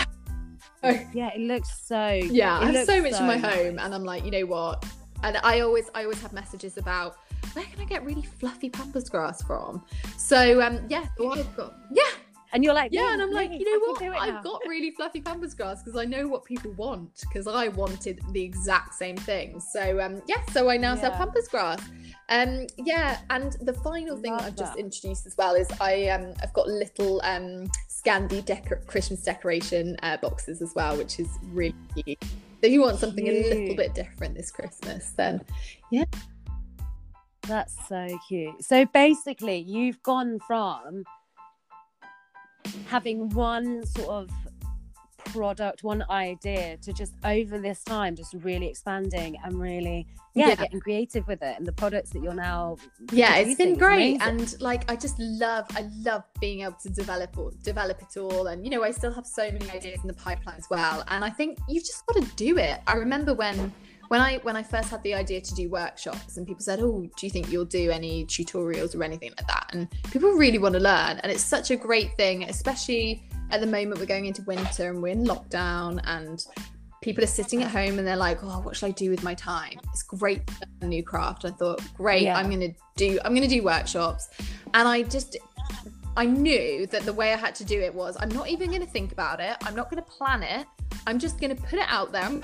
Yeah, 0.82 1.32
it 1.36 1.41
looks 1.41 1.82
so. 1.86 2.08
yeah 2.10 2.58
i 2.58 2.71
have 2.71 2.86
so 2.86 3.02
much 3.02 3.12
in 3.19 3.28
my 3.28 3.36
nice. 3.36 3.54
home 3.54 3.80
and 3.80 3.93
i'm 3.93 4.06
like 4.06 4.23
you 4.23 4.32
know 4.32 4.45
what? 4.45 4.86
And 5.23 5.38
i 5.43 5.60
always 5.60 5.89
i 5.93 6.04
always 6.04 6.21
have 6.21 6.32
messages 6.32 6.78
about 6.78 7.17
where 7.54 7.65
can 7.65 7.82
i 7.82 7.86
get 7.86 8.04
really 8.06 8.23
fluffy 8.23 8.69
pampas 8.69 9.10
grass 9.10 9.41
from? 9.43 9.84
So 10.17 10.62
um 10.62 10.80
yeah. 10.89 11.06
Got 11.17 11.73
yeah. 11.91 12.04
And 12.52 12.63
you're 12.63 12.73
like, 12.73 12.91
yeah 12.91 13.02
"Mm, 13.02 13.13
and 13.13 13.21
i'm 13.21 13.32
like 13.32 13.52
you 13.52 13.63
know 13.80 13.93
what? 13.93 14.02
i've 14.21 14.43
got 14.43 14.62
really 14.67 14.89
fluffy 14.89 15.21
pampas 15.21 15.54
grass 15.54 15.84
because 15.84 15.95
i 15.99 16.04
know 16.04 16.28
what 16.28 16.43
people 16.43 16.71
want 16.71 17.12
because 17.21 17.45
i 17.45 17.67
wanted 17.67 18.21
the 18.32 18.41
exact 18.41 18.95
same 18.95 19.15
thing. 19.17 19.60
So 19.60 19.99
um 20.02 20.21
yeah 20.28 20.43
so 20.52 20.69
i 20.69 20.78
now 20.78 20.95
sell 20.95 21.12
pampas 21.12 21.47
grass. 21.47 21.80
Um 22.30 22.65
yeah 22.78 23.19
and 23.30 23.54
the 23.62 23.73
final 23.73 24.17
thing 24.17 24.34
Love 24.34 24.41
i've 24.41 24.56
just 24.56 24.78
introduced 24.78 25.28
as 25.28 25.36
well 25.38 25.54
is 25.56 25.67
i 25.80 26.08
um 26.10 26.34
i've 26.41 26.54
got 26.54 26.67
little 26.67 27.21
um 27.23 27.69
scandi 27.88 28.43
decor- 28.45 28.82
christmas 28.88 29.21
decoration 29.23 29.97
uh, 30.04 30.17
boxes 30.17 30.62
as 30.62 30.73
well 30.75 30.95
which 30.97 31.19
is 31.19 31.28
really 31.52 31.75
cute. 31.95 32.17
So 32.21 32.67
if 32.67 32.71
you 32.71 32.82
want 32.82 32.97
something 32.99 33.28
a 33.28 33.32
little 33.32 33.75
bit 33.75 33.93
different 33.93 34.36
this 34.36 34.52
christmas 34.52 35.12
then 35.12 35.41
That's 37.49 37.75
so 37.88 38.07
cute. 38.27 38.63
So 38.63 38.85
basically, 38.85 39.57
you've 39.57 40.01
gone 40.03 40.39
from 40.45 41.03
having 42.88 43.29
one 43.29 43.83
sort 43.88 44.09
of 44.09 44.29
product, 45.25 45.83
one 45.83 46.03
idea 46.09 46.77
to 46.77 46.93
just 46.93 47.13
over 47.23 47.59
this 47.59 47.83
time, 47.83 48.15
just 48.15 48.33
really 48.35 48.67
expanding 48.67 49.35
and 49.43 49.59
really, 49.59 50.05
yeah, 50.35 50.49
Yeah. 50.49 50.55
getting 50.55 50.79
creative 50.79 51.27
with 51.27 51.41
it. 51.41 51.57
And 51.57 51.65
the 51.65 51.71
products 51.71 52.12
that 52.12 52.21
you're 52.21 52.33
now, 52.35 52.77
yeah 53.12 53.38
it's 53.38 53.55
been 53.55 53.75
great 53.77 54.21
and 54.21 54.59
like 54.62 54.89
i 54.91 54.95
just 54.95 55.17
love 55.19 55.65
i 55.75 55.89
love 56.03 56.23
being 56.39 56.62
able 56.62 56.73
to 56.73 56.89
develop 56.89 57.35
or 57.38 57.51
develop 57.63 57.99
it 58.01 58.19
all 58.19 58.47
and 58.47 58.63
you 58.63 58.69
know 58.69 58.83
i 58.83 58.91
still 58.91 59.12
have 59.12 59.25
so 59.25 59.49
many 59.51 59.67
ideas 59.71 59.99
in 60.01 60.07
the 60.07 60.13
pipeline 60.13 60.55
as 60.57 60.67
well 60.69 61.03
and 61.07 61.23
i 61.25 61.29
think 61.29 61.57
you've 61.67 61.83
just 61.83 62.05
got 62.05 62.21
to 62.21 62.35
do 62.35 62.57
it 62.57 62.81
i 62.88 62.93
remember 62.93 63.33
when 63.33 63.73
when 64.09 64.21
i 64.21 64.37
when 64.43 64.55
i 64.55 64.61
first 64.61 64.89
had 64.89 65.01
the 65.03 65.13
idea 65.13 65.39
to 65.39 65.55
do 65.55 65.69
workshops 65.69 66.37
and 66.37 66.45
people 66.45 66.61
said 66.61 66.79
oh 66.81 67.09
do 67.17 67.25
you 67.25 67.29
think 67.29 67.51
you'll 67.51 67.65
do 67.65 67.89
any 67.89 68.25
tutorials 68.25 68.95
or 68.95 69.03
anything 69.03 69.31
like 69.37 69.47
that 69.47 69.69
and 69.73 69.89
people 70.11 70.31
really 70.31 70.57
want 70.57 70.73
to 70.73 70.79
learn 70.79 71.17
and 71.19 71.31
it's 71.31 71.43
such 71.43 71.71
a 71.71 71.75
great 71.75 72.15
thing 72.17 72.43
especially 72.43 73.23
at 73.51 73.61
the 73.61 73.67
moment 73.67 73.99
we're 73.99 74.05
going 74.05 74.25
into 74.25 74.43
winter 74.43 74.89
and 74.89 75.01
we're 75.01 75.09
in 75.13 75.23
lockdown 75.23 75.99
and 76.03 76.45
people 77.01 77.23
are 77.23 77.27
sitting 77.27 77.63
at 77.63 77.71
home 77.71 77.97
and 77.97 78.07
they're 78.07 78.15
like, 78.15 78.43
oh, 78.43 78.59
what 78.59 78.75
should 78.75 78.87
I 78.87 78.91
do 78.91 79.09
with 79.09 79.23
my 79.23 79.33
time? 79.33 79.79
It's 79.91 80.03
great 80.03 80.45
to 80.47 80.53
learn 80.53 80.69
a 80.81 80.87
new 80.87 81.03
craft. 81.03 81.45
I 81.45 81.51
thought, 81.51 81.81
great, 81.95 82.23
Yeah. 82.23 82.37
I'm 82.37 82.49
gonna 82.49 82.73
do 82.97 83.19
I'm 83.23 83.33
gonna 83.33 83.47
do 83.47 83.63
workshops. 83.63 84.29
And 84.73 84.87
I 84.87 85.03
just 85.03 85.37
I 86.17 86.25
knew 86.25 86.85
that 86.87 87.03
the 87.03 87.13
way 87.13 87.33
I 87.33 87.37
had 87.37 87.55
to 87.55 87.63
do 87.63 87.79
it 87.79 87.93
was 87.93 88.17
I'm 88.19 88.29
not 88.29 88.49
even 88.49 88.71
gonna 88.71 88.85
think 88.85 89.11
about 89.11 89.39
it, 89.39 89.55
I'm 89.63 89.75
not 89.75 89.89
gonna 89.89 90.01
plan 90.01 90.43
it, 90.43 90.67
I'm 91.07 91.19
just 91.19 91.39
gonna 91.39 91.55
put 91.55 91.79
it 91.79 91.87
out 91.87 92.11
there. 92.11 92.23
I'm 92.23 92.43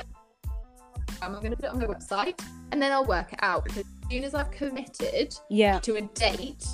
I'm 1.22 1.34
gonna 1.34 1.56
put 1.56 1.66
it 1.66 1.72
on 1.72 1.80
my 1.80 1.86
website 1.86 2.40
and 2.72 2.82
then 2.82 2.92
I'll 2.92 3.06
work 3.06 3.34
it 3.34 3.40
out 3.42 3.64
because 3.64 3.80
as 3.80 4.10
soon 4.12 4.24
as 4.24 4.36
I've 4.36 4.52
committed 4.52 5.36
yeah, 5.50 5.80
to 5.80 5.96
a 5.96 6.02
date, 6.02 6.66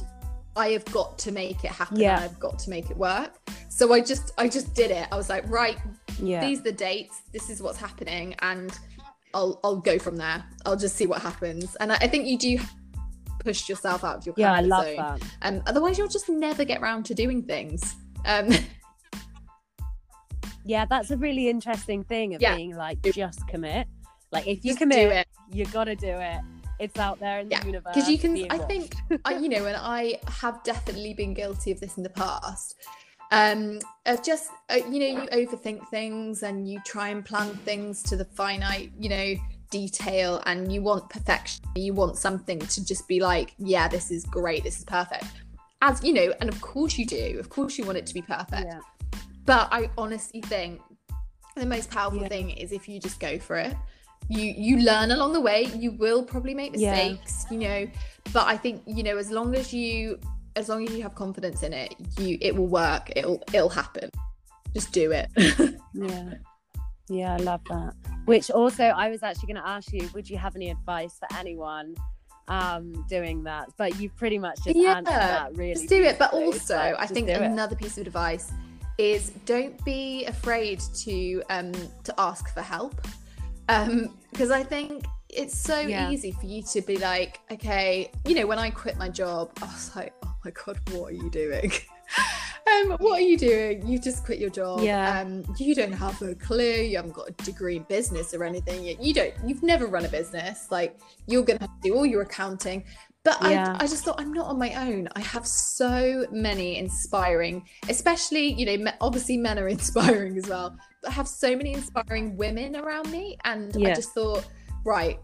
I 0.55 0.69
have 0.69 0.85
got 0.85 1.17
to 1.19 1.31
make 1.31 1.63
it 1.63 1.71
happen. 1.71 1.99
Yeah. 1.99 2.19
I've 2.19 2.39
got 2.39 2.59
to 2.59 2.69
make 2.69 2.89
it 2.91 2.97
work. 2.97 3.37
So 3.69 3.93
I 3.93 4.01
just 4.01 4.31
I 4.37 4.47
just 4.47 4.73
did 4.73 4.91
it. 4.91 5.07
I 5.11 5.15
was 5.15 5.29
like, 5.29 5.49
right, 5.49 5.77
yeah. 6.21 6.45
these 6.45 6.59
are 6.59 6.63
the 6.63 6.71
dates 6.71 7.21
this 7.31 7.49
is 7.49 7.61
what's 7.61 7.77
happening 7.77 8.35
and 8.39 8.77
i'll 9.33 9.59
i'll 9.63 9.77
go 9.77 9.97
from 9.97 10.17
there 10.17 10.43
i'll 10.65 10.75
just 10.75 10.95
see 10.95 11.07
what 11.07 11.21
happens 11.21 11.75
and 11.79 11.91
i, 11.91 11.95
I 11.95 12.07
think 12.07 12.27
you 12.27 12.37
do 12.37 12.59
push 13.39 13.69
yourself 13.69 14.03
out 14.03 14.17
of 14.17 14.25
your 14.25 14.35
yeah, 14.37 14.51
I 14.53 14.55
comfort 14.57 14.69
love 14.69 14.85
zone 14.85 14.95
that. 14.97 15.21
um 15.41 15.63
otherwise 15.65 15.97
you'll 15.97 16.07
just 16.07 16.29
never 16.29 16.63
get 16.63 16.81
round 16.81 17.05
to 17.05 17.13
doing 17.13 17.43
things 17.43 17.95
um 18.25 18.49
Yeah, 20.63 20.85
that's 20.85 21.09
a 21.09 21.17
really 21.17 21.49
interesting 21.49 22.03
thing 22.03 22.35
of 22.35 22.41
Yeah. 22.41 22.55
being 22.55 22.75
like, 22.75 23.01
just 23.01 23.47
commit. 23.47 23.87
Like, 24.31 24.47
if 24.47 24.63
you 24.63 24.71
just 24.71 24.79
commit, 24.79 25.09
do 25.09 25.09
it 25.15 25.27
you 25.53 25.65
gotta 25.65 25.95
do 25.95 26.07
it. 26.07 26.39
It's 26.79 26.97
out 26.97 27.19
there 27.19 27.39
in 27.39 27.49
Yeah, 27.49 27.59
the 27.59 27.67
universe. 27.67 27.93
because 27.93 28.09
you 28.09 28.17
can 28.17 28.37
i 28.49 28.57
think 28.57 28.95
I, 29.25 29.37
you 29.37 29.49
know 29.49 29.65
and 29.67 29.77
i 29.79 30.17
have 30.27 30.63
definitely 30.63 31.13
been 31.13 31.33
guilty 31.33 31.71
of 31.71 31.79
this 31.79 31.97
in 31.97 32.03
the 32.03 32.09
past 32.09 32.75
um 33.31 33.79
of 34.07 34.23
just 34.23 34.49
uh, 34.69 34.79
you 34.89 34.99
know 34.99 35.21
you 35.21 35.27
overthink 35.29 35.87
things 35.89 36.41
and 36.43 36.67
you 36.67 36.81
try 36.85 37.09
and 37.09 37.23
plan 37.23 37.53
things 37.65 38.01
to 38.03 38.15
the 38.15 38.25
finite 38.25 38.91
you 38.97 39.09
know 39.09 39.35
detail 39.69 40.41
and 40.47 40.71
you 40.73 40.81
want 40.81 41.07
perfection 41.09 41.63
you 41.75 41.93
want 41.93 42.17
something 42.17 42.57
to 42.59 42.83
just 42.85 43.07
be 43.07 43.19
like 43.19 43.53
yeah 43.59 43.87
this 43.87 44.09
is 44.09 44.25
great 44.25 44.63
this 44.63 44.79
is 44.79 44.85
perfect 44.85 45.25
as 45.81 46.03
you 46.03 46.13
know 46.13 46.33
and 46.41 46.49
of 46.49 46.59
course 46.61 46.97
you 46.97 47.05
do 47.05 47.37
of 47.39 47.49
course 47.49 47.77
you 47.77 47.85
want 47.85 47.97
it 47.97 48.05
to 48.07 48.13
be 48.13 48.21
perfect 48.23 48.65
Yeah. 48.65 48.79
but 49.45 49.67
i 49.71 49.89
honestly 49.97 50.41
think 50.41 50.81
the 51.55 51.65
most 51.65 51.91
powerful 51.91 52.21
Yeah. 52.21 52.27
thing 52.27 52.49
is 52.51 52.71
if 52.71 52.89
you 52.89 52.99
just 52.99 53.19
go 53.19 53.37
for 53.37 53.57
it 53.57 53.75
you 54.31 54.53
you 54.67 54.77
learn 54.79 55.11
along 55.11 55.33
the 55.33 55.41
way 55.41 55.65
you 55.75 55.91
will 56.03 56.23
probably 56.23 56.53
make 56.53 56.71
Yeah. 56.75 56.91
mistakes 56.91 57.45
you 57.51 57.57
know 57.57 57.87
but 58.33 58.47
i 58.47 58.55
think 58.55 58.81
you 58.85 59.03
know 59.03 59.17
as 59.17 59.29
long 59.29 59.55
as 59.55 59.73
you 59.73 60.17
as 60.55 60.69
long 60.69 60.87
as 60.87 60.93
you 60.95 61.01
have 61.03 61.15
confidence 61.15 61.63
in 61.63 61.73
it 61.73 61.93
you 62.17 62.37
it 62.41 62.55
will 62.55 62.67
work 62.67 63.11
it'll 63.15 63.41
it'll 63.53 63.69
happen 63.69 64.09
just 64.73 64.91
do 64.93 65.11
it 65.11 65.27
Yeah. 65.93 66.33
Yeah, 67.09 67.33
I 67.33 67.37
love 67.37 67.59
that. 67.67 67.93
Which 68.23 68.49
also, 68.49 68.85
I 68.85 69.09
was 69.09 69.21
actually 69.21 69.47
going 69.51 69.61
to 69.61 69.67
ask 69.67 69.91
you, 69.91 70.09
would 70.13 70.29
you 70.29 70.37
have 70.37 70.55
any 70.55 70.69
advice 70.69 71.19
for 71.19 71.27
anyone 71.37 71.95
um 72.47 73.05
doing 73.09 73.43
that? 73.43 73.67
But 73.77 73.99
you've 73.99 74.15
pretty 74.15 74.39
much 74.39 74.63
just 74.63 74.77
Yeah, 74.77 74.95
answered 74.97 75.13
that 75.13 75.49
really. 75.55 75.73
just 75.73 75.89
do 75.89 76.01
it 76.01 76.17
but 76.17 76.33
also 76.33 76.75
like, 76.75 76.95
i 76.99 77.05
think 77.05 77.29
another 77.29 77.75
piece 77.75 77.97
of 77.97 78.07
advice 78.07 78.51
is 78.97 79.31
don't 79.45 79.83
be 79.83 80.25
afraid 80.25 80.79
to 81.03 81.41
um 81.49 81.71
to 82.03 82.13
ask 82.17 82.53
for 82.53 82.61
help 82.61 82.95
um 83.69 84.17
because 84.31 84.51
i 84.51 84.63
think 84.63 85.05
it's 85.29 85.57
so 85.57 85.79
Yeah. 85.79 86.09
easy 86.09 86.31
for 86.31 86.45
you 86.45 86.61
to 86.63 86.81
be 86.81 86.97
like 86.97 87.39
okay 87.51 88.11
you 88.25 88.35
know 88.35 88.45
when 88.45 88.59
i 88.59 88.69
quit 88.69 88.97
my 88.97 89.09
job 89.09 89.51
i 89.61 89.65
was 89.65 89.95
like 89.95 90.13
oh 90.25 90.33
my 90.43 90.51
god 90.51 90.77
what 90.91 91.11
are 91.11 91.15
you 91.15 91.29
doing? 91.29 91.71
Um 92.83 92.91
what 92.99 93.13
are 93.19 93.21
you 93.21 93.37
doing? 93.39 93.87
You 93.87 93.97
just 93.97 94.23
quit 94.23 94.37
your 94.37 94.51
job. 94.51 94.81
Yeah. 94.81 95.19
um 95.21 95.43
you 95.57 95.73
don't 95.73 95.91
have 95.93 96.21
a 96.21 96.35
clue. 96.35 96.83
You 96.83 96.97
haven't 96.97 97.13
got 97.13 97.29
a 97.29 97.31
degree 97.43 97.77
in 97.77 97.83
business 97.83 98.35
or 98.35 98.43
anything 98.43 98.83
you, 98.83 98.95
you 99.01 99.13
don't 99.15 99.33
you've 99.43 99.63
never 99.63 99.87
run 99.87 100.05
a 100.05 100.09
business. 100.09 100.67
Like 100.69 100.99
you're 101.25 101.41
gonna 101.43 101.59
have 101.61 101.69
to 101.81 101.89
do 101.89 101.95
all 101.95 102.05
your 102.05 102.21
accounting 102.21 102.83
but 103.23 103.37
Yeah. 103.41 103.75
I, 103.79 103.83
I 103.83 103.87
just 103.87 104.03
thought 104.03 104.19
i'm 104.19 104.33
not 104.33 104.47
on 104.47 104.57
my 104.57 104.73
own. 104.87 105.07
I 105.15 105.21
have 105.21 105.45
so 105.47 106.25
many 106.31 106.77
inspiring 106.77 107.67
especially 107.89 108.53
you 108.53 108.65
know 108.65 108.91
obviously 109.01 109.37
men 109.37 109.59
are 109.59 109.67
inspiring 109.77 110.37
as 110.37 110.47
well 110.47 110.75
but 111.01 111.11
i 111.11 111.13
have 111.13 111.27
so 111.27 111.55
many 111.55 111.73
inspiring 111.73 112.37
women 112.37 112.75
around 112.75 113.11
me. 113.11 113.37
And 113.43 113.75
i 113.85 113.93
just 113.93 114.13
thought 114.13 114.47
right 114.85 115.19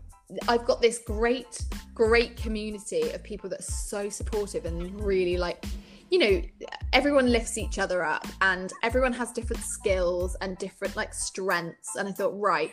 i've 0.48 0.66
got 0.66 0.82
this 0.82 1.00
great 1.00 1.62
great 1.94 2.36
community 2.36 3.10
of 3.12 3.24
people 3.24 3.50
that 3.50 3.60
are 3.60 3.72
so 3.72 4.10
supportive 4.10 4.66
and 4.66 5.02
really 5.02 5.38
like 5.38 5.64
you 6.10 6.20
know 6.20 6.42
everyone 6.94 7.32
lifts 7.32 7.58
each 7.58 7.80
other 7.80 8.04
up 8.04 8.26
and 8.42 8.72
everyone 8.84 9.14
has 9.14 9.32
different 9.32 9.64
skills 9.64 10.36
and 10.42 10.58
different 10.58 10.96
like 10.96 11.14
strengths. 11.14 11.96
And 11.96 12.08
i 12.08 12.12
thought 12.12 12.38
right 12.40 12.72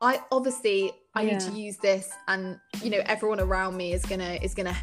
i 0.00 0.20
obviously 0.32 0.92
i 1.14 1.22
Yeah. 1.22 1.32
need 1.32 1.40
to 1.40 1.52
use 1.52 1.76
this 1.78 2.10
and 2.28 2.58
you 2.82 2.90
know 2.90 3.02
everyone 3.06 3.40
around 3.40 3.76
me 3.76 3.92
is 3.92 4.04
gonna 4.04 4.38
is 4.42 4.54
gonna 4.54 4.76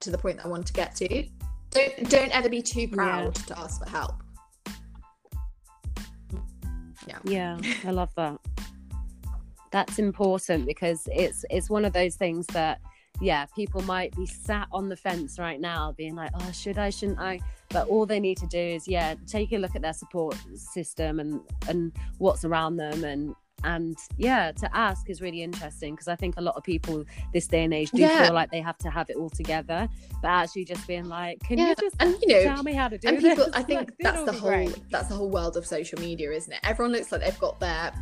to 0.00 0.10
the 0.10 0.18
point 0.18 0.36
that 0.38 0.46
i 0.46 0.48
want 0.48 0.66
to 0.66 0.72
get 0.72 0.94
to 0.96 1.26
don't 1.70 2.10
don't 2.10 2.36
ever 2.36 2.48
be 2.48 2.62
too 2.62 2.86
proud 2.88 3.34
to 3.34 3.58
ask 3.58 3.82
for 3.82 3.88
help 3.88 4.14
Yeah. 7.06 7.18
Yeah, 7.24 7.58
I 7.84 7.90
love 7.90 8.14
that. 8.16 8.38
That's 9.70 9.98
important 9.98 10.66
because 10.66 11.06
it's 11.12 11.44
it's 11.50 11.68
one 11.68 11.84
of 11.84 11.92
those 11.92 12.16
things 12.16 12.46
that 12.48 12.80
yeah, 13.20 13.46
people 13.54 13.82
might 13.82 14.14
be 14.16 14.26
sat 14.26 14.66
on 14.72 14.88
the 14.88 14.96
fence 14.96 15.38
right 15.38 15.60
now 15.60 15.92
being 15.92 16.14
like, 16.16 16.30
"Oh, 16.34 16.50
should 16.52 16.78
I, 16.78 16.90
shouldn't 16.90 17.18
I?" 17.20 17.40
But 17.70 17.88
all 17.88 18.06
they 18.06 18.20
need 18.20 18.38
to 18.38 18.46
do 18.46 18.58
is 18.58 18.88
yeah, 18.88 19.14
take 19.26 19.52
a 19.52 19.58
look 19.58 19.76
at 19.76 19.82
their 19.82 19.92
support 19.92 20.36
system 20.54 21.20
and 21.20 21.40
and 21.68 21.92
what's 22.18 22.44
around 22.44 22.76
them 22.76 23.04
and 23.04 23.34
and 23.64 23.96
yeah, 24.16 24.52
to 24.52 24.76
ask 24.76 25.08
is 25.10 25.20
really 25.20 25.42
interesting 25.42 25.94
because 25.94 26.08
I 26.08 26.16
think 26.16 26.34
a 26.36 26.40
lot 26.40 26.54
of 26.56 26.62
people 26.62 27.04
this 27.32 27.46
day 27.46 27.64
and 27.64 27.74
age 27.74 27.90
do 27.90 28.02
Yeah. 28.02 28.24
feel 28.26 28.34
like 28.34 28.50
they 28.50 28.60
have 28.60 28.78
to 28.78 28.90
have 28.90 29.10
it 29.10 29.16
all 29.16 29.30
together, 29.30 29.88
but 30.22 30.28
actually 30.28 30.64
just 30.66 30.86
being 30.86 31.06
like, 31.08 31.40
"Can 31.40 31.58
yeah 31.58 31.70
you 31.70 31.74
just 31.80 31.96
and 32.00 32.16
you 32.22 32.28
know 32.28 32.42
tell 32.44 32.62
me 32.62 32.74
how 32.74 32.88
to 32.88 32.98
do 32.98 33.08
and 33.08 33.16
this?" 33.16 33.34
people 33.34 33.46
i 33.54 33.62
think 33.70 33.80
Like, 33.80 33.98
that's 34.00 34.24
the 34.24 34.32
whole 34.32 34.50
great. 34.50 34.90
that's 34.90 35.08
the 35.08 35.14
whole 35.14 35.30
world 35.30 35.56
of 35.56 35.66
social 35.66 35.98
media 36.00 36.30
isn't 36.32 36.52
it 36.52 36.60
everyone 36.62 36.92
looks 36.92 37.10
like 37.12 37.22
they've 37.22 37.38
got 37.38 37.58
their 37.60 37.92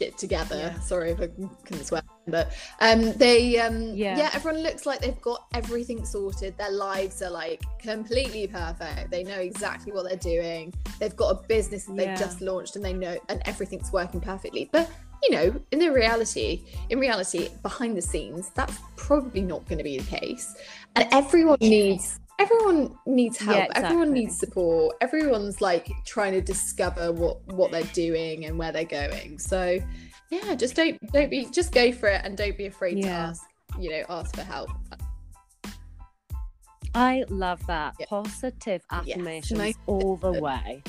shit 0.00 0.16
together 0.18 0.56
Yeah. 0.56 0.80
sorry 0.80 1.10
if 1.10 1.20
i 1.20 1.28
can 1.64 1.84
swear 1.84 2.02
but 2.26 2.52
um 2.80 3.12
they 3.14 3.58
um 3.58 3.94
Yeah. 3.94 4.16
yeah. 4.16 4.30
everyone 4.32 4.62
looks 4.62 4.86
like 4.86 5.00
they've 5.00 5.20
got 5.20 5.46
everything 5.54 6.04
sorted 6.04 6.56
their 6.58 6.70
lives 6.70 7.20
are 7.22 7.30
like 7.30 7.62
completely 7.80 8.46
perfect 8.46 9.10
they 9.10 9.24
know 9.24 9.38
exactly 9.38 9.92
what 9.92 10.04
they're 10.08 10.16
doing 10.16 10.72
they've 11.00 11.16
got 11.16 11.30
a 11.30 11.46
business 11.48 11.84
that 11.86 11.96
Yeah. 11.96 12.04
they've 12.04 12.18
just 12.18 12.40
launched 12.40 12.76
and 12.76 12.84
they 12.84 12.92
know 12.92 13.16
and 13.28 13.42
everything's 13.44 13.92
working 13.92 14.20
perfectly 14.20 14.68
but 14.72 14.90
you 15.24 15.30
know 15.32 15.60
in 15.72 15.78
the 15.80 15.88
reality 15.90 16.64
in 16.90 16.98
reality 17.00 17.48
behind 17.62 17.96
the 17.96 18.02
scenes 18.02 18.50
that's 18.54 18.78
probably 18.96 19.40
not 19.42 19.66
going 19.66 19.78
to 19.78 19.84
be 19.84 19.98
the 19.98 20.04
case 20.18 20.54
and 20.96 21.08
everyone 21.12 21.58
needs 21.60 22.20
everyone 22.38 22.96
needs 23.06 23.38
help 23.38 23.56
Yeah, 23.56 23.66
everyone 23.74 24.12
needs 24.12 24.38
support 24.38 24.96
everyone's 25.00 25.60
like 25.60 25.90
trying 26.04 26.32
to 26.32 26.40
discover 26.40 27.12
what 27.12 27.44
what 27.52 27.70
they're 27.72 27.82
doing 27.92 28.46
and 28.46 28.58
where 28.58 28.72
they're 28.72 28.84
going 28.84 29.38
so 29.38 29.78
yeah 30.30 30.54
just 30.54 30.74
don't 30.74 31.00
don't 31.12 31.30
be 31.30 31.46
just 31.46 31.72
go 31.72 31.90
for 31.92 32.08
it 32.08 32.20
and 32.24 32.36
don't 32.36 32.56
be 32.56 32.66
afraid 32.66 33.02
to 33.02 33.08
ask 33.08 33.42
you 33.78 33.90
know 33.90 34.04
ask 34.08 34.34
for 34.34 34.42
help 34.42 34.70
I 36.94 37.24
love 37.28 37.64
that. 37.66 37.94
Yeah. 38.00 38.06
Positive 38.08 38.82
Yes, 39.04 39.16
affirmations 39.16 39.58
most 39.58 39.78
all 39.86 40.16
the 40.16 40.32
way. 40.32 40.82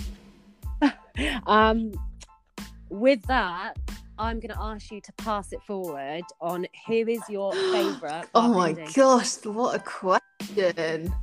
um, 1.45 1.91
with 2.89 3.21
that, 3.23 3.73
I'm 4.17 4.39
going 4.39 4.53
to 4.53 4.59
ask 4.59 4.91
you 4.91 5.01
to 5.01 5.13
pass 5.13 5.53
it 5.53 5.61
forward 5.63 6.23
on 6.41 6.65
who 6.87 6.93
is 6.93 7.21
your 7.29 7.53
favourite. 7.73 8.25
oh 8.33 8.53
my 8.53 8.73
gosh 8.93 9.45
what 9.45 9.75
a 9.75 9.79
question 9.79 11.13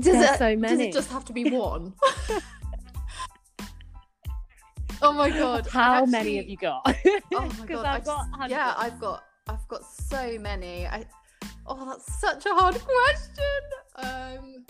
does 0.00 0.12
There's 0.12 0.30
it, 0.30 0.38
so 0.38 0.56
does 0.56 0.80
it 0.80 0.92
just 0.92 1.10
have 1.10 1.24
to 1.26 1.32
be 1.32 1.50
one 1.50 1.92
oh 5.02 5.12
my 5.12 5.30
god 5.30 5.66
How 5.66 6.04
many 6.06 6.36
have 6.36 6.46
you 6.46 6.56
got? 6.56 6.82
Oh 7.34 7.52
my 7.58 7.66
god! 7.66 7.84
I've 7.86 8.04
got 8.04 8.20
s- 8.20 8.50
yeah. 8.50 8.74
I've 8.76 9.00
got 9.00 9.24
I've 9.48 9.66
got 9.68 9.84
so 9.84 10.38
many. 10.40 10.86
I 10.86 11.04
oh, 11.66 11.86
that's 11.86 12.20
such 12.20 12.46
a 12.46 12.50
hard 12.50 12.74
question. 12.74 13.60
Um, 13.96 14.64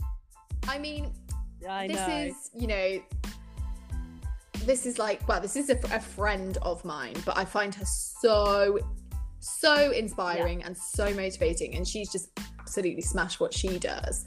I 0.68 0.78
mean, 0.78 1.12
I 1.68 1.86
this 1.88 1.96
know. 1.96 2.16
is 2.16 2.50
you 2.54 2.66
know, 2.66 3.02
this 4.64 4.86
is 4.86 4.98
like 4.98 5.26
well, 5.28 5.40
this 5.40 5.56
is 5.56 5.70
a, 5.70 5.78
a 5.94 6.00
friend 6.00 6.58
of 6.62 6.84
mine, 6.84 7.14
but 7.24 7.36
I 7.38 7.44
find 7.44 7.74
her 7.74 7.84
so 7.84 8.78
so 9.38 9.92
inspiring 9.92 10.62
and 10.64 10.76
so 10.76 11.12
motivating, 11.14 11.76
and 11.76 11.86
she's 11.86 12.10
just 12.10 12.28
absolutely 12.66 13.02
smashed 13.02 13.38
what 13.38 13.54
she 13.54 13.78
does. 13.78 14.24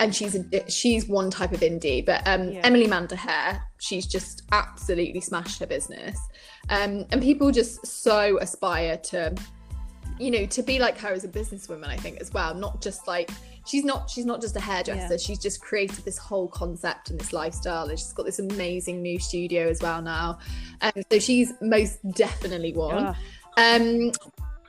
And 0.00 0.14
she's 0.14 0.34
a 0.34 0.70
she's 0.70 1.06
one 1.06 1.30
type 1.30 1.52
of 1.52 1.60
indie, 1.60 2.04
but 2.04 2.26
um, 2.26 2.50
Yeah. 2.50 2.62
Emily 2.64 2.86
Manderhair, 2.86 3.60
she's 3.78 4.06
just 4.06 4.42
absolutely 4.50 5.20
smashed 5.20 5.60
her 5.60 5.66
business. 5.66 6.18
Um, 6.70 7.04
and 7.10 7.20
people 7.20 7.50
just 7.50 7.86
so 7.86 8.38
aspire 8.38 8.96
to, 8.96 9.34
you 10.18 10.30
know, 10.30 10.46
to 10.46 10.62
be 10.62 10.78
like 10.78 10.98
her 10.98 11.10
as 11.12 11.24
a 11.24 11.28
businesswoman. 11.28 11.88
I 11.88 11.96
think 11.98 12.20
as 12.20 12.32
well, 12.32 12.54
not 12.54 12.80
just 12.80 13.06
like 13.06 13.30
she's 13.66 13.84
not 13.84 14.08
she's 14.08 14.24
not 14.24 14.40
just 14.40 14.56
a 14.56 14.60
hairdresser. 14.60 15.14
Yeah. 15.14 15.18
She's 15.18 15.38
just 15.38 15.60
created 15.60 16.04
this 16.04 16.16
whole 16.18 16.48
concept 16.48 17.10
and 17.10 17.20
this 17.20 17.32
lifestyle, 17.34 17.88
and 17.88 17.98
she's 17.98 18.14
got 18.14 18.24
this 18.24 18.38
amazing 18.38 19.02
new 19.02 19.18
studio 19.18 19.68
as 19.68 19.82
well 19.82 20.00
now. 20.00 20.38
And 20.80 21.04
so 21.12 21.18
she's 21.18 21.52
most 21.60 21.98
definitely 22.12 22.72
one. 22.72 23.06
Ugh, 23.06 23.16
Um, 23.58 24.12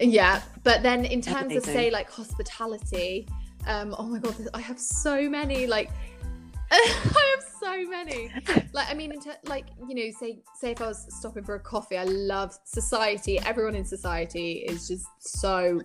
yeah, 0.03 0.41
but 0.63 0.83
then 0.83 1.05
in 1.05 1.21
terms 1.21 1.55
of 1.55 1.63
say 1.63 1.89
like 1.89 2.09
hospitality, 2.09 3.27
um, 3.67 3.95
oh 3.97 4.03
my 4.07 4.19
god, 4.19 4.35
I 4.53 4.59
have 4.61 4.79
so 4.79 5.29
many 5.29 5.67
like. 5.67 5.89
I 6.75 7.35
have 7.35 7.45
so 7.59 7.87
many. 7.87 8.31
Like, 8.73 8.89
I 8.89 8.95
mean, 8.95 9.11
in 9.11 9.19
ter- 9.21 9.37
like 9.45 9.65
you 9.87 9.93
know, 9.93 10.11
say 10.19 10.41
say 10.59 10.71
if 10.71 10.81
I 10.81 10.87
was 10.87 11.05
stopping 11.19 11.43
for 11.43 11.53
a 11.55 11.59
coffee, 11.59 11.97
I 11.97 12.03
love 12.05 12.57
society. 12.63 13.37
Everyone 13.39 13.75
in 13.75 13.85
society 13.85 14.65
is 14.67 14.87
just 14.87 15.05
so. 15.19 15.81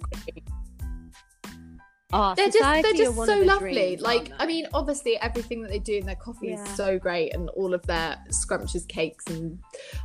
oh, 2.12 2.34
They're 2.36 2.48
just 2.48 2.82
they're 2.82 2.92
just 2.94 3.14
so 3.16 3.26
the 3.26 3.44
lovely. 3.44 3.72
dreams, 3.74 4.00
like, 4.00 4.32
I 4.38 4.46
mean, 4.46 4.66
obviously 4.72 5.18
everything 5.20 5.60
that 5.62 5.70
they 5.70 5.78
do 5.78 5.96
in 5.98 6.06
their 6.06 6.16
coffee 6.16 6.48
Yeah. 6.48 6.62
is 6.62 6.70
so 6.70 6.98
great, 6.98 7.34
and 7.34 7.50
all 7.50 7.74
of 7.74 7.82
their 7.82 8.16
scrumptious 8.30 8.86
cakes 8.86 9.26
and 9.26 9.58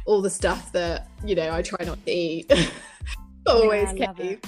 all 0.06 0.22
the 0.22 0.30
stuff 0.30 0.70
that 0.74 1.08
you 1.24 1.36
know 1.36 1.50
I 1.54 1.62
try 1.62 1.86
not 1.86 2.04
to 2.06 2.12
eat. 2.12 2.52
always 3.48 3.90
I 3.90 3.94
love 3.94 4.18
cake. 4.18 4.44
it. 4.44 4.46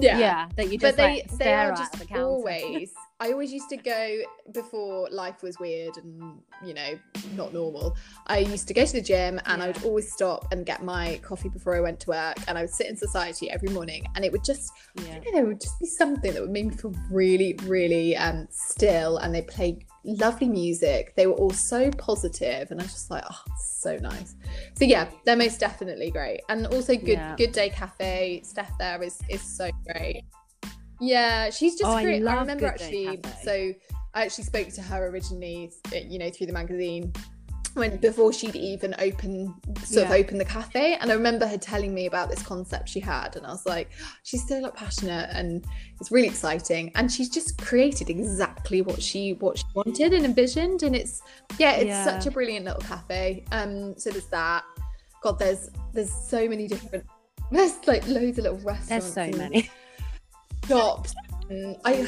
Yeah. 0.00 0.18
yeah, 0.18 0.48
that 0.56 0.72
you 0.72 0.78
just 0.78 0.96
but 0.96 0.96
they 0.96 1.22
like, 1.28 1.38
they 1.38 1.52
are 1.52 1.70
just 1.72 1.92
the 1.98 2.18
always 2.18 2.92
i 3.22 3.30
always 3.32 3.52
used 3.52 3.68
to 3.70 3.76
go 3.76 4.20
before 4.52 5.08
life 5.10 5.42
was 5.42 5.58
weird 5.58 5.96
and 5.96 6.40
you 6.62 6.74
know 6.74 6.98
not 7.36 7.52
normal. 7.54 7.96
I 8.26 8.38
used 8.38 8.66
to 8.68 8.74
go 8.74 8.84
to 8.84 8.92
the 8.92 9.00
gym 9.00 9.40
and 9.46 9.62
i 9.62 9.66
would 9.68 9.82
always 9.84 10.12
stop 10.12 10.40
and 10.52 10.66
get 10.66 10.82
my 10.82 11.18
coffee 11.22 11.48
before 11.48 11.74
i 11.76 11.80
went 11.80 11.98
to 12.00 12.10
work 12.10 12.36
and 12.48 12.58
i 12.58 12.62
would 12.62 12.70
sit 12.70 12.86
in 12.88 12.96
society 12.96 13.50
every 13.50 13.68
morning 13.70 14.04
and 14.14 14.24
it 14.24 14.32
would 14.32 14.44
just 14.44 14.72
Yeah. 14.96 15.14
Know, 15.18 15.24
there 15.34 15.46
would 15.46 15.60
just 15.60 15.78
be 15.80 15.86
something 15.86 16.32
that 16.34 16.42
would 16.42 16.50
make 16.50 16.66
me 16.66 16.74
feel 16.74 16.94
really 17.10 17.56
really 17.64 18.16
um 18.16 18.48
still 18.50 19.18
and 19.18 19.34
they 19.34 19.42
played 19.42 19.84
lovely 20.04 20.48
music. 20.48 21.14
They 21.14 21.28
were 21.28 21.34
all 21.34 21.52
so 21.52 21.88
positive 21.92 22.72
and 22.72 22.80
i 22.80 22.82
was 22.82 22.92
just 22.92 23.10
like 23.10 23.24
oh 23.30 23.42
so 23.56 23.96
nice. 23.98 24.34
So 24.78 24.84
yeah 24.84 25.08
they're 25.24 25.36
most 25.36 25.60
definitely 25.60 26.10
great. 26.10 26.40
And 26.48 26.66
also 26.66 26.96
good 26.96 27.18
Yeah. 27.18 27.36
good 27.36 27.52
day 27.52 27.68
cafe 27.70 28.42
steph 28.44 28.76
there 28.78 29.00
is 29.02 29.20
is 29.28 29.42
so 29.42 29.70
great 29.86 30.24
yeah 31.02 31.50
she's 31.50 31.74
just 31.74 31.90
Oh, 31.90 31.94
I 31.96 32.02
great 32.04 32.22
i, 32.22 32.24
love 32.24 32.40
remember 32.40 32.66
actually 32.66 33.20
so 33.44 33.72
i 34.14 34.24
actually 34.24 34.44
spoke 34.44 34.68
to 34.68 34.82
her 34.82 35.08
originally 35.08 35.72
uh, 35.92 35.96
you 35.96 36.18
know 36.18 36.30
through 36.30 36.46
the 36.46 36.52
magazine 36.52 37.12
when 37.74 37.96
before 37.96 38.32
she'd 38.34 38.54
even 38.54 38.94
open 38.98 39.54
sort 39.82 40.04
of 40.06 40.10
Yeah. 40.12 40.16
open 40.16 40.36
the 40.36 40.44
cafe 40.44 40.94
and 41.00 41.10
i 41.10 41.14
remember 41.14 41.46
her 41.46 41.56
telling 41.56 41.94
me 41.94 42.04
about 42.06 42.28
this 42.28 42.42
concept 42.42 42.88
she 42.88 43.00
had 43.00 43.34
and 43.36 43.46
i 43.46 43.50
was 43.50 43.64
like 43.64 43.90
she's 44.24 44.46
so 44.46 44.58
like 44.58 44.74
passionate 44.74 45.30
and 45.32 45.64
it's 45.98 46.12
really 46.12 46.28
exciting 46.28 46.92
and 46.96 47.10
she's 47.10 47.30
just 47.30 47.56
created 47.58 48.10
exactly 48.10 48.82
what 48.82 49.02
she 49.02 49.32
what 49.40 49.56
she 49.58 49.64
wanted 49.74 50.12
and 50.12 50.24
envisioned 50.26 50.82
and 50.82 50.94
it's 50.94 51.22
yeah 51.58 51.72
it's 51.72 51.86
Yeah. 51.86 52.04
such 52.04 52.26
a 52.26 52.30
brilliant 52.30 52.66
little 52.66 52.82
cafe 52.82 53.44
um 53.52 53.96
so 53.98 54.10
there's 54.10 54.26
that 54.26 54.64
god 55.22 55.38
there's 55.38 55.70
there's 55.94 56.12
so 56.12 56.46
many 56.46 56.66
different 56.68 57.04
there's 57.50 57.76
like 57.86 58.06
loads 58.06 58.36
of 58.38 58.44
little 58.44 58.58
restaurants 58.58 59.14
There's 59.14 59.32
so 59.32 59.38
many. 59.38 59.70
Shops 60.66 61.14
i 61.84 62.06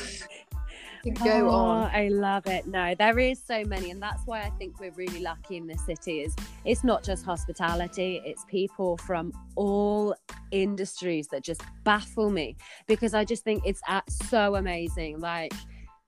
go 1.12 1.48
oh, 1.48 1.54
on 1.54 1.90
I 1.92 2.08
love 2.08 2.46
it. 2.46 2.66
No, 2.66 2.94
there 2.94 3.18
is 3.18 3.42
so 3.42 3.62
many, 3.64 3.90
and 3.90 4.02
that's 4.02 4.22
why 4.26 4.40
I 4.40 4.50
think 4.50 4.80
we're 4.80 4.92
really 4.92 5.20
lucky 5.20 5.56
in 5.56 5.66
this 5.66 5.84
city. 5.84 6.20
Is 6.20 6.34
it's 6.64 6.82
not 6.84 7.02
just 7.02 7.24
hospitality; 7.24 8.22
it's 8.24 8.44
people 8.46 8.96
from 8.98 9.32
all 9.54 10.14
industries 10.50 11.28
that 11.28 11.42
just 11.42 11.62
baffle 11.84 12.30
me 12.30 12.56
because 12.86 13.14
I 13.14 13.24
just 13.24 13.44
think 13.44 13.62
it's 13.66 13.80
at 13.86 14.10
so 14.10 14.56
amazing. 14.56 15.20
Like 15.20 15.52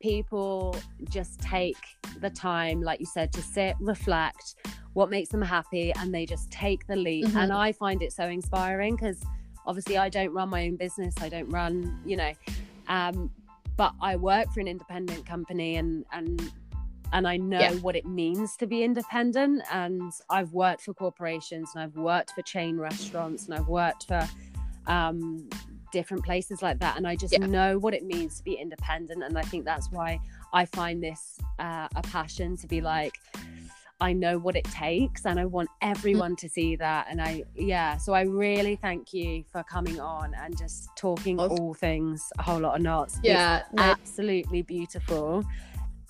people 0.01 0.77
just 1.11 1.41
take 1.41 1.77
the 2.21 2.31
time, 2.31 2.81
like 2.81 3.01
you 3.01 3.07
said, 3.07 3.33
to 3.33 3.43
sit, 3.43 3.77
reflect, 3.81 4.57
what 4.95 5.11
makes 5.11 5.29
them 5.29 5.43
happy, 5.43 5.93
and 5.99 6.15
they 6.15 6.25
just 6.25 6.51
take 6.51 6.87
the 6.87 6.97
leap. 6.97 7.27
Mhm. 7.27 7.37
And 7.37 7.53
I 7.53 7.73
find 7.73 8.03
it 8.03 8.13
so 8.13 8.25
inspiring 8.25 8.97
because 8.97 9.23
obviously 9.67 9.99
I 9.99 10.09
don't 10.09 10.33
run 10.33 10.49
my 10.49 10.67
own 10.67 10.77
business. 10.77 11.15
I 11.21 11.29
don't 11.29 11.49
run, 11.51 12.01
you 12.05 12.17
know. 12.17 12.33
Um, 12.89 13.31
but 13.77 13.93
I 14.01 14.17
work 14.17 14.51
for 14.53 14.61
an 14.61 14.69
independent 14.69 15.27
company 15.27 15.77
and 15.77 16.05
and 16.13 16.53
and 17.13 17.29
I 17.29 17.37
know 17.37 17.61
Yeah. 17.61 17.73
what 17.77 17.95
it 17.95 18.05
means 18.05 18.57
to 18.57 18.67
be 18.67 18.83
independent 18.83 19.63
and 19.73 20.13
I've 20.29 20.53
worked 20.53 20.83
for 20.83 20.93
corporations 20.95 21.71
and 21.75 21.83
I've 21.85 21.97
worked 21.97 22.33
for 22.33 22.43
chain 22.43 22.79
restaurants 22.79 23.47
and 23.47 23.55
I've 23.55 23.69
worked 23.69 24.07
for 24.09 24.29
um 24.87 25.49
different 25.93 26.25
places 26.25 26.63
like 26.63 26.79
that 26.81 26.97
and 26.97 27.07
i 27.07 27.15
just 27.17 27.33
Yeah. 27.33 27.47
know 27.47 27.79
what 27.79 27.95
it 27.95 28.05
means 28.05 28.37
to 28.39 28.45
be 28.45 28.55
independent 28.55 29.23
and 29.23 29.39
i 29.39 29.43
think 29.43 29.65
that's 29.65 29.91
why 29.91 30.21
i 30.53 30.65
find 30.65 31.03
this 31.03 31.39
uh, 31.61 31.89
a 31.95 32.03
passion 32.03 32.57
to 32.57 32.67
be 32.67 32.81
like 32.81 33.15
i 34.01 34.13
know 34.13 34.39
what 34.39 34.57
it 34.57 34.65
takes 34.65 35.25
and 35.27 35.41
i 35.41 35.45
want 35.45 35.69
mm. 35.69 35.91
everyone 35.91 36.37
to 36.37 36.49
see 36.49 36.77
that 36.77 37.07
and 37.11 37.21
i 37.21 37.43
yeah 37.55 37.97
so 37.97 38.13
i 38.13 38.23
really 38.23 38.77
thank 38.77 39.13
you 39.13 39.45
for 39.51 39.63
coming 39.65 39.99
on 40.01 40.35
and 40.35 40.57
just 40.59 40.89
talking 40.97 41.39
Of- 41.41 41.53
all 41.53 41.75
things 41.75 42.23
a 42.39 42.43
whole 42.43 42.61
lot 42.61 42.77
of 42.77 42.83
knots 42.83 43.19
Yeah, 43.23 43.63
no, 43.73 43.83
absolutely 43.83 44.63
beautiful 44.63 45.45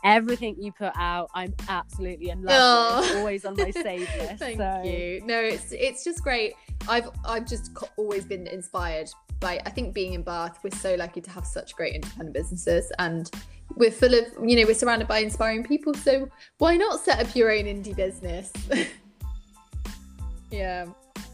everything 0.05 0.55
you 0.61 0.71
put 0.73 0.93
out 0.97 1.29
i'm 1.35 1.53
absolutely 1.69 2.31
in 2.31 2.43
love 2.43 3.01
with 3.01 3.11
Oh. 3.13 3.19
always 3.19 3.45
on 3.45 3.57
my 3.57 3.71
save 3.83 4.01
list 4.19 4.39
Thank 4.39 4.59
so 4.59 4.83
you. 4.85 5.21
No, 5.25 5.39
it's 5.41 5.73
it's 5.73 6.05
just 6.05 6.23
great. 6.23 6.55
I've 6.89 7.09
I've 7.25 7.47
just 7.47 7.77
always 7.97 8.25
been 8.25 8.47
inspired 8.47 9.09
by. 9.41 9.61
I 9.67 9.71
think 9.71 9.95
being 9.95 10.13
in 10.15 10.23
Bath, 10.23 10.59
we're 10.63 10.71
so 10.71 10.95
lucky 10.95 11.21
to 11.21 11.31
have 11.31 11.47
such 11.47 11.75
great 11.75 11.95
independent 11.95 12.35
businesses, 12.35 12.93
and 12.99 13.31
we're 13.77 13.91
full 13.91 14.15
of 14.15 14.25
you 14.43 14.57
know 14.57 14.67
we're 14.67 14.75
surrounded 14.75 15.07
by 15.09 15.19
inspiring 15.21 15.63
people. 15.65 15.95
So 15.95 16.29
why 16.59 16.77
not 16.77 17.01
set 17.01 17.21
up 17.25 17.35
your 17.37 17.51
own 17.53 17.65
indie 17.65 17.95
business? 17.95 18.51
yeah. 20.51 20.87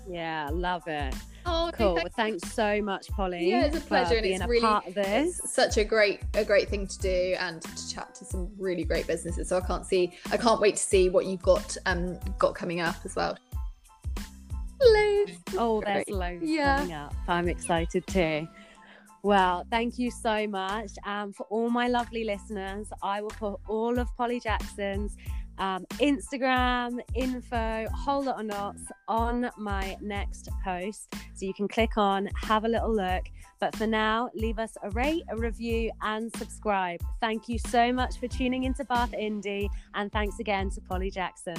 yeah 0.09 0.49
love 0.53 0.83
it 0.87 1.15
Oh, 1.45 1.73
Cool. 1.75 1.95
thank- 1.97 2.05
Well, 2.05 2.13
thanks 2.17 2.53
so 2.53 2.81
much, 2.83 3.09
Polly. 3.09 3.51
Yeah, 3.51 3.65
it's 3.65 3.77
a 3.77 3.81
pleasure, 3.81 4.15
and 4.15 4.23
being 4.23 4.35
it's 4.37 4.45
a 4.45 4.47
really- 4.47 4.61
part 4.61 4.87
of 4.87 4.95
this. 4.95 5.41
It's 5.41 5.53
such 5.53 5.77
a 5.77 5.83
great 5.83 6.21
a 6.35 6.45
great 6.45 6.69
thing 6.69 6.87
to 6.87 6.99
do 7.01 7.35
and 7.41 7.61
to 7.63 7.93
chat 7.93 8.15
to 8.17 8.25
some 8.25 8.49
really 8.59 8.85
great 8.85 9.09
businesses. 9.09 9.49
So 9.49 9.57
I 9.57 9.61
can't 9.61 9.85
see 9.85 10.13
I 10.31 10.37
can't 10.37 10.61
wait 10.61 10.77
to 10.77 10.83
see 10.83 11.09
what 11.09 11.27
you've 11.27 11.43
got 11.43 11.77
um 11.87 12.17
got 12.39 12.55
coming 12.55 12.81
up 12.81 12.95
as 13.05 13.17
well. 13.17 13.37
Loads. 14.81 15.33
Oh, 15.59 15.81
there's 15.81 16.05
Great. 16.05 16.17
loads 16.17 16.45
Yeah. 16.45 16.77
coming 16.79 16.93
up. 16.95 17.15
I'm 17.29 17.49
excited 17.49 18.07
too. 18.07 18.47
Well, 19.23 19.65
thank 19.71 19.99
you 19.99 20.11
so 20.11 20.49
much. 20.49 20.91
Um, 21.07 21.33
for 21.33 21.45
all 21.45 21.71
my 21.71 21.87
lovely 21.89 22.25
listeners, 22.25 22.89
I 23.03 23.21
will 23.21 23.31
put 23.31 23.61
all 23.69 23.99
of 23.99 24.09
Polly 24.17 24.41
Jackson's 24.41 25.17
um, 25.59 25.87
Instagram 26.01 26.99
info, 27.15 27.87
whole 27.95 28.25
lot 28.25 28.41
of 28.41 28.47
knots 28.47 28.83
on 29.07 29.51
my 29.57 29.97
next 30.01 30.49
post. 30.65 31.15
So 31.35 31.47
you 31.47 31.55
can 31.55 31.69
click 31.69 31.97
on, 31.97 32.29
have 32.35 32.65
a 32.65 32.69
little 32.69 32.93
look. 32.93 33.25
But 33.61 33.77
for 33.77 33.87
now, 33.87 34.29
leave 34.35 34.59
us 34.59 34.77
a 34.83 34.91
rate, 34.91 35.23
a 35.29 35.37
review, 35.37 35.93
and 36.01 36.35
subscribe. 36.37 37.01
Thank 37.21 37.49
you 37.49 37.59
so 37.59 37.93
much 37.93 38.19
for 38.19 38.27
tuning 38.27 38.65
into 38.65 38.85
Bath 38.85 39.13
Indie. 39.13 39.69
And 39.95 40.11
thanks 40.11 40.41
again 40.41 40.71
to 40.71 40.81
Polly 40.81 41.13
Jackson. 41.13 41.57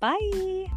Bye. 0.00 0.70